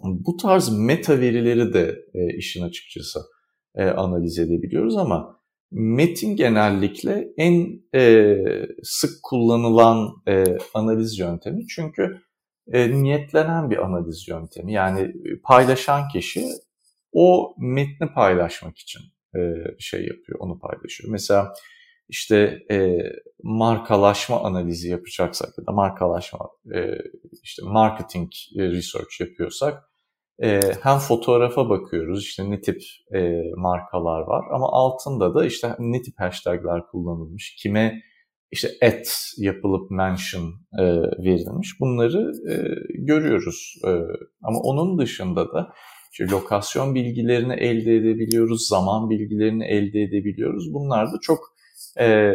Bu 0.03 0.37
tarz 0.37 0.77
meta 0.77 1.19
verileri 1.19 1.73
de 1.73 2.05
e, 2.13 2.37
işin 2.37 2.63
açıkçası 2.63 3.19
e, 3.75 3.83
analiz 3.83 4.39
edebiliyoruz 4.39 4.97
ama 4.97 5.39
metin 5.71 6.35
genellikle 6.35 7.27
en 7.37 7.81
e, 7.95 8.35
sık 8.83 9.23
kullanılan 9.23 10.09
e, 10.27 10.43
analiz 10.73 11.19
yöntemi 11.19 11.67
çünkü 11.67 12.21
e, 12.71 12.91
niyetlenen 12.91 13.69
bir 13.69 13.77
analiz 13.77 14.27
yöntemi. 14.27 14.73
Yani 14.73 15.13
paylaşan 15.43 16.07
kişi 16.07 16.45
o 17.11 17.55
metni 17.57 18.13
paylaşmak 18.13 18.77
için 18.77 19.01
e, 19.35 19.39
şey 19.79 20.01
yapıyor, 20.07 20.39
onu 20.39 20.59
paylaşıyor. 20.59 21.11
Mesela 21.11 21.53
işte 22.09 22.59
e, 22.71 22.97
markalaşma 23.43 24.43
analizi 24.43 24.89
yapacaksak 24.89 25.49
ya 25.57 25.65
da 25.65 25.71
markalaşma 25.71 26.49
e, 26.75 26.97
işte 27.43 27.61
marketing 27.65 28.31
research 28.57 29.21
yapıyorsak 29.21 29.83
e, 30.43 30.59
hem 30.83 30.97
fotoğrafa 30.97 31.69
bakıyoruz 31.69 32.23
işte 32.23 32.51
ne 32.51 32.61
tip 32.61 32.81
e, 33.15 33.41
markalar 33.57 34.21
var 34.21 34.45
ama 34.53 34.67
altında 34.71 35.35
da 35.35 35.45
işte 35.45 35.75
ne 35.79 36.01
tip 36.01 36.19
hashtagler 36.19 36.87
kullanılmış, 36.91 37.55
kime 37.63 38.01
işte 38.51 38.69
et 38.81 39.13
yapılıp 39.37 39.91
mention 39.91 40.53
e, 40.79 40.83
verilmiş 41.23 41.79
bunları 41.79 42.31
e, 42.51 42.55
görüyoruz. 42.93 43.75
E, 43.87 43.89
ama 44.43 44.59
onun 44.59 44.99
dışında 44.99 45.53
da 45.53 45.73
işte 46.11 46.27
lokasyon 46.35 46.95
bilgilerini 46.95 47.53
elde 47.53 47.95
edebiliyoruz, 47.95 48.67
zaman 48.67 49.09
bilgilerini 49.09 49.65
elde 49.65 50.01
edebiliyoruz. 50.01 50.73
Bunlar 50.73 51.07
da 51.07 51.15
çok 51.21 51.39
e, 51.99 52.33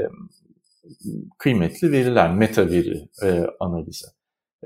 kıymetli 1.38 1.92
veriler, 1.92 2.34
meta 2.34 2.70
veri 2.70 3.08
e, 3.22 3.46
analizi. 3.60 4.06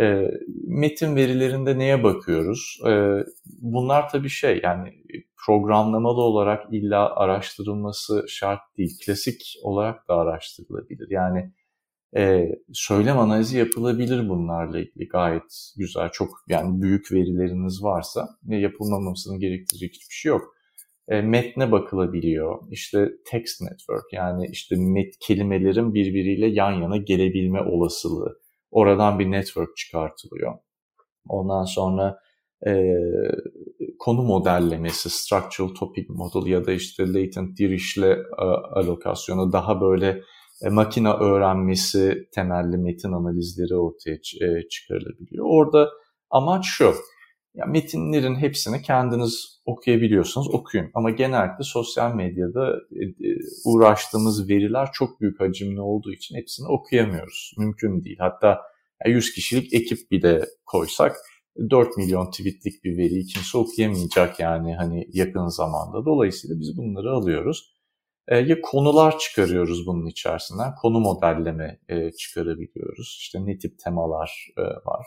E, 0.00 0.30
metin 0.66 1.16
verilerinde 1.16 1.78
neye 1.78 2.02
bakıyoruz? 2.02 2.80
E, 2.88 3.24
bunlar 3.46 4.08
tabii 4.08 4.28
şey 4.28 4.60
yani 4.62 4.92
programlamalı 5.46 6.20
olarak 6.20 6.72
illa 6.72 7.16
araştırılması 7.16 8.24
şart 8.28 8.60
değil. 8.78 8.98
Klasik 9.06 9.58
olarak 9.62 10.08
da 10.08 10.14
araştırılabilir. 10.14 11.10
Yani 11.10 11.52
e, 12.16 12.48
söylem 12.72 13.18
analizi 13.18 13.58
yapılabilir 13.58 14.28
bunlarla 14.28 14.78
ilgili 14.78 15.08
gayet 15.08 15.72
güzel. 15.76 16.10
Çok 16.12 16.44
yani 16.48 16.82
büyük 16.82 17.12
verileriniz 17.12 17.82
varsa 17.82 18.28
ve 18.44 18.56
yapılmamasını 18.56 19.38
gerektirecek 19.38 19.94
hiçbir 19.94 20.14
şey 20.14 20.30
yok. 20.30 20.54
E, 21.08 21.20
metne 21.20 21.72
bakılabiliyor. 21.72 22.58
İşte 22.70 23.08
text 23.26 23.60
network 23.60 24.12
yani 24.12 24.48
işte 24.52 24.76
met 24.78 25.14
kelimelerin 25.20 25.94
birbiriyle 25.94 26.46
yan 26.46 26.72
yana 26.72 26.96
gelebilme 26.96 27.60
olasılığı. 27.60 28.40
Oradan 28.70 29.18
bir 29.18 29.30
network 29.30 29.76
çıkartılıyor. 29.76 30.54
Ondan 31.28 31.64
sonra 31.64 32.18
e, 32.66 32.94
konu 33.98 34.22
modellemesi, 34.22 35.10
structural 35.10 35.68
topic 35.68 36.06
model 36.08 36.50
ya 36.50 36.66
da 36.66 36.72
işte 36.72 37.12
latent 37.12 37.58
dirişle 37.58 38.16
alokasyonu 38.74 39.52
daha 39.52 39.80
böyle 39.80 40.22
e, 40.62 40.68
makine 40.68 41.10
öğrenmesi 41.10 42.28
temelli 42.34 42.76
metin 42.76 43.12
analizleri 43.12 43.76
ortaya 43.76 44.14
e, 44.14 44.68
çıkarılabiliyor. 44.68 45.46
Orada 45.48 45.90
amaç 46.30 46.64
şu, 46.66 46.94
ya 47.58 47.66
metinlerin 47.66 48.34
hepsini 48.34 48.82
kendiniz 48.82 49.62
okuyabiliyorsanız 49.64 50.54
okuyun. 50.54 50.90
Ama 50.94 51.10
genellikle 51.10 51.64
sosyal 51.64 52.14
medyada 52.14 52.72
e, 52.92 53.04
e, 53.04 53.38
uğraştığımız 53.64 54.48
veriler 54.48 54.88
çok 54.92 55.20
büyük 55.20 55.40
hacimli 55.40 55.80
olduğu 55.80 56.12
için 56.12 56.36
hepsini 56.36 56.68
okuyamıyoruz. 56.68 57.54
Mümkün 57.58 58.04
değil. 58.04 58.16
Hatta 58.20 58.60
100 59.06 59.32
kişilik 59.32 59.74
ekip 59.74 60.10
bile 60.10 60.44
koysak 60.66 61.16
4 61.70 61.96
milyon 61.96 62.30
tweetlik 62.30 62.84
bir 62.84 62.98
veriyi 62.98 63.26
kimse 63.26 63.58
okuyamayacak 63.58 64.40
yani 64.40 64.74
hani 64.74 65.06
yakın 65.12 65.46
zamanda. 65.46 66.04
Dolayısıyla 66.04 66.60
biz 66.60 66.76
bunları 66.76 67.10
alıyoruz. 67.10 67.74
E, 68.28 68.36
ya 68.36 68.60
konular 68.60 69.18
çıkarıyoruz 69.18 69.86
bunun 69.86 70.06
içerisinden, 70.06 70.74
konu 70.82 71.00
modelleme 71.00 71.80
çıkarabiliyoruz. 72.18 73.16
İşte 73.20 73.46
ne 73.46 73.58
tip 73.58 73.78
temalar 73.78 74.48
var. 74.84 75.06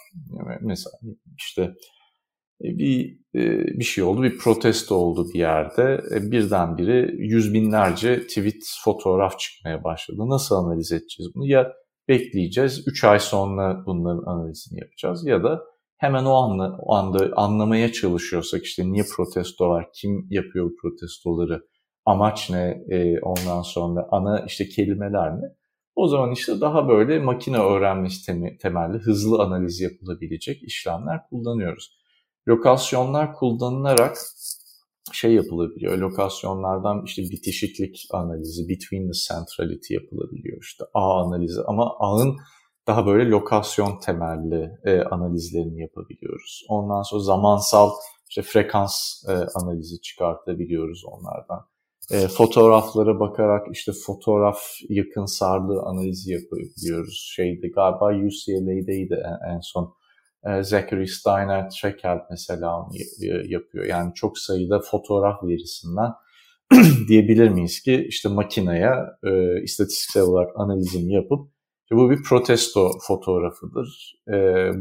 Mesela 0.61 0.91
işte 1.37 1.75
bir 2.63 3.21
bir 3.79 3.83
şey 3.83 4.03
oldu, 4.03 4.23
bir 4.23 4.37
protesto 4.37 4.95
oldu 4.95 5.27
bir 5.33 5.39
yerde. 5.39 6.01
Birdenbire 6.31 7.11
yüz 7.17 7.53
binlerce 7.53 8.27
tweet, 8.27 8.63
fotoğraf 8.83 9.39
çıkmaya 9.39 9.83
başladı. 9.83 10.29
Nasıl 10.29 10.55
analiz 10.55 10.91
edeceğiz 10.91 11.31
bunu? 11.35 11.47
Ya 11.47 11.73
bekleyeceğiz, 12.07 12.87
3 12.87 13.03
ay 13.03 13.19
sonra 13.19 13.83
bunların 13.85 14.23
analizini 14.25 14.79
yapacağız 14.79 15.25
ya 15.25 15.43
da 15.43 15.61
hemen 15.97 16.25
o 16.25 16.33
anda, 16.33 16.77
o 16.79 16.93
anda 16.93 17.29
anlamaya 17.35 17.91
çalışıyorsak 17.91 18.63
işte 18.63 18.91
niye 18.91 19.03
protesto 19.15 19.69
var, 19.69 19.89
kim 19.93 20.27
yapıyor 20.29 20.65
bu 20.65 20.75
protestoları, 20.81 21.61
amaç 22.05 22.49
ne, 22.49 22.83
e, 22.89 23.19
ondan 23.19 23.61
sonra 23.61 24.07
ana 24.11 24.45
işte 24.47 24.69
kelimeler 24.69 25.31
ne? 25.31 25.45
O 25.95 26.07
zaman 26.07 26.31
işte 26.31 26.61
daha 26.61 26.87
böyle 26.87 27.19
makine 27.19 27.57
öğrenmesi 27.57 28.25
temelli 28.61 28.97
hızlı 28.97 29.43
analiz 29.43 29.81
yapılabilecek 29.81 30.63
işlemler 30.63 31.27
kullanıyoruz. 31.29 32.00
Lokasyonlar 32.47 33.33
kullanılarak 33.33 34.17
şey 35.11 35.33
yapılabiliyor. 35.33 35.97
Lokasyonlardan 35.97 37.03
işte 37.05 37.21
bitişiklik 37.21 38.07
analizi, 38.11 38.69
between 38.69 39.11
the 39.11 39.17
centrality 39.27 39.93
yapılabiliyor. 39.93 40.57
İşte 40.61 40.83
ağ 40.93 41.21
analizi 41.21 41.61
ama 41.67 41.95
ağın 41.99 42.37
daha 42.87 43.05
böyle 43.05 43.29
lokasyon 43.29 43.99
temelli 43.99 44.71
e, 44.85 45.01
analizlerini 45.01 45.81
yapabiliyoruz. 45.81 46.65
Ondan 46.69 47.01
sonra 47.01 47.23
zamansal 47.23 47.91
işte 48.29 48.41
frekans 48.41 49.23
e, 49.29 49.31
analizi 49.31 50.01
çıkartabiliyoruz 50.01 51.03
onlardan 51.05 51.71
e, 52.11 52.27
fotoğraflara 52.27 53.19
bakarak 53.19 53.67
işte 53.71 53.91
fotoğraf 54.05 54.59
yakın 54.89 55.25
sarlığı 55.25 55.81
analizi 55.81 56.31
yapabiliyoruz. 56.31 57.31
Şeyde 57.35 57.67
galiba 57.67 58.05
UCLA'deydi 58.05 59.23
en, 59.25 59.53
en 59.55 59.59
son. 59.59 59.93
E, 60.45 60.63
Zachary 60.63 61.07
Steiner 61.07 61.69
Trekeld 61.69 62.19
mesela 62.29 62.87
yapıyor. 63.45 63.85
Yani 63.85 64.13
çok 64.13 64.37
sayıda 64.37 64.79
fotoğraf 64.79 65.43
verisinden 65.43 66.11
diyebilir 67.07 67.49
miyiz 67.49 67.81
ki 67.81 68.05
işte 68.09 68.29
makineye 68.29 68.91
e, 69.23 69.61
istatistiksel 69.63 70.23
olarak 70.23 70.51
analizini 70.55 71.13
yapıp 71.13 71.51
işte 71.83 71.95
bu 71.95 72.09
bir 72.09 72.23
protesto 72.23 72.91
fotoğrafıdır. 73.07 74.15
E, 74.27 74.33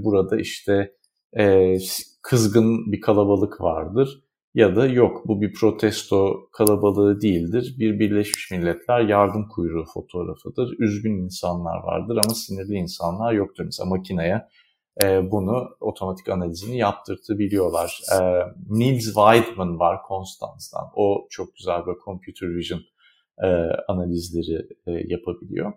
burada 0.04 0.40
işte 0.40 0.94
e, 1.38 1.76
kızgın 2.22 2.92
bir 2.92 3.00
kalabalık 3.00 3.60
vardır 3.60 4.22
ya 4.54 4.76
da 4.76 4.86
yok 4.86 5.28
bu 5.28 5.40
bir 5.40 5.52
protesto 5.52 6.48
kalabalığı 6.52 7.20
değildir. 7.20 7.76
Bir 7.78 7.98
Birleşmiş 7.98 8.50
Milletler 8.50 9.00
yardım 9.00 9.48
kuyruğu 9.48 9.84
fotoğrafıdır. 9.94 10.76
Üzgün 10.78 11.24
insanlar 11.24 11.82
vardır 11.82 12.16
ama 12.24 12.34
sinirli 12.34 12.74
insanlar 12.74 13.32
yoktur. 13.32 13.64
Mesela 13.64 13.88
makineye 13.88 14.48
e, 15.04 15.30
bunu 15.30 15.68
otomatik 15.80 16.28
analizini 16.28 16.76
yaptırtabiliyorlar. 16.76 18.00
E, 18.12 18.18
Niels 18.68 19.04
Weidman 19.04 19.78
var 19.78 20.02
Konstanz'dan. 20.02 20.84
O 20.94 21.26
çok 21.30 21.56
güzel 21.56 21.86
bir 21.86 21.94
computer 22.04 22.56
vision 22.56 22.80
e, 23.42 23.46
analizleri 23.88 24.66
e, 24.86 24.92
yapabiliyor. 25.06 25.72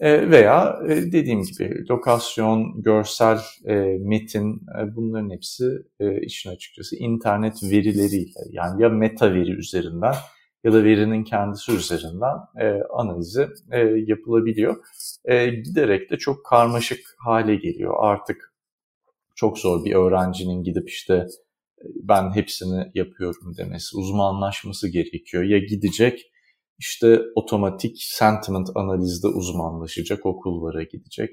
E, 0.00 0.30
veya 0.30 0.78
e, 0.88 1.12
dediğim 1.12 1.42
gibi 1.42 1.84
lokasyon, 1.90 2.82
görsel, 2.82 3.38
e, 3.64 3.74
metin 4.00 4.54
e, 4.54 4.96
bunların 4.96 5.30
hepsi 5.30 5.64
e, 6.00 6.20
işin 6.20 6.50
açıkçası 6.50 6.96
internet 6.96 7.62
verileriyle 7.62 8.40
yani 8.50 8.82
ya 8.82 8.88
meta 8.88 9.34
veri 9.34 9.50
üzerinden 9.50 10.14
ya 10.64 10.72
da 10.72 10.84
verinin 10.84 11.24
kendisi 11.24 11.72
üzerinden 11.72 12.36
e, 12.60 12.82
analizi 12.92 13.48
e, 13.70 13.80
yapılabiliyor. 13.80 14.76
E, 15.24 15.46
giderek 15.46 16.10
de 16.10 16.16
çok 16.16 16.46
karmaşık 16.46 17.00
hale 17.18 17.56
geliyor. 17.56 17.94
Artık 17.98 18.53
çok 19.34 19.58
zor 19.58 19.84
bir 19.84 19.94
öğrencinin 19.94 20.62
gidip 20.62 20.88
işte 20.88 21.14
e, 21.14 21.84
ben 22.02 22.34
hepsini 22.34 22.90
yapıyorum 22.94 23.56
demesi, 23.56 23.96
uzmanlaşması 23.96 24.88
gerekiyor. 24.88 25.42
Ya 25.42 25.58
gidecek 25.58 26.20
işte 26.78 27.20
otomatik 27.34 27.96
sentiment 27.98 28.68
analizde 28.74 29.26
uzmanlaşacak, 29.26 30.26
okullara 30.26 30.82
gidecek. 30.82 31.30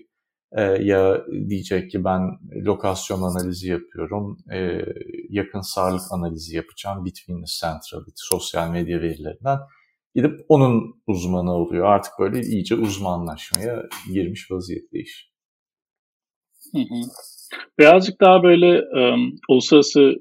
E, 0.52 0.62
ya 0.62 1.26
diyecek 1.50 1.92
ki 1.92 2.04
ben 2.04 2.22
lokasyon 2.66 3.22
analizi 3.22 3.70
yapıyorum, 3.70 4.38
e, 4.54 4.86
yakın 5.30 5.62
sağlık 5.62 6.02
analizi 6.12 6.56
yapacağım, 6.56 7.06
Bitwiness 7.06 7.60
Centrality, 7.62 8.12
sosyal 8.16 8.72
medya 8.72 9.02
verilerinden. 9.02 9.60
Gidip 10.16 10.40
onun 10.50 11.02
uzmanı 11.08 11.52
oluyor. 11.52 11.86
Artık 11.86 12.14
böyle 12.20 12.42
iyice 12.42 12.76
uzmanlaşmaya 12.76 13.84
girmiş 14.14 14.52
vaziyette 14.52 15.00
iş. 15.00 15.32
Birazcık 17.80 18.22
daha 18.22 18.44
böyle 18.44 18.82
um, 18.82 19.32
uluslararası 19.50 20.14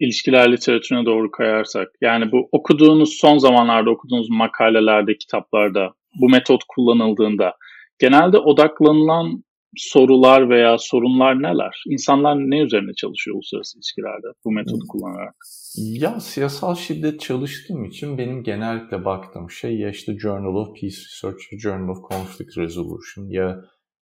ilişkiler 0.00 0.52
literatürüne 0.52 1.06
doğru 1.06 1.30
kayarsak, 1.30 1.88
yani 2.00 2.32
bu 2.32 2.48
okuduğunuz 2.52 3.12
son 3.20 3.38
zamanlarda 3.38 3.90
okuduğunuz 3.90 4.30
makalelerde, 4.30 5.18
kitaplarda 5.18 5.92
bu 6.20 6.28
metot 6.28 6.60
kullanıldığında 6.68 7.52
genelde 7.98 8.38
odaklanılan 8.38 9.44
sorular 9.76 10.50
veya 10.50 10.78
sorunlar 10.78 11.42
neler? 11.42 11.82
İnsanlar 11.86 12.36
ne 12.36 12.58
üzerine 12.60 12.94
çalışıyor 12.96 13.34
uluslararası 13.34 13.78
ilişkilerde 13.78 14.26
bu 14.44 14.52
metodu 14.52 14.80
hmm. 14.80 14.88
kullanarak? 14.88 15.34
Ya 15.78 16.20
siyasal 16.20 16.74
şiddet 16.74 17.20
çalıştığım 17.20 17.84
için 17.84 18.18
benim 18.18 18.42
genellikle 18.42 19.04
baktığım 19.04 19.50
şey 19.50 19.78
ya 19.78 19.90
işte 19.90 20.18
Journal 20.18 20.54
of 20.54 20.68
Peace 20.68 20.96
Research, 20.96 21.62
Journal 21.62 21.88
of 21.88 21.98
Conflict 22.10 22.58
Resolution 22.58 23.28
ya 23.28 23.60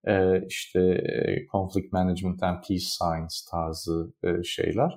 e, 0.08 0.46
işte 0.48 0.80
e, 0.80 1.46
Conflict 1.52 1.94
Management 1.94 2.44
and 2.44 2.58
Peace 2.68 2.86
Science 2.86 3.36
tarzı 3.52 4.14
e, 4.24 4.44
şeyler. 4.44 4.92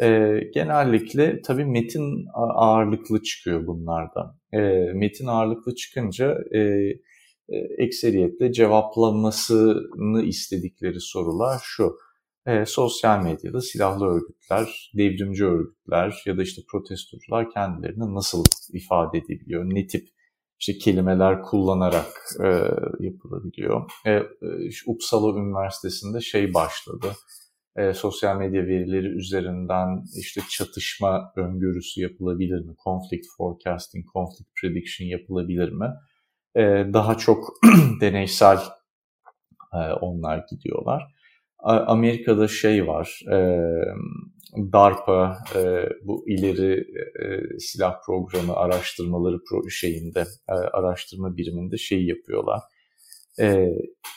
E, 0.00 0.40
genellikle 0.54 1.42
tabii 1.42 1.64
metin 1.64 2.26
ağırlıklı 2.34 3.22
çıkıyor 3.22 3.66
bunlardan. 3.66 4.38
E, 4.52 4.58
metin 4.94 5.26
ağırlıklı 5.26 5.74
çıkınca 5.74 6.38
e, 6.54 6.60
e, 7.48 7.56
ekseriyetle 7.78 8.52
cevaplamasını 8.52 10.22
istedikleri 10.22 11.00
sorular 11.00 11.60
şu. 11.62 11.96
E, 12.46 12.66
sosyal 12.66 13.22
medyada 13.22 13.60
silahlı 13.60 14.06
örgütler, 14.06 14.92
devrimci 14.94 15.44
örgütler 15.44 16.22
ya 16.26 16.38
da 16.38 16.42
işte 16.42 16.62
protestocular 16.70 17.50
kendilerini 17.50 18.14
nasıl 18.14 18.44
ifade 18.72 19.18
edebiliyor? 19.18 19.64
Ne 19.64 19.86
tip 19.86 20.08
işte 20.60 20.78
kelimeler 20.78 21.42
kullanarak 21.42 22.36
e, 22.44 22.48
yapılabiliyor. 23.00 23.90
E, 24.06 24.10
e, 24.10 24.24
Uppsala 24.86 25.38
Üniversitesi'nde 25.38 26.20
şey 26.20 26.54
başladı 26.54 27.06
e, 27.76 27.94
sosyal 27.94 28.36
medya 28.36 28.66
verileri 28.66 29.06
üzerinden 29.06 30.04
işte 30.16 30.40
çatışma 30.50 31.32
öngörüsü 31.36 32.00
yapılabilir 32.00 32.60
mi? 32.60 32.74
Conflict 32.84 33.26
forecasting, 33.36 34.06
conflict 34.12 34.50
prediction 34.60 35.08
yapılabilir 35.08 35.72
mi? 35.72 35.86
E, 36.56 36.62
daha 36.92 37.18
çok 37.18 37.48
deneysel 38.00 38.58
e, 39.72 39.78
onlar 40.00 40.44
gidiyorlar. 40.50 41.16
Amerika'da 41.64 42.48
şey 42.48 42.86
var, 42.86 43.20
e, 43.32 43.36
DARPA 44.56 45.38
e, 45.56 45.88
bu 46.02 46.28
ileri 46.28 46.84
e, 47.22 47.58
silah 47.58 47.94
programı 48.06 48.56
araştırmaları 48.56 49.38
pro 49.50 49.70
şeyinde 49.70 50.24
e, 50.48 50.52
araştırma 50.52 51.36
biriminde 51.36 51.76
şey 51.76 52.06
yapıyorlar 52.06 52.60
e, 53.40 53.68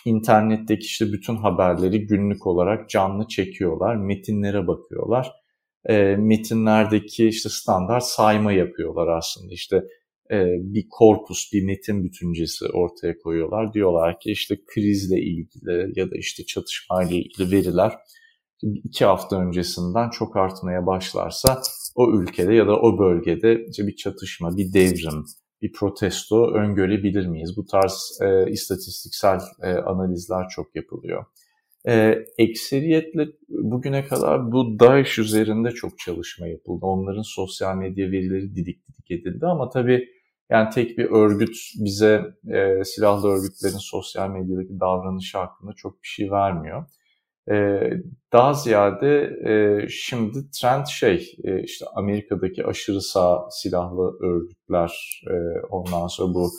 internetteki 0.06 0.86
işte 0.86 1.12
bütün 1.12 1.36
haberleri 1.36 2.08
günlük 2.08 2.48
olarak 2.48 2.89
canlı 2.89 3.28
çekiyorlar, 3.28 3.96
metinlere 3.96 4.68
bakıyorlar. 4.68 5.32
E, 5.86 6.15
metinlerdeki 6.15 7.28
işte 7.28 7.50
standart 7.50 8.04
sayma 8.04 8.52
yapıyorlar 8.52 9.08
aslında. 9.08 9.54
İşte 9.54 9.78
e, 10.32 10.46
bir 10.60 10.86
korpus, 10.89 11.54
bir 11.54 11.63
metin 11.63 12.04
bütüncesi 12.04 12.65
ortaya 12.65 13.18
koyuyorlar. 13.18 13.74
Diyorlar 13.74 14.20
ki 14.20 14.32
işte 14.32 14.56
krizle 14.68 15.22
ilgili 15.22 16.00
ya 16.00 16.12
da 16.12 16.15
işte 16.15 16.46
çatışmayla 16.46 17.15
ilgili 17.18 17.52
veriler 17.52 17.94
iki 18.62 19.06
hafta 19.06 19.41
öncesinden 19.41 20.10
çok 20.10 20.38
artmaya 20.38 20.86
başlarsa 20.86 21.62
o 21.95 22.12
ülkede 22.12 22.54
ya 22.54 22.67
da 22.67 22.80
o 22.80 23.00
bölgede 23.00 23.65
işte 23.69 23.88
bir 23.88 23.95
çatışma, 23.95 24.58
bir 24.58 24.74
devrim, 24.74 25.26
bir 25.62 25.72
protesto 25.72 26.52
öngörebilir 26.52 27.28
miyiz? 27.28 27.58
Bu 27.58 27.65
tarz 27.65 28.19
e, 28.22 28.52
istatistiksel 28.52 29.39
e, 29.63 29.74
analizler 29.74 30.48
çok 30.50 30.76
yapılıyor. 30.76 31.26
E, 31.88 32.26
ekseriyetle 32.38 33.28
bugüne 33.50 34.06
kadar 34.06 34.52
bu 34.52 34.80
DAEŞ 34.80 35.19
üzerinde 35.19 35.72
çok 35.72 36.00
çalışma 36.00 36.48
yapıldı. 36.48 36.86
Onların 36.86 37.22
sosyal 37.22 37.76
medya 37.76 38.12
verileri 38.12 38.56
didik 38.56 38.88
didik 38.88 39.12
edildi 39.12 39.45
ama 39.45 39.69
tabii 39.69 40.08
yani 40.50 40.69
tek 40.69 40.98
bir 40.98 41.06
örgüt 41.06 41.56
bize 41.76 42.22
e, 42.48 42.84
silahlı 42.84 43.28
örgütlerin 43.28 43.78
sosyal 43.80 44.30
medyadaki 44.30 44.80
davranışı 44.80 45.38
hakkında 45.38 45.74
çok 45.74 46.04
bir 46.04 46.08
şey 46.08 46.32
vermiyor. 46.32 46.86
Ee, 47.51 47.91
daha 48.33 48.53
ziyade 48.53 49.21
e, 49.45 49.88
şimdi 49.89 50.51
trend 50.51 50.85
şey 50.85 51.35
e, 51.43 51.63
işte 51.63 51.85
Amerika'daki 51.95 52.65
aşırı 52.65 53.01
sağ 53.01 53.47
silahlı 53.51 54.17
örgütler 54.21 55.21
e, 55.27 55.35
ondan 55.69 56.07
sonra 56.07 56.33
bu 56.33 56.51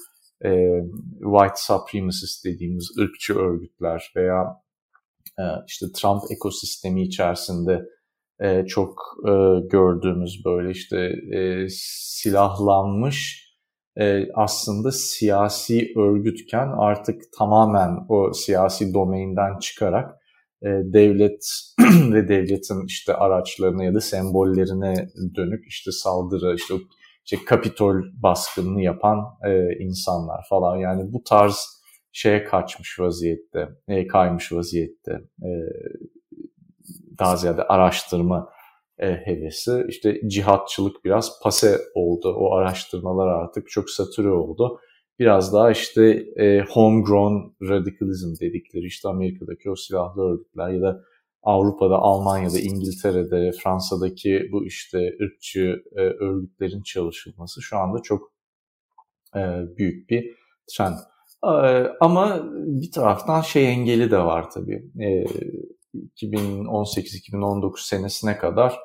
white 1.19 1.57
supremacist 1.57 2.45
dediğimiz 2.45 2.91
ırkçı 2.99 3.39
örgütler 3.39 4.13
veya 4.17 4.57
işte 5.67 5.87
Trump 5.95 6.23
ekosistemi 6.31 7.03
içerisinde 7.03 7.87
çok 8.69 9.01
gördüğümüz 9.71 10.45
böyle 10.45 10.71
işte 10.71 11.13
silahlanmış 11.69 13.51
aslında 14.35 14.93
siyasi 14.93 15.93
örgütken 15.97 16.69
artık 16.79 17.23
tamamen 17.39 18.07
o 18.09 18.33
siyasi 18.33 18.95
domainden 18.95 19.59
çıkarak 19.59 20.20
e, 20.63 20.69
devlet 20.69 21.45
ve 22.13 22.29
devletin 22.29 22.87
işte 22.87 23.15
araçlarına 23.15 23.85
ya 23.85 23.95
da 23.95 24.01
sembollerine 24.01 25.09
dönük 25.37 25.67
işte 25.69 25.91
saldırı, 25.93 26.55
işte, 26.55 26.75
işte 27.25 27.45
Kapitol 27.47 27.95
baskınını 28.23 28.83
yapan 28.83 29.19
e, 29.47 29.79
insanlar 29.79 30.47
falan 30.49 30.77
yani 30.77 31.13
bu 31.13 31.25
tarz 31.25 31.81
şeye 32.13 32.45
kaçmış 32.45 33.01
vaziyette, 33.01 33.69
e, 33.89 34.07
kaymış 34.07 34.53
vaziyette. 34.53 35.13
E, 35.43 35.51
daha 37.19 37.37
ziyade 37.37 37.63
araştırma 37.63 38.49
e, 38.99 39.07
hevesi. 39.07 39.85
İşte 39.89 40.21
cihatçılık 40.29 41.05
biraz 41.05 41.43
pase 41.43 41.79
oldu. 41.95 42.35
O 42.39 42.55
araştırmalar 42.55 43.29
artık 43.29 43.69
çok 43.69 43.91
satüre 43.91 44.31
oldu 44.31 44.81
biraz 45.21 45.53
daha 45.53 45.71
işte 45.71 46.05
e, 46.37 46.65
homegrown 46.71 47.55
radikalizm 47.63 48.47
dedikleri 48.47 48.87
işte 48.87 49.09
Amerika'daki 49.09 49.71
o 49.71 49.77
silahlı 49.77 50.23
örgütler 50.23 50.69
ya 50.71 50.83
da 50.83 51.05
Avrupa'da, 51.43 51.99
Almanya'da, 51.99 52.59
İngiltere'de, 52.59 53.53
Fransa'daki 53.63 54.49
bu 54.53 54.67
işte 54.67 55.17
ırkçı 55.23 55.83
e, 55.97 56.01
örgütlerin 56.01 56.83
çalışılması 56.83 57.63
şu 57.63 57.79
anda 57.79 58.03
çok 58.03 58.33
e, 59.37 59.41
büyük 59.77 60.11
bir 60.11 60.37
trend. 60.77 60.97
E, 61.45 61.87
ama 62.01 62.43
bir 62.53 62.91
taraftan 62.91 63.41
şey 63.41 63.73
engeli 63.73 64.11
de 64.11 64.19
var 64.19 64.51
tabii. 64.51 64.85
E, 65.01 65.25
2018-2019 66.17 67.89
senesine 67.89 68.39
kadar 68.39 68.79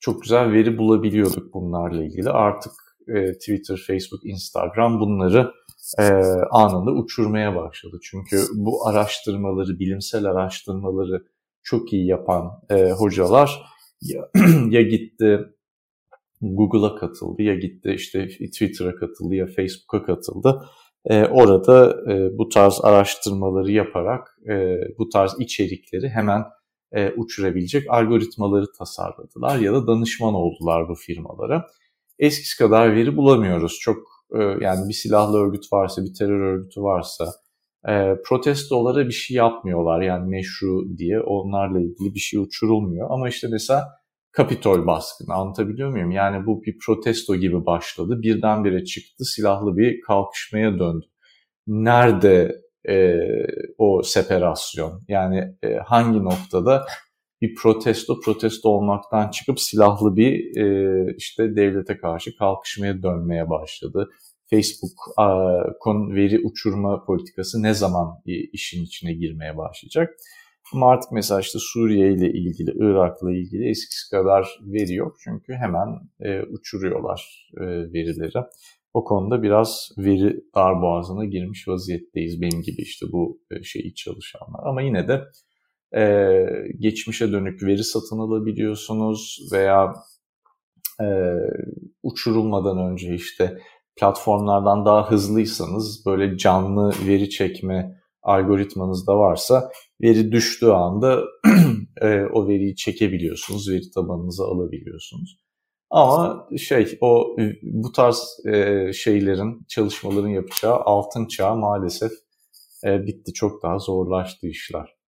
çok 0.00 0.22
güzel 0.22 0.52
veri 0.52 0.78
bulabiliyorduk 0.78 1.54
bunlarla 1.54 2.04
ilgili. 2.04 2.30
Artık 2.30 2.72
e, 3.08 3.32
Twitter, 3.32 3.76
Facebook, 3.86 4.24
Instagram 4.24 5.00
bunları 5.00 5.52
e, 5.98 6.02
anında 6.50 6.90
uçurmaya 6.90 7.56
başladı. 7.56 7.98
Çünkü 8.02 8.42
bu 8.54 8.86
araştırmaları, 8.86 9.78
bilimsel 9.78 10.24
araştırmaları 10.24 11.24
çok 11.62 11.92
iyi 11.92 12.06
yapan 12.06 12.50
e, 12.70 12.90
hocalar 12.90 13.62
ya, 14.02 14.28
ya 14.70 14.82
gitti 14.82 15.40
Google'a 16.40 16.94
katıldı 16.94 17.42
ya 17.42 17.54
gitti 17.54 17.92
işte 17.96 18.28
Twitter'a 18.28 18.96
katıldı 18.96 19.34
ya 19.34 19.46
Facebook'a 19.46 20.02
katıldı. 20.02 20.64
E, 21.04 21.24
orada 21.24 21.96
e, 22.12 22.38
bu 22.38 22.48
tarz 22.48 22.80
araştırmaları 22.82 23.70
yaparak 23.70 24.38
e, 24.48 24.80
bu 24.98 25.08
tarz 25.08 25.34
içerikleri 25.38 26.08
hemen 26.08 26.44
e, 26.92 27.10
uçurabilecek 27.10 27.90
algoritmaları 27.90 28.66
tasarladılar 28.78 29.58
ya 29.58 29.72
da 29.72 29.86
danışman 29.86 30.34
oldular 30.34 30.88
bu 30.88 30.94
firmalara. 30.94 31.66
Eskisi 32.18 32.58
kadar 32.58 32.96
veri 32.96 33.16
bulamıyoruz. 33.16 33.78
Çok 33.80 34.11
yani 34.40 34.88
bir 34.88 34.94
silahlı 34.94 35.38
örgüt 35.38 35.72
varsa, 35.72 36.04
bir 36.04 36.14
terör 36.14 36.40
örgütü 36.40 36.82
varsa 36.82 37.24
e, 37.88 38.14
protestolara 38.26 39.06
bir 39.06 39.12
şey 39.12 39.36
yapmıyorlar 39.36 40.00
yani 40.00 40.28
meşru 40.28 40.98
diye 40.98 41.20
onlarla 41.20 41.80
ilgili 41.80 42.14
bir 42.14 42.20
şey 42.20 42.40
uçurulmuyor. 42.40 43.10
Ama 43.10 43.28
işte 43.28 43.48
mesela 43.50 43.88
Kapitol 44.32 44.86
baskını 44.86 45.34
anlatabiliyor 45.34 45.90
muyum? 45.90 46.10
Yani 46.10 46.46
bu 46.46 46.62
bir 46.62 46.78
protesto 46.86 47.36
gibi 47.36 47.66
başladı. 47.66 48.22
Birdenbire 48.22 48.84
çıktı 48.84 49.24
silahlı 49.24 49.76
bir 49.76 50.00
kalkışmaya 50.00 50.78
döndü. 50.78 51.06
Nerede 51.66 52.62
e, 52.88 53.16
o 53.78 54.02
separasyon? 54.02 55.02
Yani 55.08 55.56
e, 55.62 55.74
hangi 55.74 56.24
noktada 56.24 56.86
bir 57.42 57.54
protesto 57.54 58.20
protesto 58.20 58.68
olmaktan 58.68 59.30
çıkıp 59.30 59.60
silahlı 59.60 60.16
bir 60.16 60.56
e, 60.56 61.14
işte 61.18 61.56
devlete 61.56 61.96
karşı 61.96 62.36
kalkışmaya 62.36 63.02
dönmeye 63.02 63.50
başladı. 63.50 64.10
Facebook 64.50 64.92
kon 65.80 66.14
veri 66.14 66.40
uçurma 66.44 67.04
politikası 67.04 67.62
ne 67.62 67.74
zaman 67.74 68.08
işin 68.52 68.84
içine 68.84 69.12
girmeye 69.12 69.56
başlayacak? 69.56 70.14
Ama 70.74 70.90
artık 70.90 71.12
mesela 71.12 71.40
işte 71.40 71.58
Suriye 71.58 72.12
ile 72.12 72.32
ilgili, 72.32 72.70
Irak'la 72.76 73.32
ilgili 73.32 73.70
eskisi 73.70 74.10
kadar 74.10 74.48
veri 74.60 74.94
yok. 74.94 75.16
Çünkü 75.24 75.52
hemen 75.52 75.88
e, 76.20 76.42
uçuruyorlar 76.42 77.48
e, 77.56 77.62
verileri. 77.66 78.46
O 78.94 79.04
konuda 79.04 79.42
biraz 79.42 79.90
veri 79.98 80.40
darboğazına 80.54 81.24
girmiş 81.24 81.68
vaziyetteyiz 81.68 82.40
benim 82.42 82.62
gibi 82.62 82.82
işte 82.82 83.06
bu 83.12 83.40
e, 83.50 83.62
şeyi 83.62 83.94
çalışanlar. 83.94 84.60
Ama 84.66 84.82
yine 84.82 85.08
de 85.08 85.20
e, 85.96 86.44
geçmişe 86.78 87.32
dönük 87.32 87.62
veri 87.62 87.84
satın 87.84 88.18
alabiliyorsunuz 88.18 89.48
veya 89.52 89.94
e, 91.00 91.06
uçurulmadan 92.02 92.78
önce 92.78 93.14
işte 93.14 93.58
platformlardan 93.96 94.84
daha 94.84 95.10
hızlıysanız 95.10 96.06
böyle 96.06 96.38
canlı 96.38 96.92
veri 97.06 97.30
çekme 97.30 98.02
algoritmanız 98.22 99.06
da 99.06 99.18
varsa 99.18 99.70
veri 100.02 100.32
düştüğü 100.32 100.70
anda 100.70 101.22
e, 102.00 102.22
o 102.32 102.48
veriyi 102.48 102.76
çekebiliyorsunuz, 102.76 103.70
veri 103.70 103.90
tabanınıza 103.90 104.44
alabiliyorsunuz. 104.44 105.42
Ama 105.90 106.48
şey 106.58 106.98
o 107.00 107.36
bu 107.62 107.92
tarz 107.92 108.40
e, 108.46 108.90
şeylerin, 108.92 109.66
çalışmaların 109.68 110.28
yapacağı 110.28 110.76
altın 110.76 111.26
çağ 111.26 111.54
maalesef 111.54 112.12
e, 112.84 113.06
bitti. 113.06 113.32
Çok 113.32 113.62
daha 113.62 113.78
zorlaştı 113.78 114.46
işler. 114.46 115.01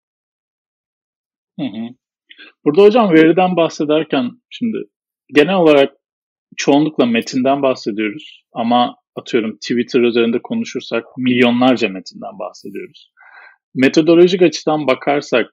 Hı 1.59 1.65
hı. 1.65 1.95
Burada 2.65 2.81
hocam 2.81 3.13
veriden 3.13 3.55
bahsederken 3.55 4.31
şimdi 4.49 4.77
genel 5.33 5.55
olarak 5.55 5.93
çoğunlukla 6.57 7.05
metinden 7.05 7.61
bahsediyoruz 7.61 8.43
ama 8.53 8.95
atıyorum 9.15 9.55
Twitter 9.55 10.01
üzerinde 10.01 10.41
konuşursak 10.43 11.03
milyonlarca 11.17 11.89
metinden 11.89 12.39
bahsediyoruz. 12.39 13.11
Metodolojik 13.75 14.41
açıdan 14.41 14.87
bakarsak 14.87 15.51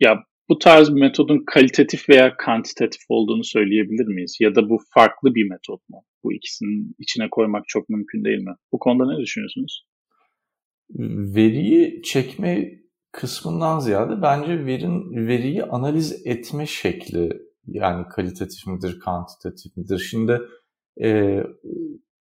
ya 0.00 0.24
bu 0.48 0.58
tarz 0.58 0.94
bir 0.94 1.00
metodun 1.00 1.44
kalitatif 1.46 2.08
veya 2.08 2.36
kantitatif 2.36 3.02
olduğunu 3.08 3.44
söyleyebilir 3.44 4.06
miyiz? 4.06 4.36
Ya 4.40 4.54
da 4.54 4.68
bu 4.68 4.78
farklı 4.94 5.34
bir 5.34 5.50
metot 5.50 5.88
mu? 5.88 6.02
Bu 6.24 6.32
ikisinin 6.32 6.94
içine 6.98 7.28
koymak 7.30 7.64
çok 7.68 7.88
mümkün 7.88 8.24
değil 8.24 8.42
mi? 8.42 8.54
Bu 8.72 8.78
konuda 8.78 9.12
ne 9.12 9.18
düşünüyorsunuz? 9.22 9.86
Veriyi 11.36 12.02
çekme 12.02 12.80
kısmından 13.12 13.78
ziyade 13.78 14.22
bence 14.22 14.66
verin 14.66 15.26
veriyi 15.26 15.64
analiz 15.64 16.26
etme 16.26 16.66
şekli 16.66 17.42
yani 17.66 18.08
kalitatif 18.08 18.66
midir, 18.66 19.00
kantitatif 19.00 19.76
midir? 19.76 19.98
Şimdi 19.98 20.40
e, 21.02 21.40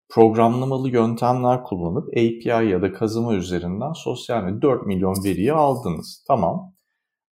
programlamalı 0.09 0.89
yöntemler 0.89 1.63
kullanıp 1.63 2.07
API 2.07 2.69
ya 2.69 2.81
da 2.81 2.93
kazıma 2.93 3.35
üzerinden 3.35 3.93
sosyal 3.93 4.43
medya 4.43 4.61
4 4.61 4.85
milyon 4.85 5.15
veriyi 5.23 5.53
aldınız. 5.53 6.23
Tamam. 6.27 6.73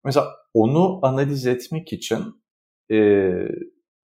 Mesela 0.03 0.28
onu 0.53 0.99
analiz 1.06 1.45
etmek 1.47 1.93
için 1.93 2.20
e, 2.91 3.32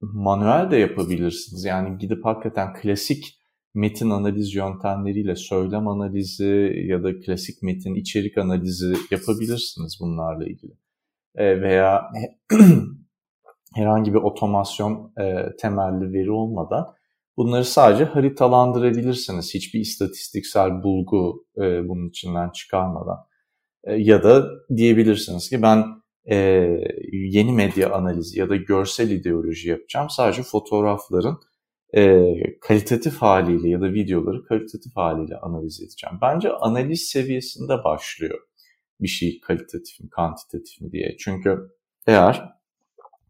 manuel 0.01 0.71
de 0.71 0.77
yapabilirsiniz. 0.77 1.65
Yani 1.65 1.97
gidip 1.97 2.25
hakikaten 2.25 2.73
klasik 2.73 3.40
metin 3.73 4.09
analiz 4.09 4.55
yöntemleriyle 4.55 5.35
söylem 5.35 5.87
analizi 5.87 6.73
ya 6.87 7.03
da 7.03 7.19
klasik 7.19 7.63
metin 7.63 7.95
içerik 7.95 8.37
analizi 8.37 8.93
yapabilirsiniz 9.11 9.97
bunlarla 10.01 10.45
ilgili. 10.45 10.73
E, 11.35 11.61
veya 11.61 12.11
herhangi 13.75 14.13
bir 14.13 14.19
otomasyon 14.19 15.13
e, 15.19 15.55
temelli 15.61 16.13
veri 16.13 16.31
olmadan 16.31 16.95
bunları 17.37 17.65
sadece 17.65 18.03
haritalandırabilirsiniz. 18.03 19.53
Hiçbir 19.53 19.79
istatistiksel 19.79 20.83
bulgu 20.83 21.45
e, 21.57 21.89
bunun 21.89 22.09
içinden 22.09 22.49
çıkarmadan. 22.49 23.17
E, 23.83 23.93
ya 23.93 24.23
da 24.23 24.45
diyebilirsiniz 24.75 25.49
ki 25.49 25.61
ben 25.61 25.85
e, 26.31 26.35
yeni 27.11 27.51
medya 27.51 27.93
analizi 27.93 28.39
ya 28.39 28.49
da 28.49 28.55
görsel 28.55 29.09
ideoloji 29.09 29.69
yapacağım. 29.69 30.09
Sadece 30.09 30.43
fotoğrafların 30.43 31.37
e, 31.95 32.33
kalitatif 32.61 33.17
haliyle 33.17 33.69
ya 33.69 33.81
da 33.81 33.93
videoları 33.93 34.43
kalitatif 34.43 34.95
haliyle 34.95 35.37
analiz 35.37 35.81
edeceğim. 35.81 36.17
Bence 36.21 36.51
analiz 36.51 37.01
seviyesinde 37.01 37.83
başlıyor 37.83 38.39
bir 39.01 39.07
şey 39.07 39.39
kalitatif 39.41 39.99
mi, 39.99 40.09
kantitatif 40.09 40.81
mi 40.81 40.91
diye. 40.91 41.15
Çünkü 41.19 41.71
eğer 42.07 42.49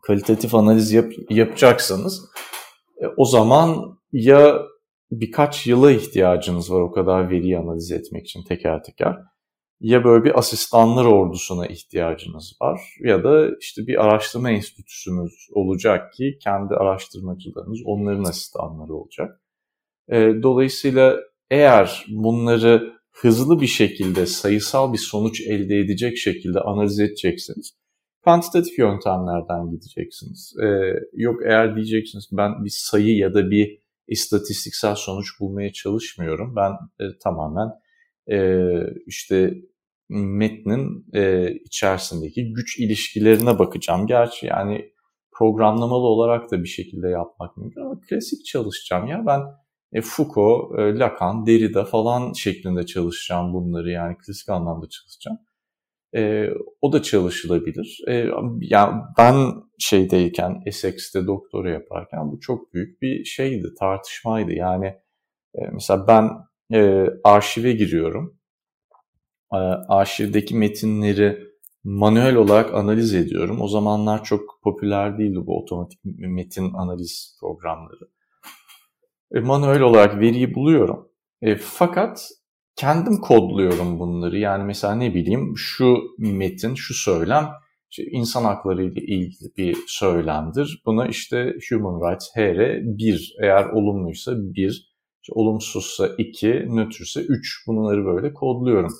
kalitatif 0.02 0.56
analiz 0.56 0.92
yap, 0.92 1.12
yapacaksanız 1.30 2.26
e, 3.02 3.06
o 3.18 3.26
zaman 3.26 3.98
ya 4.12 4.62
birkaç 5.12 5.68
yıla 5.68 5.92
ihtiyacınız 5.92 6.72
var 6.72 6.82
o 6.82 6.92
kadar 6.92 7.30
veriyi 7.30 7.58
analiz 7.58 7.92
etmek 7.92 8.26
için 8.26 8.44
teker 8.44 8.84
teker 8.84 9.18
ya 9.82 10.04
böyle 10.04 10.24
bir 10.24 10.40
asistanlar 10.40 11.06
ordusuna 11.06 11.68
ihtiyacınız 11.68 12.58
var 12.62 12.82
ya 13.00 13.24
da 13.24 13.50
işte 13.60 13.88
bir 13.88 14.06
araştırma 14.06 14.52
enstitüsünüz 14.52 15.48
olacak 15.52 16.14
ki 16.14 16.38
kendi 16.44 16.74
araştırmacılarınız 16.74 17.80
onların 17.86 18.24
asistanları 18.24 18.94
olacak. 18.94 19.42
E, 20.10 20.16
dolayısıyla 20.44 21.18
eğer 21.50 22.06
bunları 22.10 22.94
hızlı 23.12 23.62
bir 23.62 23.68
şekilde 23.68 24.26
sayısal 24.26 24.94
bir 24.94 24.98
sonuç 24.98 25.42
elde 25.42 25.80
edecek 25.80 26.18
şekilde 26.18 26.60
analiz 26.60 27.00
edeceksiniz 27.00 27.82
Kantitatif 28.26 28.80
yöntemlerden 28.80 29.70
gideceksiniz. 29.72 30.54
Ee, 30.64 30.94
yok 31.14 31.42
eğer 31.46 31.76
diyeceksiniz 31.76 32.28
ki 32.28 32.38
ben 32.38 32.66
bir 32.66 32.70
sayı 32.74 33.18
ya 33.18 33.34
da 33.34 33.52
bir 33.52 33.80
istatistiksel 34.08 34.96
sonuç 34.96 35.40
bulmaya 35.40 35.74
çalışmıyorum. 35.74 36.56
Ben 36.56 36.72
e, 37.00 37.18
tamamen 37.24 37.70
e, 38.32 38.68
işte 39.06 39.54
metnin 40.12 41.06
e, 41.14 41.52
içerisindeki 41.66 42.54
güç 42.54 42.80
ilişkilerine 42.80 43.60
bakacağım. 43.60 44.08
Gerçi 44.08 44.46
yani 44.46 44.92
programlamalı 45.32 46.08
olarak 46.08 46.52
da 46.52 46.64
bir 46.64 46.68
şekilde 46.68 47.10
yapmak 47.10 47.58
mümkün 47.58 47.82
ama 47.82 48.00
klasik 48.10 48.46
çalışacağım 48.46 49.08
ya 49.08 49.24
ben 49.26 49.42
e, 49.94 50.02
Foucault, 50.02 50.80
e, 50.80 51.00
Lacan, 51.00 51.46
Derrida 51.46 51.86
falan 51.86 52.34
şeklinde 52.34 52.86
çalışacağım 52.86 53.54
bunları 53.54 53.92
yani 53.92 54.18
klasik 54.18 54.50
anlamda 54.50 54.90
çalışacağım. 54.90 55.38
E, 56.16 56.50
o 56.82 56.94
da 56.94 57.02
çalışılabilir. 57.02 58.00
E, 58.08 58.28
yani 58.62 59.02
ben 59.18 59.36
şeydeyken, 59.80 60.62
Essex'te 60.66 61.28
doktora 61.28 61.70
yaparken 61.70 62.32
bu 62.32 62.40
çok 62.40 62.74
büyük 62.74 63.02
bir 63.02 63.26
şeydi, 63.26 63.68
tartışmaydı. 63.80 64.52
Yani 64.52 64.86
e, 65.56 65.60
mesela 65.74 66.08
ben 66.08 66.30
e, 66.74 67.08
arşive 67.24 67.72
giriyorum. 67.72 68.41
E, 69.54 69.58
arşivdeki 69.88 70.56
metinleri 70.56 71.52
manuel 71.84 72.36
olarak 72.36 72.74
analiz 72.74 73.14
ediyorum. 73.14 73.62
O 73.62 73.68
zamanlar 73.68 74.24
çok 74.24 74.60
popüler 74.64 75.18
değildi 75.18 75.40
bu 75.46 75.62
otomatik 75.64 76.00
metin 76.04 76.74
analiz 76.74 77.38
programları. 77.40 78.10
E, 79.36 79.40
manuel 79.40 79.82
olarak 79.82 80.20
veriyi 80.20 80.56
buluyorum. 80.56 81.10
E, 81.42 81.56
fakat 81.56 82.30
kendim 82.76 83.18
kodluyorum 83.18 84.00
bunları. 84.00 84.38
Yani 84.38 84.64
mesela 84.64 84.96
ne 84.96 85.14
bileyim 85.14 85.54
şu 85.58 85.98
metin, 86.18 86.76
şu 86.76 86.94
söylem 86.94 87.50
işte 87.92 88.04
insan 88.04 88.44
hakları 88.44 88.84
ile 88.84 89.02
ilgili 89.02 89.56
bir 89.58 89.78
söylemdir. 89.88 90.82
Buna 90.86 91.08
işte 91.08 91.54
Human 91.70 92.12
Rights 92.12 92.28
HR 92.36 92.82
1 92.98 93.36
eğer 93.42 93.66
olumluysa 93.66 94.32
1, 94.36 94.92
işte 95.22 95.34
olumsuzsa 95.34 96.10
2, 96.18 96.48
nötrse 96.70 97.22
3 97.22 97.68
bunları 97.68 98.06
böyle 98.06 98.34
kodluyorum. 98.34 98.92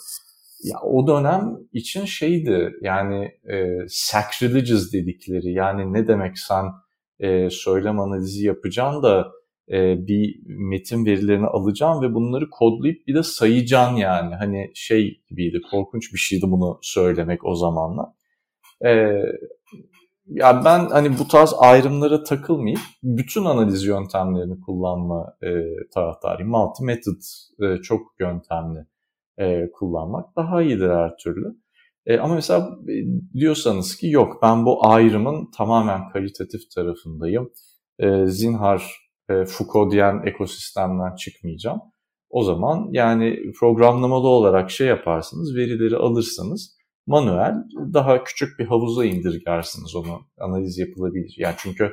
Ya 0.64 0.80
o 0.84 1.08
dönem 1.08 1.58
için 1.74 2.06
şeydi 2.06 2.74
yani 2.82 3.32
e, 3.52 3.78
sacrilegious 3.88 4.94
dedikleri 4.94 5.54
yani 5.54 5.94
ne 5.94 6.08
demek 6.08 6.40
sen 6.40 6.66
e, 7.20 7.50
söylem 7.50 8.00
analizi 8.00 8.46
yapacaksın 8.46 9.04
da 9.04 9.32
e, 9.72 10.08
bir 10.08 10.40
metin 10.46 11.06
verilerini 11.06 11.48
alacağım 11.48 12.02
ve 12.02 12.14
bunları 12.14 12.50
kodlayıp 12.50 13.08
bir 13.08 13.16
de 13.16 13.24
sayacağım 13.24 13.98
yani. 13.98 14.36
Hani 14.36 14.72
şey 14.76 15.22
gibiydi, 15.30 15.62
korkunç 15.72 16.14
bir 16.14 16.20
şeydi 16.20 16.46
bunu 16.48 16.80
söylemek 16.82 17.46
o 17.46 17.56
zamanlar. 17.56 18.06
E, 18.86 18.90
ya 20.26 20.66
ben 20.66 20.90
hani 20.90 21.20
bu 21.20 21.28
tarz 21.28 21.54
ayrımlara 21.60 22.24
takılmayıp 22.24 22.80
bütün 23.04 23.46
analiz 23.46 23.84
yöntemlerini 23.84 24.62
kullanma 24.62 25.38
e, 25.44 25.50
taraftarıyım. 25.94 26.52
Multi 26.52 26.84
method 26.84 27.22
e, 27.62 27.82
çok 27.82 28.02
yöntemli 28.20 28.86
e, 29.42 29.72
kullanmak 29.72 30.36
daha 30.36 30.62
iyidir 30.62 30.90
her 30.90 31.18
türlü. 31.18 31.56
E, 32.06 32.18
ama 32.18 32.36
mesela 32.36 32.78
e, 32.90 32.94
diyorsanız 33.34 33.96
ki 33.96 34.08
yok 34.08 34.40
ben 34.42 34.66
bu 34.66 34.88
ayrımın 34.88 35.52
tamamen 35.58 36.10
kalitatif 36.10 36.62
tarafındayım. 36.76 37.50
E, 38.00 38.26
zinhar 38.28 39.12
e, 39.30 39.46
Foucault'yen 39.46 40.22
ekosistemden 40.26 41.16
çıkmayacağım. 41.16 41.82
O 42.30 42.44
zaman 42.44 42.90
yani 42.92 43.52
programlamalı 43.60 44.28
olarak 44.28 44.72
şey 44.72 44.88
yaparsınız, 44.88 45.56
verileri 45.56 45.96
alırsanız 45.96 46.78
manuel 47.08 47.56
daha 47.94 48.24
küçük 48.24 48.60
bir 48.60 48.66
havuza 48.66 49.06
indirgersiniz 49.06 49.96
onu 49.96 50.22
analiz 50.40 50.78
yapılabilir. 50.78 51.36
Yani 51.38 51.56
çünkü 51.58 51.92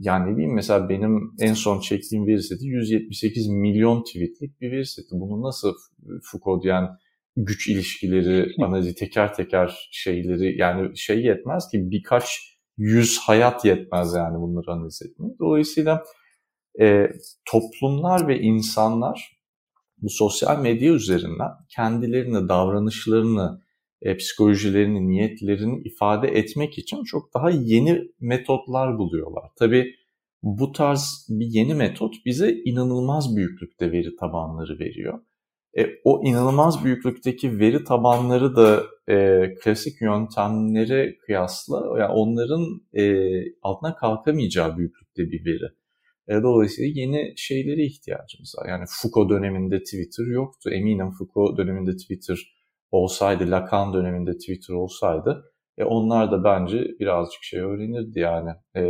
yani 0.00 0.32
ne 0.32 0.36
bileyim 0.36 0.54
mesela 0.54 0.88
benim 0.88 1.32
en 1.40 1.54
son 1.54 1.80
çektiğim 1.80 2.26
veri 2.26 2.42
seti 2.42 2.66
178 2.66 3.48
milyon 3.48 4.02
tweetlik 4.02 4.60
bir 4.60 4.72
veri 4.72 4.86
seti. 4.86 5.08
Bunu 5.12 5.42
nasıl 5.42 5.74
Foucault'yen 6.22 6.88
güç 7.36 7.68
ilişkileri, 7.68 8.54
analizi 8.62 8.94
teker 8.94 9.34
teker 9.34 9.88
şeyleri 9.92 10.58
yani 10.58 10.98
şey 10.98 11.22
yetmez 11.22 11.68
ki 11.68 11.90
birkaç 11.90 12.52
yüz 12.76 13.18
hayat 13.18 13.64
yetmez 13.64 14.14
yani 14.14 14.38
bunları 14.38 14.72
analiz 14.72 15.02
etmeye. 15.02 15.34
Dolayısıyla 15.38 16.02
e, 16.80 17.06
toplumlar 17.44 18.28
ve 18.28 18.40
insanlar 18.40 19.42
bu 19.98 20.10
sosyal 20.10 20.60
medya 20.60 20.92
üzerinden 20.92 21.50
kendilerini, 21.68 22.48
davranışlarını, 22.48 23.62
e, 24.02 24.16
psikolojilerini, 24.16 25.08
niyetlerini 25.08 25.82
ifade 25.84 26.28
etmek 26.28 26.78
için 26.78 27.04
çok 27.04 27.34
daha 27.34 27.50
yeni 27.50 28.00
metotlar 28.20 28.98
buluyorlar. 28.98 29.44
Tabii 29.58 29.94
bu 30.42 30.72
tarz 30.72 31.26
bir 31.30 31.46
yeni 31.46 31.74
metot 31.74 32.14
bize 32.26 32.54
inanılmaz 32.64 33.36
büyüklükte 33.36 33.92
veri 33.92 34.16
tabanları 34.16 34.78
veriyor. 34.78 35.20
E, 35.78 35.86
o 36.04 36.22
inanılmaz 36.24 36.84
büyüklükteki 36.84 37.58
veri 37.58 37.84
tabanları 37.84 38.56
da 38.56 38.82
e, 39.08 39.46
klasik 39.64 40.00
yöntemlere 40.00 41.18
kıyasla 41.18 41.98
yani 41.98 42.12
onların 42.12 42.80
e, 42.92 43.24
altına 43.62 43.96
kalkamayacağı 43.96 44.76
büyüklükte 44.78 45.22
bir 45.22 45.44
veri. 45.44 45.72
E, 46.28 46.42
dolayısıyla 46.42 47.00
yeni 47.00 47.34
şeylere 47.36 47.84
ihtiyacımız 47.84 48.54
var. 48.58 48.68
Yani 48.68 48.84
Foucault 48.88 49.30
döneminde 49.30 49.78
Twitter 49.82 50.26
yoktu. 50.26 50.70
Eminim 50.70 51.10
Foucault 51.10 51.58
döneminde 51.58 51.96
Twitter 51.96 52.61
olsaydı, 52.92 53.50
Lacan 53.50 53.94
döneminde 53.94 54.32
Twitter 54.32 54.74
olsaydı 54.74 55.52
e, 55.78 55.84
onlar 55.84 56.30
da 56.30 56.44
bence 56.44 56.76
birazcık 57.00 57.42
şey 57.42 57.60
öğrenirdi 57.60 58.20
yani. 58.20 58.50
E, 58.76 58.82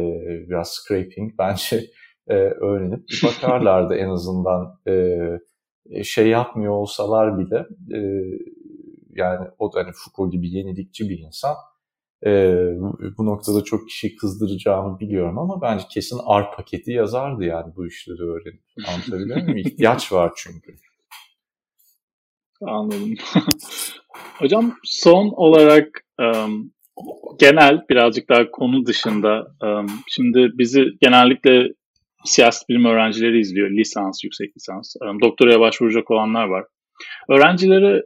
biraz 0.48 0.68
scraping 0.68 1.32
bence 1.38 1.80
e, 2.28 2.34
öğrenip 2.34 3.04
bakarlardı 3.24 3.94
en 3.94 4.08
azından 4.08 4.80
e, 4.88 6.04
şey 6.04 6.28
yapmıyor 6.28 6.72
olsalar 6.72 7.38
bile 7.38 7.66
e, 7.98 8.00
yani 9.10 9.48
o 9.58 9.72
da 9.72 9.80
hani 9.80 9.92
Foucault 9.92 10.32
gibi 10.32 10.50
yenilikçi 10.50 11.08
bir 11.08 11.18
insan 11.18 11.54
e, 12.26 12.30
bu 13.18 13.26
noktada 13.26 13.64
çok 13.64 13.88
kişi 13.88 14.16
kızdıracağımı 14.16 15.00
biliyorum 15.00 15.38
ama 15.38 15.62
bence 15.62 15.84
kesin 15.90 16.18
R 16.18 16.56
paketi 16.56 16.92
yazardı 16.92 17.44
yani 17.44 17.72
bu 17.76 17.86
işleri 17.86 18.22
öğrenip. 18.22 18.62
Anlatabiliyor 18.88 19.42
muyum? 19.42 19.56
İhtiyaç 19.66 20.12
var 20.12 20.32
çünkü. 20.36 20.76
Anladım. 22.66 23.14
Hocam 24.38 24.74
son 24.84 25.32
olarak 25.36 26.04
um, 26.20 26.72
genel 27.40 27.80
birazcık 27.90 28.28
daha 28.28 28.50
konu 28.50 28.86
dışında 28.86 29.46
um, 29.62 29.86
şimdi 30.08 30.50
bizi 30.58 30.84
genellikle 31.00 31.68
siyaset 32.24 32.68
bilim 32.68 32.84
öğrencileri 32.84 33.40
izliyor. 33.40 33.70
Lisans, 33.70 34.24
yüksek 34.24 34.56
lisans. 34.56 34.94
Um, 35.00 35.20
doktoraya 35.20 35.60
başvuracak 35.60 36.10
olanlar 36.10 36.44
var. 36.44 36.64
Öğrencilere 37.28 38.02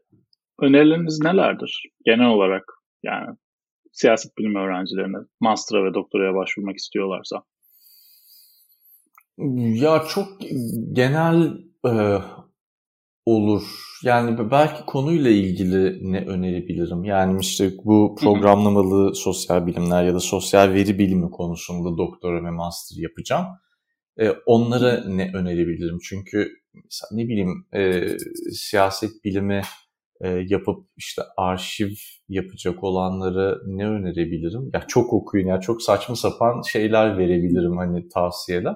önerileriniz 0.61 1.21
nelerdir 1.21 1.83
genel 2.05 2.27
olarak? 2.27 2.65
Yani 3.03 3.37
siyaset 3.93 4.39
bilimi 4.39 4.59
öğrencilerine 4.59 5.17
master'a 5.41 5.85
ve 5.85 5.95
doktoraya 5.95 6.35
başvurmak 6.35 6.77
istiyorlarsa? 6.77 7.43
Ya 9.59 10.05
çok 10.09 10.29
genel 10.93 11.53
e, 11.87 11.93
olur. 13.27 13.63
Yani 14.03 14.51
belki 14.51 14.85
konuyla 14.87 15.31
ilgili 15.31 16.13
ne 16.13 16.25
önerebilirim? 16.27 17.05
Yani 17.05 17.41
işte 17.41 17.71
bu 17.85 18.17
programlamalı 18.21 19.15
sosyal 19.15 19.67
bilimler 19.67 20.05
ya 20.05 20.15
da 20.15 20.21
sosyal 20.21 20.73
veri 20.73 20.99
bilimi 20.99 21.31
konusunda 21.31 21.99
doktora 21.99 22.45
ve 22.45 22.51
master 22.51 23.03
yapacağım. 23.03 23.47
E, 24.21 24.31
onlara 24.47 25.05
ne 25.09 25.31
önerebilirim? 25.35 25.99
Çünkü 26.03 26.49
mesela 26.75 27.09
ne 27.13 27.29
bileyim 27.29 27.67
e, 27.75 28.07
siyaset 28.53 29.11
bilimi 29.25 29.63
e, 30.21 30.29
yapıp 30.29 30.87
işte 30.97 31.23
arşiv 31.37 31.91
yapacak 32.29 32.85
olanları 32.85 33.59
ne 33.67 33.89
önerebilirim? 33.89 34.71
Ya 34.75 34.85
çok 34.89 35.13
okuyun 35.13 35.47
ya 35.47 35.61
çok 35.61 35.83
saçma 35.83 36.17
sapan 36.17 36.63
şeyler 36.73 37.19
verebilirim 37.19 37.77
hani 37.77 38.09
tavsiyeler. 38.09 38.75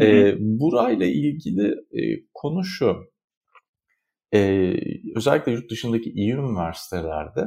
E, 0.00 0.34
burayla 0.40 1.06
ilgili 1.06 1.68
e, 1.68 2.00
konu 2.34 2.64
şu. 2.64 3.13
E, 4.34 4.72
özellikle 5.16 5.52
yurt 5.52 5.70
dışındaki 5.70 6.10
iyi 6.10 6.32
üniversitelerde 6.32 7.40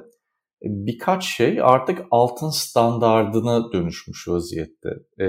e, 0.63 0.67
birkaç 0.67 1.25
şey 1.25 1.61
artık 1.61 2.05
altın 2.11 2.49
standardına 2.49 3.71
dönüşmüş 3.71 4.27
vaziyette. 4.27 4.89
E, 5.19 5.25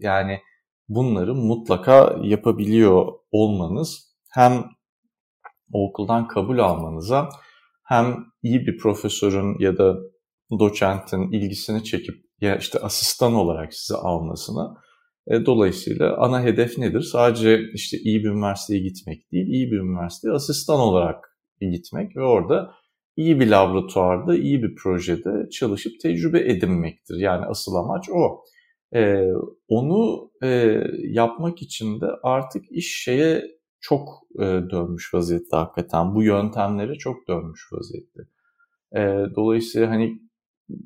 yani 0.00 0.40
bunları 0.88 1.34
mutlaka 1.34 2.16
yapabiliyor 2.22 3.06
olmanız 3.30 4.16
hem 4.30 4.64
okuldan 5.72 6.28
kabul 6.28 6.58
almanıza 6.58 7.28
hem 7.84 8.16
iyi 8.42 8.66
bir 8.66 8.78
profesörün 8.78 9.58
ya 9.58 9.78
da 9.78 9.96
doçentin 10.58 11.32
ilgisini 11.32 11.84
çekip 11.84 12.14
ya 12.40 12.56
işte 12.56 12.78
asistan 12.78 13.34
olarak 13.34 13.74
sizi 13.74 13.94
almasına 13.94 14.76
dolayısıyla 15.30 16.16
ana 16.16 16.42
hedef 16.42 16.78
nedir? 16.78 17.00
Sadece 17.00 17.70
işte 17.74 17.98
iyi 17.98 18.24
bir 18.24 18.28
üniversiteye 18.28 18.80
gitmek 18.80 19.32
değil, 19.32 19.46
iyi 19.46 19.70
bir 19.70 19.78
üniversiteye 19.78 20.34
asistan 20.34 20.80
olarak 20.80 21.38
gitmek 21.60 22.16
ve 22.16 22.22
orada 22.22 22.74
iyi 23.16 23.40
bir 23.40 23.48
laboratuvarda, 23.48 24.36
iyi 24.36 24.62
bir 24.62 24.74
projede 24.74 25.50
çalışıp 25.50 26.00
tecrübe 26.00 26.40
edinmektir. 26.40 27.16
Yani 27.16 27.46
asıl 27.46 27.74
amaç 27.74 28.08
o. 28.10 28.44
Ee, 28.94 29.26
onu 29.68 30.30
e, 30.42 30.80
yapmak 31.02 31.62
için 31.62 32.00
de 32.00 32.06
artık 32.22 32.64
iş 32.70 33.02
şeye 33.02 33.44
çok 33.80 34.08
e, 34.38 34.42
dönmüş 34.44 35.14
vaziyette 35.14 35.56
hakikaten. 35.56 36.14
Bu 36.14 36.22
yöntemlere 36.22 36.94
çok 36.94 37.28
dönmüş 37.28 37.68
vaziyette. 37.72 38.22
E, 38.96 39.00
dolayısıyla 39.36 39.90
hani 39.90 40.20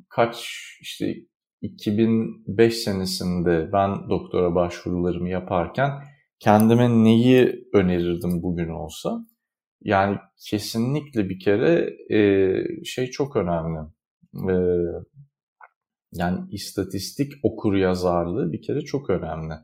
kaç 0.09 0.49
işte 0.81 1.15
2005 1.63 2.75
senesinde 2.75 3.71
ben 3.73 4.09
doktora 4.09 4.55
başvurularımı 4.55 5.29
yaparken 5.29 5.91
kendime 6.39 7.05
neyi 7.05 7.69
önerirdim 7.73 8.43
bugün 8.43 8.69
olsa? 8.69 9.27
Yani 9.83 10.19
kesinlikle 10.51 11.29
bir 11.29 11.39
kere 11.41 11.91
e, 12.17 12.85
şey 12.85 13.07
çok 13.07 13.37
önemli. 13.37 13.79
E, 14.35 14.57
yani 16.13 16.39
istatistik 16.51 17.33
okur 17.43 17.75
yazarlığı 17.75 18.53
bir 18.53 18.63
kere 18.63 18.81
çok 18.81 19.11
önemli 19.11 19.55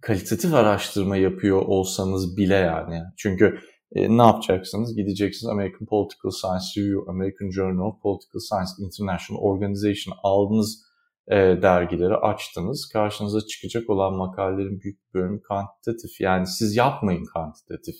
kalitatif 0.00 0.54
araştırma 0.54 1.16
yapıyor 1.16 1.62
olsanız 1.62 2.36
bile 2.36 2.54
yani. 2.54 3.02
Çünkü 3.16 3.58
e, 3.92 4.16
ne 4.16 4.22
yapacaksınız? 4.22 4.96
Gideceksiniz 4.96 5.50
American 5.50 5.86
Political 5.86 6.30
Science 6.30 6.66
Review, 6.76 7.10
American 7.10 7.50
Journal 7.50 7.86
of 7.86 8.02
Political 8.02 8.40
Science 8.40 8.70
International 8.86 9.40
Organization 9.40 10.14
aldınız 10.22 10.84
e, 11.30 11.36
dergileri 11.36 12.14
açtınız. 12.14 12.88
Karşınıza 12.92 13.40
çıkacak 13.40 13.90
olan 13.90 14.16
makalelerin 14.16 14.80
büyük 14.80 15.14
bölümü 15.14 15.42
kantitatif. 15.42 16.20
Yani 16.20 16.46
siz 16.46 16.76
yapmayın 16.76 17.24
kantitatif 17.24 17.94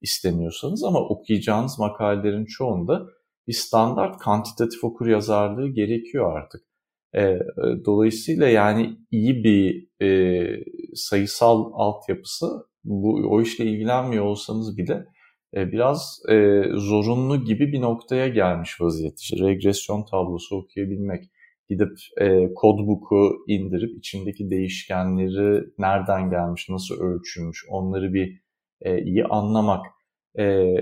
istemiyorsanız 0.00 0.84
ama 0.84 1.00
okuyacağınız 1.00 1.78
makalelerin 1.78 2.44
çoğunda 2.44 3.06
bir 3.46 3.52
standart 3.52 4.18
kantitatif 4.18 4.84
okur 4.84 5.06
yazarlığı 5.06 5.68
gerekiyor 5.68 6.36
artık. 6.36 6.62
E, 7.12 7.22
e, 7.22 7.40
dolayısıyla 7.84 8.48
yani 8.48 8.96
iyi 9.10 9.44
bir 9.44 9.88
e, 10.06 10.46
sayısal 10.94 11.70
altyapısı 11.74 12.46
bu 12.84 13.20
o 13.30 13.42
işle 13.42 13.64
ilgilenmiyor 13.64 14.24
olsanız 14.24 14.76
bile 14.76 15.06
e, 15.56 15.72
biraz 15.72 16.20
e, 16.30 16.62
zorunlu 16.74 17.44
gibi 17.44 17.72
bir 17.72 17.80
noktaya 17.80 18.28
gelmiş 18.28 18.80
vaziyette. 18.80 19.16
İşte 19.20 19.36
regresyon 19.46 20.04
tablosu 20.04 20.56
okuyabilmek, 20.56 21.24
gidip 21.68 21.98
e, 22.20 22.54
kodbook'u 22.54 23.44
indirip 23.46 23.98
içindeki 23.98 24.50
değişkenleri 24.50 25.64
nereden 25.78 26.30
gelmiş, 26.30 26.68
nasıl 26.68 27.00
ölçülmüş 27.00 27.64
onları 27.68 28.14
bir 28.14 28.40
e, 28.80 29.02
iyi 29.02 29.24
anlamak. 29.24 29.86
E, 30.38 30.74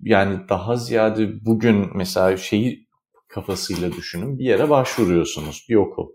yani 0.00 0.38
daha 0.48 0.76
ziyade 0.76 1.44
bugün 1.44 1.86
mesela 1.94 2.36
şeyi 2.36 2.88
kafasıyla 3.28 3.92
düşünün. 3.92 4.38
Bir 4.38 4.44
yere 4.44 4.70
başvuruyorsunuz, 4.70 5.66
bir 5.68 5.74
okul. 5.74 6.08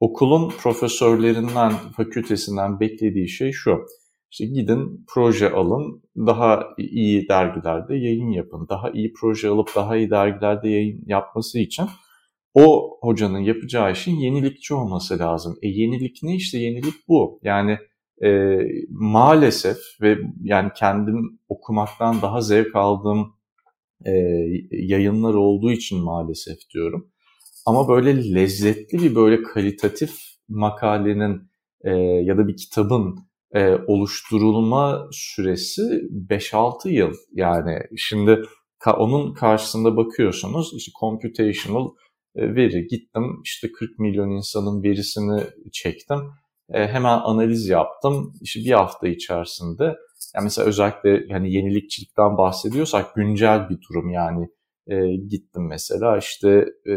Okulun 0.00 0.48
profesörlerinden, 0.48 1.72
fakültesinden 1.96 2.80
beklediği 2.80 3.28
şey 3.28 3.52
şu. 3.52 3.86
İşte 4.30 4.46
gidin 4.46 5.04
proje 5.08 5.50
alın, 5.50 6.02
daha 6.16 6.66
iyi 6.78 7.28
dergilerde 7.28 7.94
yayın 7.94 8.30
yapın. 8.30 8.66
Daha 8.68 8.90
iyi 8.90 9.12
proje 9.12 9.48
alıp 9.48 9.70
daha 9.76 9.96
iyi 9.96 10.10
dergilerde 10.10 10.68
yayın 10.68 11.02
yapması 11.06 11.58
için 11.58 11.86
o 12.54 12.98
hocanın 13.00 13.38
yapacağı 13.38 13.92
işin 13.92 14.16
yenilikçi 14.16 14.74
olması 14.74 15.18
lazım. 15.18 15.58
E 15.62 15.68
yenilik 15.68 16.22
ne 16.22 16.34
işte 16.34 16.58
yenilik 16.58 16.94
bu. 17.08 17.40
Yani 17.42 17.78
e, 18.24 18.58
maalesef 18.90 19.78
ve 20.00 20.18
yani 20.42 20.70
kendim 20.76 21.40
okumaktan 21.48 22.22
daha 22.22 22.40
zevk 22.40 22.76
aldığım 22.76 23.34
e, 24.06 24.12
yayınlar 24.70 25.34
olduğu 25.34 25.72
için 25.72 26.04
maalesef 26.04 26.58
diyorum. 26.74 27.10
Ama 27.66 27.88
böyle 27.88 28.34
lezzetli 28.34 29.02
bir 29.02 29.14
böyle 29.14 29.42
kalitatif 29.42 30.14
makalenin 30.48 31.50
e, 31.84 31.90
ya 32.00 32.38
da 32.38 32.48
bir 32.48 32.56
kitabın 32.56 33.18
e, 33.54 33.74
oluşturulma 33.86 35.08
süresi 35.12 35.82
5-6 36.30 36.88
yıl. 36.88 37.14
Yani 37.32 37.78
şimdi 37.96 38.42
ka, 38.78 38.96
onun 38.96 39.34
karşısında 39.34 39.96
bakıyorsunuz 39.96 40.72
işte 40.76 40.92
computational 41.00 41.88
veri 42.36 42.86
gittim 42.86 43.40
işte 43.44 43.72
40 43.72 43.98
milyon 43.98 44.30
insanın 44.30 44.82
verisini 44.82 45.42
çektim. 45.72 46.18
E, 46.72 46.88
hemen 46.88 47.18
analiz 47.18 47.68
yaptım. 47.68 48.32
İşte 48.40 48.60
bir 48.60 48.72
hafta 48.72 49.08
içerisinde 49.08 49.84
yani 50.34 50.44
mesela 50.44 50.68
özellikle 50.68 51.24
yani 51.28 51.52
yenilikçilikten 51.52 52.38
bahsediyorsak 52.38 53.14
güncel 53.14 53.68
bir 53.68 53.78
durum 53.90 54.10
yani 54.10 54.48
e, 54.86 55.16
gittim 55.16 55.66
mesela 55.68 56.18
işte 56.18 56.66
e, 56.86 56.94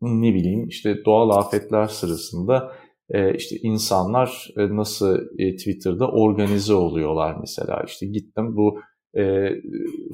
ne 0.00 0.34
bileyim 0.34 0.68
işte 0.68 1.04
doğal 1.04 1.30
afetler 1.30 1.86
sırasında 1.86 2.72
e, 3.10 3.34
işte 3.34 3.56
insanlar 3.62 4.48
e, 4.56 4.76
nasıl 4.76 5.18
e, 5.38 5.56
Twitter'da 5.56 6.10
organize 6.10 6.74
oluyorlar 6.74 7.36
mesela 7.40 7.84
işte 7.86 8.06
gittim 8.06 8.56
bu 8.56 8.80
e, 9.16 9.50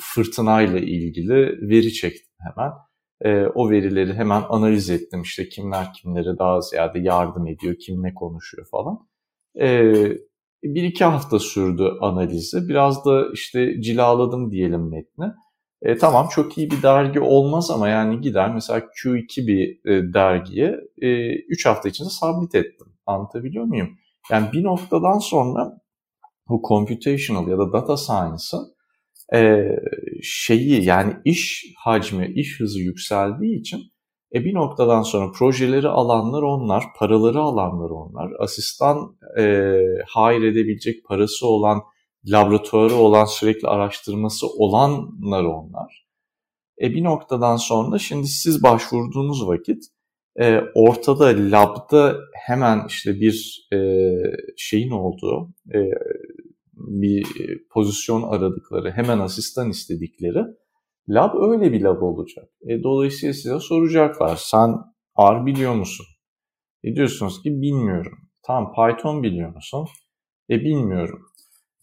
fırtınayla 0.01 0.79
ilgili 0.79 1.69
veri 1.71 1.93
çektim 1.93 2.35
hemen. 2.39 2.73
E, 3.21 3.47
o 3.47 3.71
verileri 3.71 4.15
hemen 4.15 4.43
analiz 4.49 4.91
ettim 4.91 5.23
işte 5.23 5.49
kimler 5.49 5.93
kimlere 5.93 6.39
daha 6.39 6.61
ziyade 6.61 6.99
yardım 6.99 7.47
ediyor, 7.47 7.75
kim 7.87 8.03
ne 8.03 8.15
konuşuyor 8.15 8.67
falan. 8.71 8.99
E, 9.61 9.93
bir 10.63 10.83
iki 10.83 11.05
hafta 11.05 11.39
sürdü 11.39 11.91
analizi. 12.01 12.69
Biraz 12.69 13.05
da 13.05 13.33
işte 13.33 13.81
cilaladım 13.81 14.51
diyelim 14.51 14.91
metni. 14.91 15.33
E, 15.83 15.99
tamam 15.99 16.29
çok 16.29 16.59
iyi 16.59 16.71
bir 16.71 16.83
dergi 16.83 17.21
olmaz 17.21 17.71
ama 17.71 17.89
yani 17.89 18.21
gider 18.21 18.55
mesela 18.55 18.79
Q2 18.79 19.47
bir 19.47 19.91
e, 19.91 20.13
dergiye 20.13 20.81
3 20.97 21.67
e, 21.67 21.69
hafta 21.69 21.89
içinde 21.89 22.09
submit 22.09 22.55
ettim. 22.55 22.87
Anlatabiliyor 23.07 23.65
muyum? 23.65 23.89
Yani 24.31 24.53
bir 24.53 24.65
noktadan 24.65 25.19
sonra 25.19 25.81
bu 26.49 26.63
computational 26.69 27.49
ya 27.49 27.59
da 27.59 27.73
data 27.73 27.97
science'ın 27.97 28.75
e, 29.35 29.69
şeyi 30.23 30.85
yani 30.85 31.17
iş 31.25 31.65
hacmi, 31.85 32.33
iş 32.35 32.61
hızı 32.61 32.81
yükseldiği 32.81 33.61
için 33.61 33.81
e, 34.35 34.45
bir 34.45 34.55
noktadan 34.55 35.03
sonra 35.03 35.33
projeleri 35.33 35.89
alanlar 35.89 36.43
onlar, 36.43 36.85
paraları 36.99 37.41
alanlar 37.41 37.91
onlar, 37.91 38.33
asistan 38.39 39.17
e, 39.39 39.43
hire 40.17 40.49
edebilecek 40.49 41.05
parası 41.05 41.47
olan, 41.47 41.83
laboratuvarı 42.27 42.95
olan, 42.95 43.25
sürekli 43.25 43.69
araştırması 43.69 44.47
olanlar 44.49 45.45
onlar. 45.45 46.07
E, 46.83 46.91
bir 46.91 47.05
noktadan 47.05 47.57
sonra 47.57 47.99
şimdi 47.99 48.27
siz 48.27 48.63
başvurduğunuz 48.63 49.49
vakit 49.49 49.85
e, 50.41 50.61
ortada 50.75 51.25
labda 51.25 52.17
hemen 52.47 52.87
işte 52.89 53.21
bir 53.21 53.69
e, 53.73 53.79
şeyin 54.57 54.91
olduğu, 54.91 55.49
e, 55.75 55.79
bir 56.87 57.25
pozisyon 57.71 58.23
aradıkları, 58.23 58.91
hemen 58.91 59.19
asistan 59.19 59.71
istedikleri 59.71 60.45
lab 61.09 61.35
öyle 61.51 61.73
bir 61.73 61.81
lab 61.81 62.03
olacak. 62.03 62.45
E, 62.69 62.83
dolayısıyla 62.83 63.33
size 63.33 63.61
soracaklar. 63.61 64.37
Sen 64.37 64.75
R 65.21 65.47
biliyor 65.47 65.75
musun? 65.75 66.07
E 66.85 66.97
diyorsunuz 66.97 67.43
ki 67.43 67.51
bilmiyorum. 67.51 68.19
Tamam 68.47 68.73
Python 68.75 69.23
biliyor 69.23 69.55
musun? 69.55 69.87
E 70.51 70.61
bilmiyorum. 70.61 71.23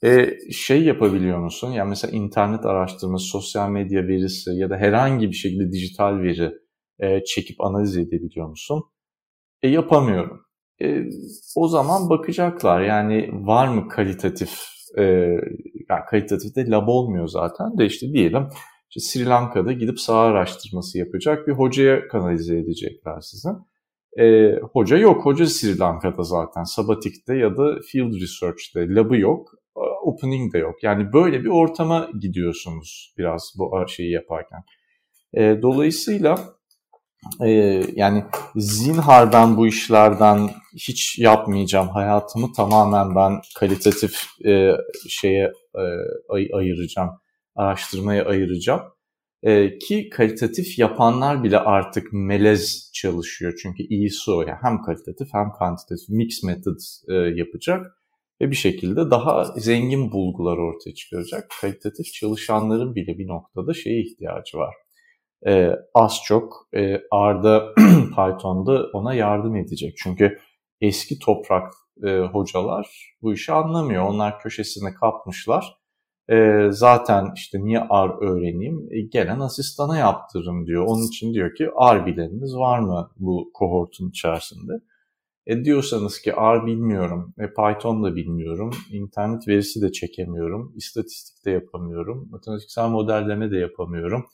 E, 0.04 0.38
şey 0.52 0.84
yapabiliyor 0.84 1.40
musun? 1.40 1.72
Yani 1.72 1.90
mesela 1.90 2.18
internet 2.18 2.66
araştırması, 2.66 3.26
sosyal 3.26 3.70
medya 3.70 4.08
verisi 4.08 4.52
ya 4.52 4.70
da 4.70 4.78
herhangi 4.78 5.28
bir 5.28 5.36
şekilde 5.36 5.72
dijital 5.72 6.20
veri 6.20 6.52
e, 7.00 7.24
çekip 7.24 7.62
analiz 7.62 7.98
edebiliyor 7.98 8.48
musun? 8.50 8.84
E 9.62 9.68
yapamıyorum. 9.68 10.42
E, 10.82 11.04
o 11.56 11.68
zaman 11.68 12.10
bakacaklar 12.10 12.82
yani 12.82 13.30
var 13.34 13.68
mı 13.68 13.88
kalitatif 13.90 14.60
e, 14.98 15.04
yani 15.90 16.06
kalitatif 16.10 16.56
de 16.56 16.70
lab 16.70 16.88
olmuyor 16.88 17.28
zaten 17.28 17.78
de 17.78 17.86
işte 17.86 18.14
diyelim 18.14 18.48
işte 18.96 19.00
Sri 19.00 19.26
Lanka'da 19.26 19.72
gidip 19.72 20.00
saha 20.00 20.20
araştırması 20.20 20.98
yapacak 20.98 21.48
bir 21.48 21.54
hocaya 21.54 22.08
kanalize 22.08 22.58
edecekler 22.58 23.20
size. 23.22 23.50
E, 24.20 24.56
hoca 24.74 24.98
yok. 24.98 25.26
Hoca 25.26 25.46
Sri 25.46 25.80
Lanka'da 25.80 26.24
zaten. 26.24 26.64
Sabatik'te 26.64 27.36
ya 27.36 27.58
da 27.58 27.80
Field 27.92 28.22
Research'te. 28.22 28.96
Lab'ı 28.96 29.18
yok. 29.18 29.50
Opening 30.04 30.54
de 30.54 30.58
yok. 30.58 30.84
Yani 30.84 31.14
böyle 31.14 31.44
bir 31.44 31.50
ortama 31.50 32.10
gidiyorsunuz 32.22 33.14
biraz 33.18 33.54
bu 33.58 33.88
şeyi 33.88 34.12
yaparken. 34.12 34.64
E, 35.34 35.62
dolayısıyla 35.62 36.38
e, 37.42 37.50
yani 37.96 38.24
zinhar 38.56 39.34
ben 39.34 39.58
bu 39.58 39.68
işlerden 39.68 40.50
hiç 40.76 41.20
yapmayacağım. 41.20 41.88
Hayatımı 41.88 42.54
tamamen 42.54 43.16
ben 43.16 43.42
kalitatif 43.56 44.26
e, 44.46 44.72
şeye 45.10 45.52
e, 45.76 45.84
ay, 46.30 46.50
ayıracağım. 46.54 47.10
Araştırmaya 47.56 48.26
ayıracağım. 48.26 48.82
E, 49.44 49.78
ki 49.78 50.10
kalitatif 50.10 50.80
yapanlar 50.80 51.44
bile 51.44 51.60
artık 51.60 52.08
melez 52.14 52.92
çalışıyor. 52.94 53.60
Çünkü 53.62 53.84
iyisi 53.84 54.32
o. 54.32 54.42
Yani 54.42 54.58
hem 54.62 54.82
kalitatif 54.82 55.28
hem 55.34 55.52
kantitatif 55.60 56.10
mix 56.10 56.44
method 56.44 56.80
e, 57.10 57.14
yapacak 57.14 57.86
ve 58.42 58.52
bir 58.52 58.56
şekilde 58.56 59.12
daha 59.12 59.44
zengin 59.44 60.12
bulgular 60.12 60.58
ortaya 60.58 60.94
çıkaracak. 60.94 61.52
Kalitatif 61.62 62.14
çalışanların 62.14 62.96
bile 62.96 63.18
bir 63.18 63.28
noktada 63.28 63.74
şeye 63.74 64.02
ihtiyacı 64.02 64.58
var 64.58 64.76
e, 65.48 65.76
az 65.94 66.22
çok 66.26 66.68
e, 66.74 67.02
R'da 67.14 67.74
Python'da 68.16 68.86
ona 68.94 69.14
yardım 69.14 69.56
edecek. 69.56 69.94
Çünkü 69.98 70.40
eski 70.82 71.20
toprak 71.20 71.74
e, 72.04 72.20
hocalar 72.20 73.16
bu 73.22 73.34
işi 73.34 73.52
anlamıyor. 73.52 74.04
Onlar 74.04 74.40
köşesine 74.40 74.94
kapmışlar. 74.94 75.76
E, 76.30 76.68
zaten 76.70 77.28
işte 77.36 77.64
niye 77.64 77.80
R 77.80 78.26
öğreneyim? 78.26 78.88
E, 78.92 79.02
gelen 79.02 79.40
asistana 79.40 79.98
yaptırırım 79.98 80.68
diyor. 80.68 80.86
Onun 80.88 81.08
için 81.08 81.34
diyor 81.34 81.56
ki 81.56 81.66
R 81.66 82.06
bileniniz 82.06 82.56
var 82.56 82.80
mı 82.80 83.12
bu 83.18 83.52
kohortun 83.54 84.10
içerisinde? 84.10 84.74
E 85.48 85.66
diyorsanız 85.66 86.22
ki 86.22 86.32
R 86.32 86.66
bilmiyorum, 86.66 87.34
e 87.40 87.48
Python 87.48 88.04
da 88.04 88.16
bilmiyorum, 88.16 88.72
internet 88.92 89.48
verisi 89.48 89.82
de 89.82 89.92
çekemiyorum, 89.92 90.74
istatistik 90.76 91.46
de 91.46 91.52
yapamıyorum, 91.52 92.28
matematiksel 92.32 92.90
modelleme 92.90 93.52
de 93.52 93.58
yapamıyorum 93.58 94.26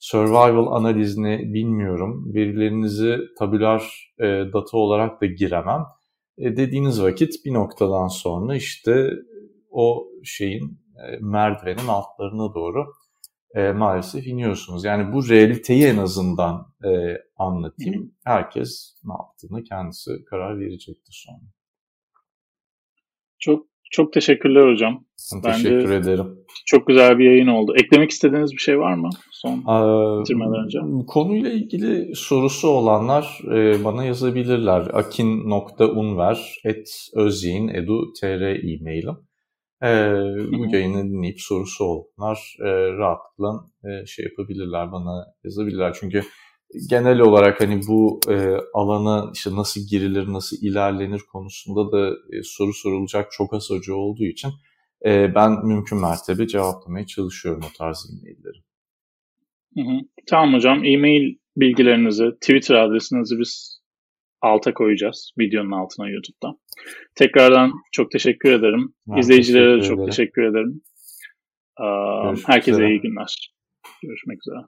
survival 0.00 0.66
analizini 0.66 1.54
bilmiyorum. 1.54 2.34
Verilerinizi 2.34 3.18
tabüler 3.38 3.82
e, 4.18 4.24
data 4.52 4.76
olarak 4.76 5.20
da 5.20 5.26
giremem. 5.26 5.84
E, 6.38 6.56
dediğiniz 6.56 7.02
vakit 7.02 7.44
bir 7.44 7.54
noktadan 7.54 8.08
sonra 8.08 8.56
işte 8.56 9.10
o 9.70 10.08
şeyin 10.24 10.80
e, 10.96 11.16
merdivenin 11.20 11.88
altlarına 11.88 12.54
doğru 12.54 12.86
e, 13.54 13.72
maalesef 13.72 14.26
iniyorsunuz. 14.26 14.84
Yani 14.84 15.12
bu 15.12 15.28
realiteyi 15.28 15.84
en 15.84 15.96
azından 15.96 16.66
e, 16.84 17.16
anlatayım. 17.36 18.14
Herkes 18.24 18.96
ne 19.04 19.12
yaptığını 19.12 19.64
kendisi 19.64 20.24
karar 20.30 20.60
verecektir 20.60 21.24
sonra. 21.26 21.52
Çok 23.38 23.66
çok 23.90 24.12
teşekkürler 24.12 24.72
hocam. 24.72 25.04
Teşekkür 25.42 25.78
Bence 25.78 25.94
ederim. 25.94 26.38
Çok 26.66 26.86
güzel 26.86 27.18
bir 27.18 27.24
yayın 27.24 27.46
oldu. 27.46 27.74
Eklemek 27.76 28.10
istediğiniz 28.10 28.52
bir 28.52 28.58
şey 28.58 28.78
var 28.78 28.94
mı? 28.94 29.10
Son 29.42 29.58
bitirmeden 30.20 30.64
önce. 30.64 30.78
Konuyla 31.06 31.50
ilgili 31.50 32.14
sorusu 32.14 32.68
olanlar 32.68 33.38
e, 33.54 33.84
bana 33.84 34.04
yazabilirler. 34.04 34.80
akin.unver 34.92 36.60
et 36.64 36.88
özyeğin.edu.tr 37.14 38.42
e-mailim. 38.42 39.16
E, 39.82 39.90
bu 40.58 40.74
yayını 40.74 41.04
dinleyip 41.04 41.40
sorusu 41.40 41.84
olanlar 41.84 42.56
e, 42.60 42.68
rahatlıkla 42.92 43.70
e, 43.84 44.06
şey 44.06 44.24
yapabilirler, 44.24 44.92
bana 44.92 45.26
yazabilirler. 45.44 45.96
Çünkü 46.00 46.22
genel 46.90 47.20
olarak 47.20 47.60
hani 47.60 47.80
bu 47.88 48.20
e, 48.28 48.56
alana 48.74 49.30
işte 49.34 49.50
nasıl 49.56 49.80
girilir, 49.90 50.32
nasıl 50.32 50.56
ilerlenir 50.62 51.22
konusunda 51.32 51.92
da 51.92 52.08
e, 52.10 52.42
soru 52.42 52.72
sorulacak 52.72 53.32
çok 53.32 53.54
az 53.54 53.70
hoca 53.70 53.94
olduğu 53.94 54.24
için 54.24 54.50
e, 55.04 55.34
ben 55.34 55.66
mümkün 55.66 56.00
mertebe 56.00 56.46
cevaplamaya 56.46 57.06
çalışıyorum 57.06 57.62
o 57.70 57.78
tarz 57.78 58.10
e-mailleri. 58.10 58.69
Hı 59.74 59.80
hı. 59.80 60.00
Tamam 60.26 60.54
hocam. 60.54 60.84
E-mail 60.84 61.36
bilgilerinizi, 61.56 62.24
Twitter 62.40 62.74
adresinizi 62.74 63.38
biz 63.38 63.80
alta 64.40 64.74
koyacağız. 64.74 65.32
Videonun 65.38 65.70
altına 65.72 66.08
YouTube'da. 66.10 66.56
Tekrardan 67.14 67.72
çok 67.92 68.10
teşekkür 68.10 68.52
ederim. 68.52 68.94
Ben 69.06 69.16
İzleyicilere 69.16 69.76
de 69.76 69.82
çok 69.82 69.98
ederim. 69.98 70.10
teşekkür 70.10 70.42
ederim. 70.42 70.82
Görüşmek 72.24 72.48
Herkese 72.48 72.70
üzere. 72.70 72.90
iyi 72.90 73.00
günler. 73.00 73.52
Görüşmek 74.02 74.38
üzere. 74.46 74.60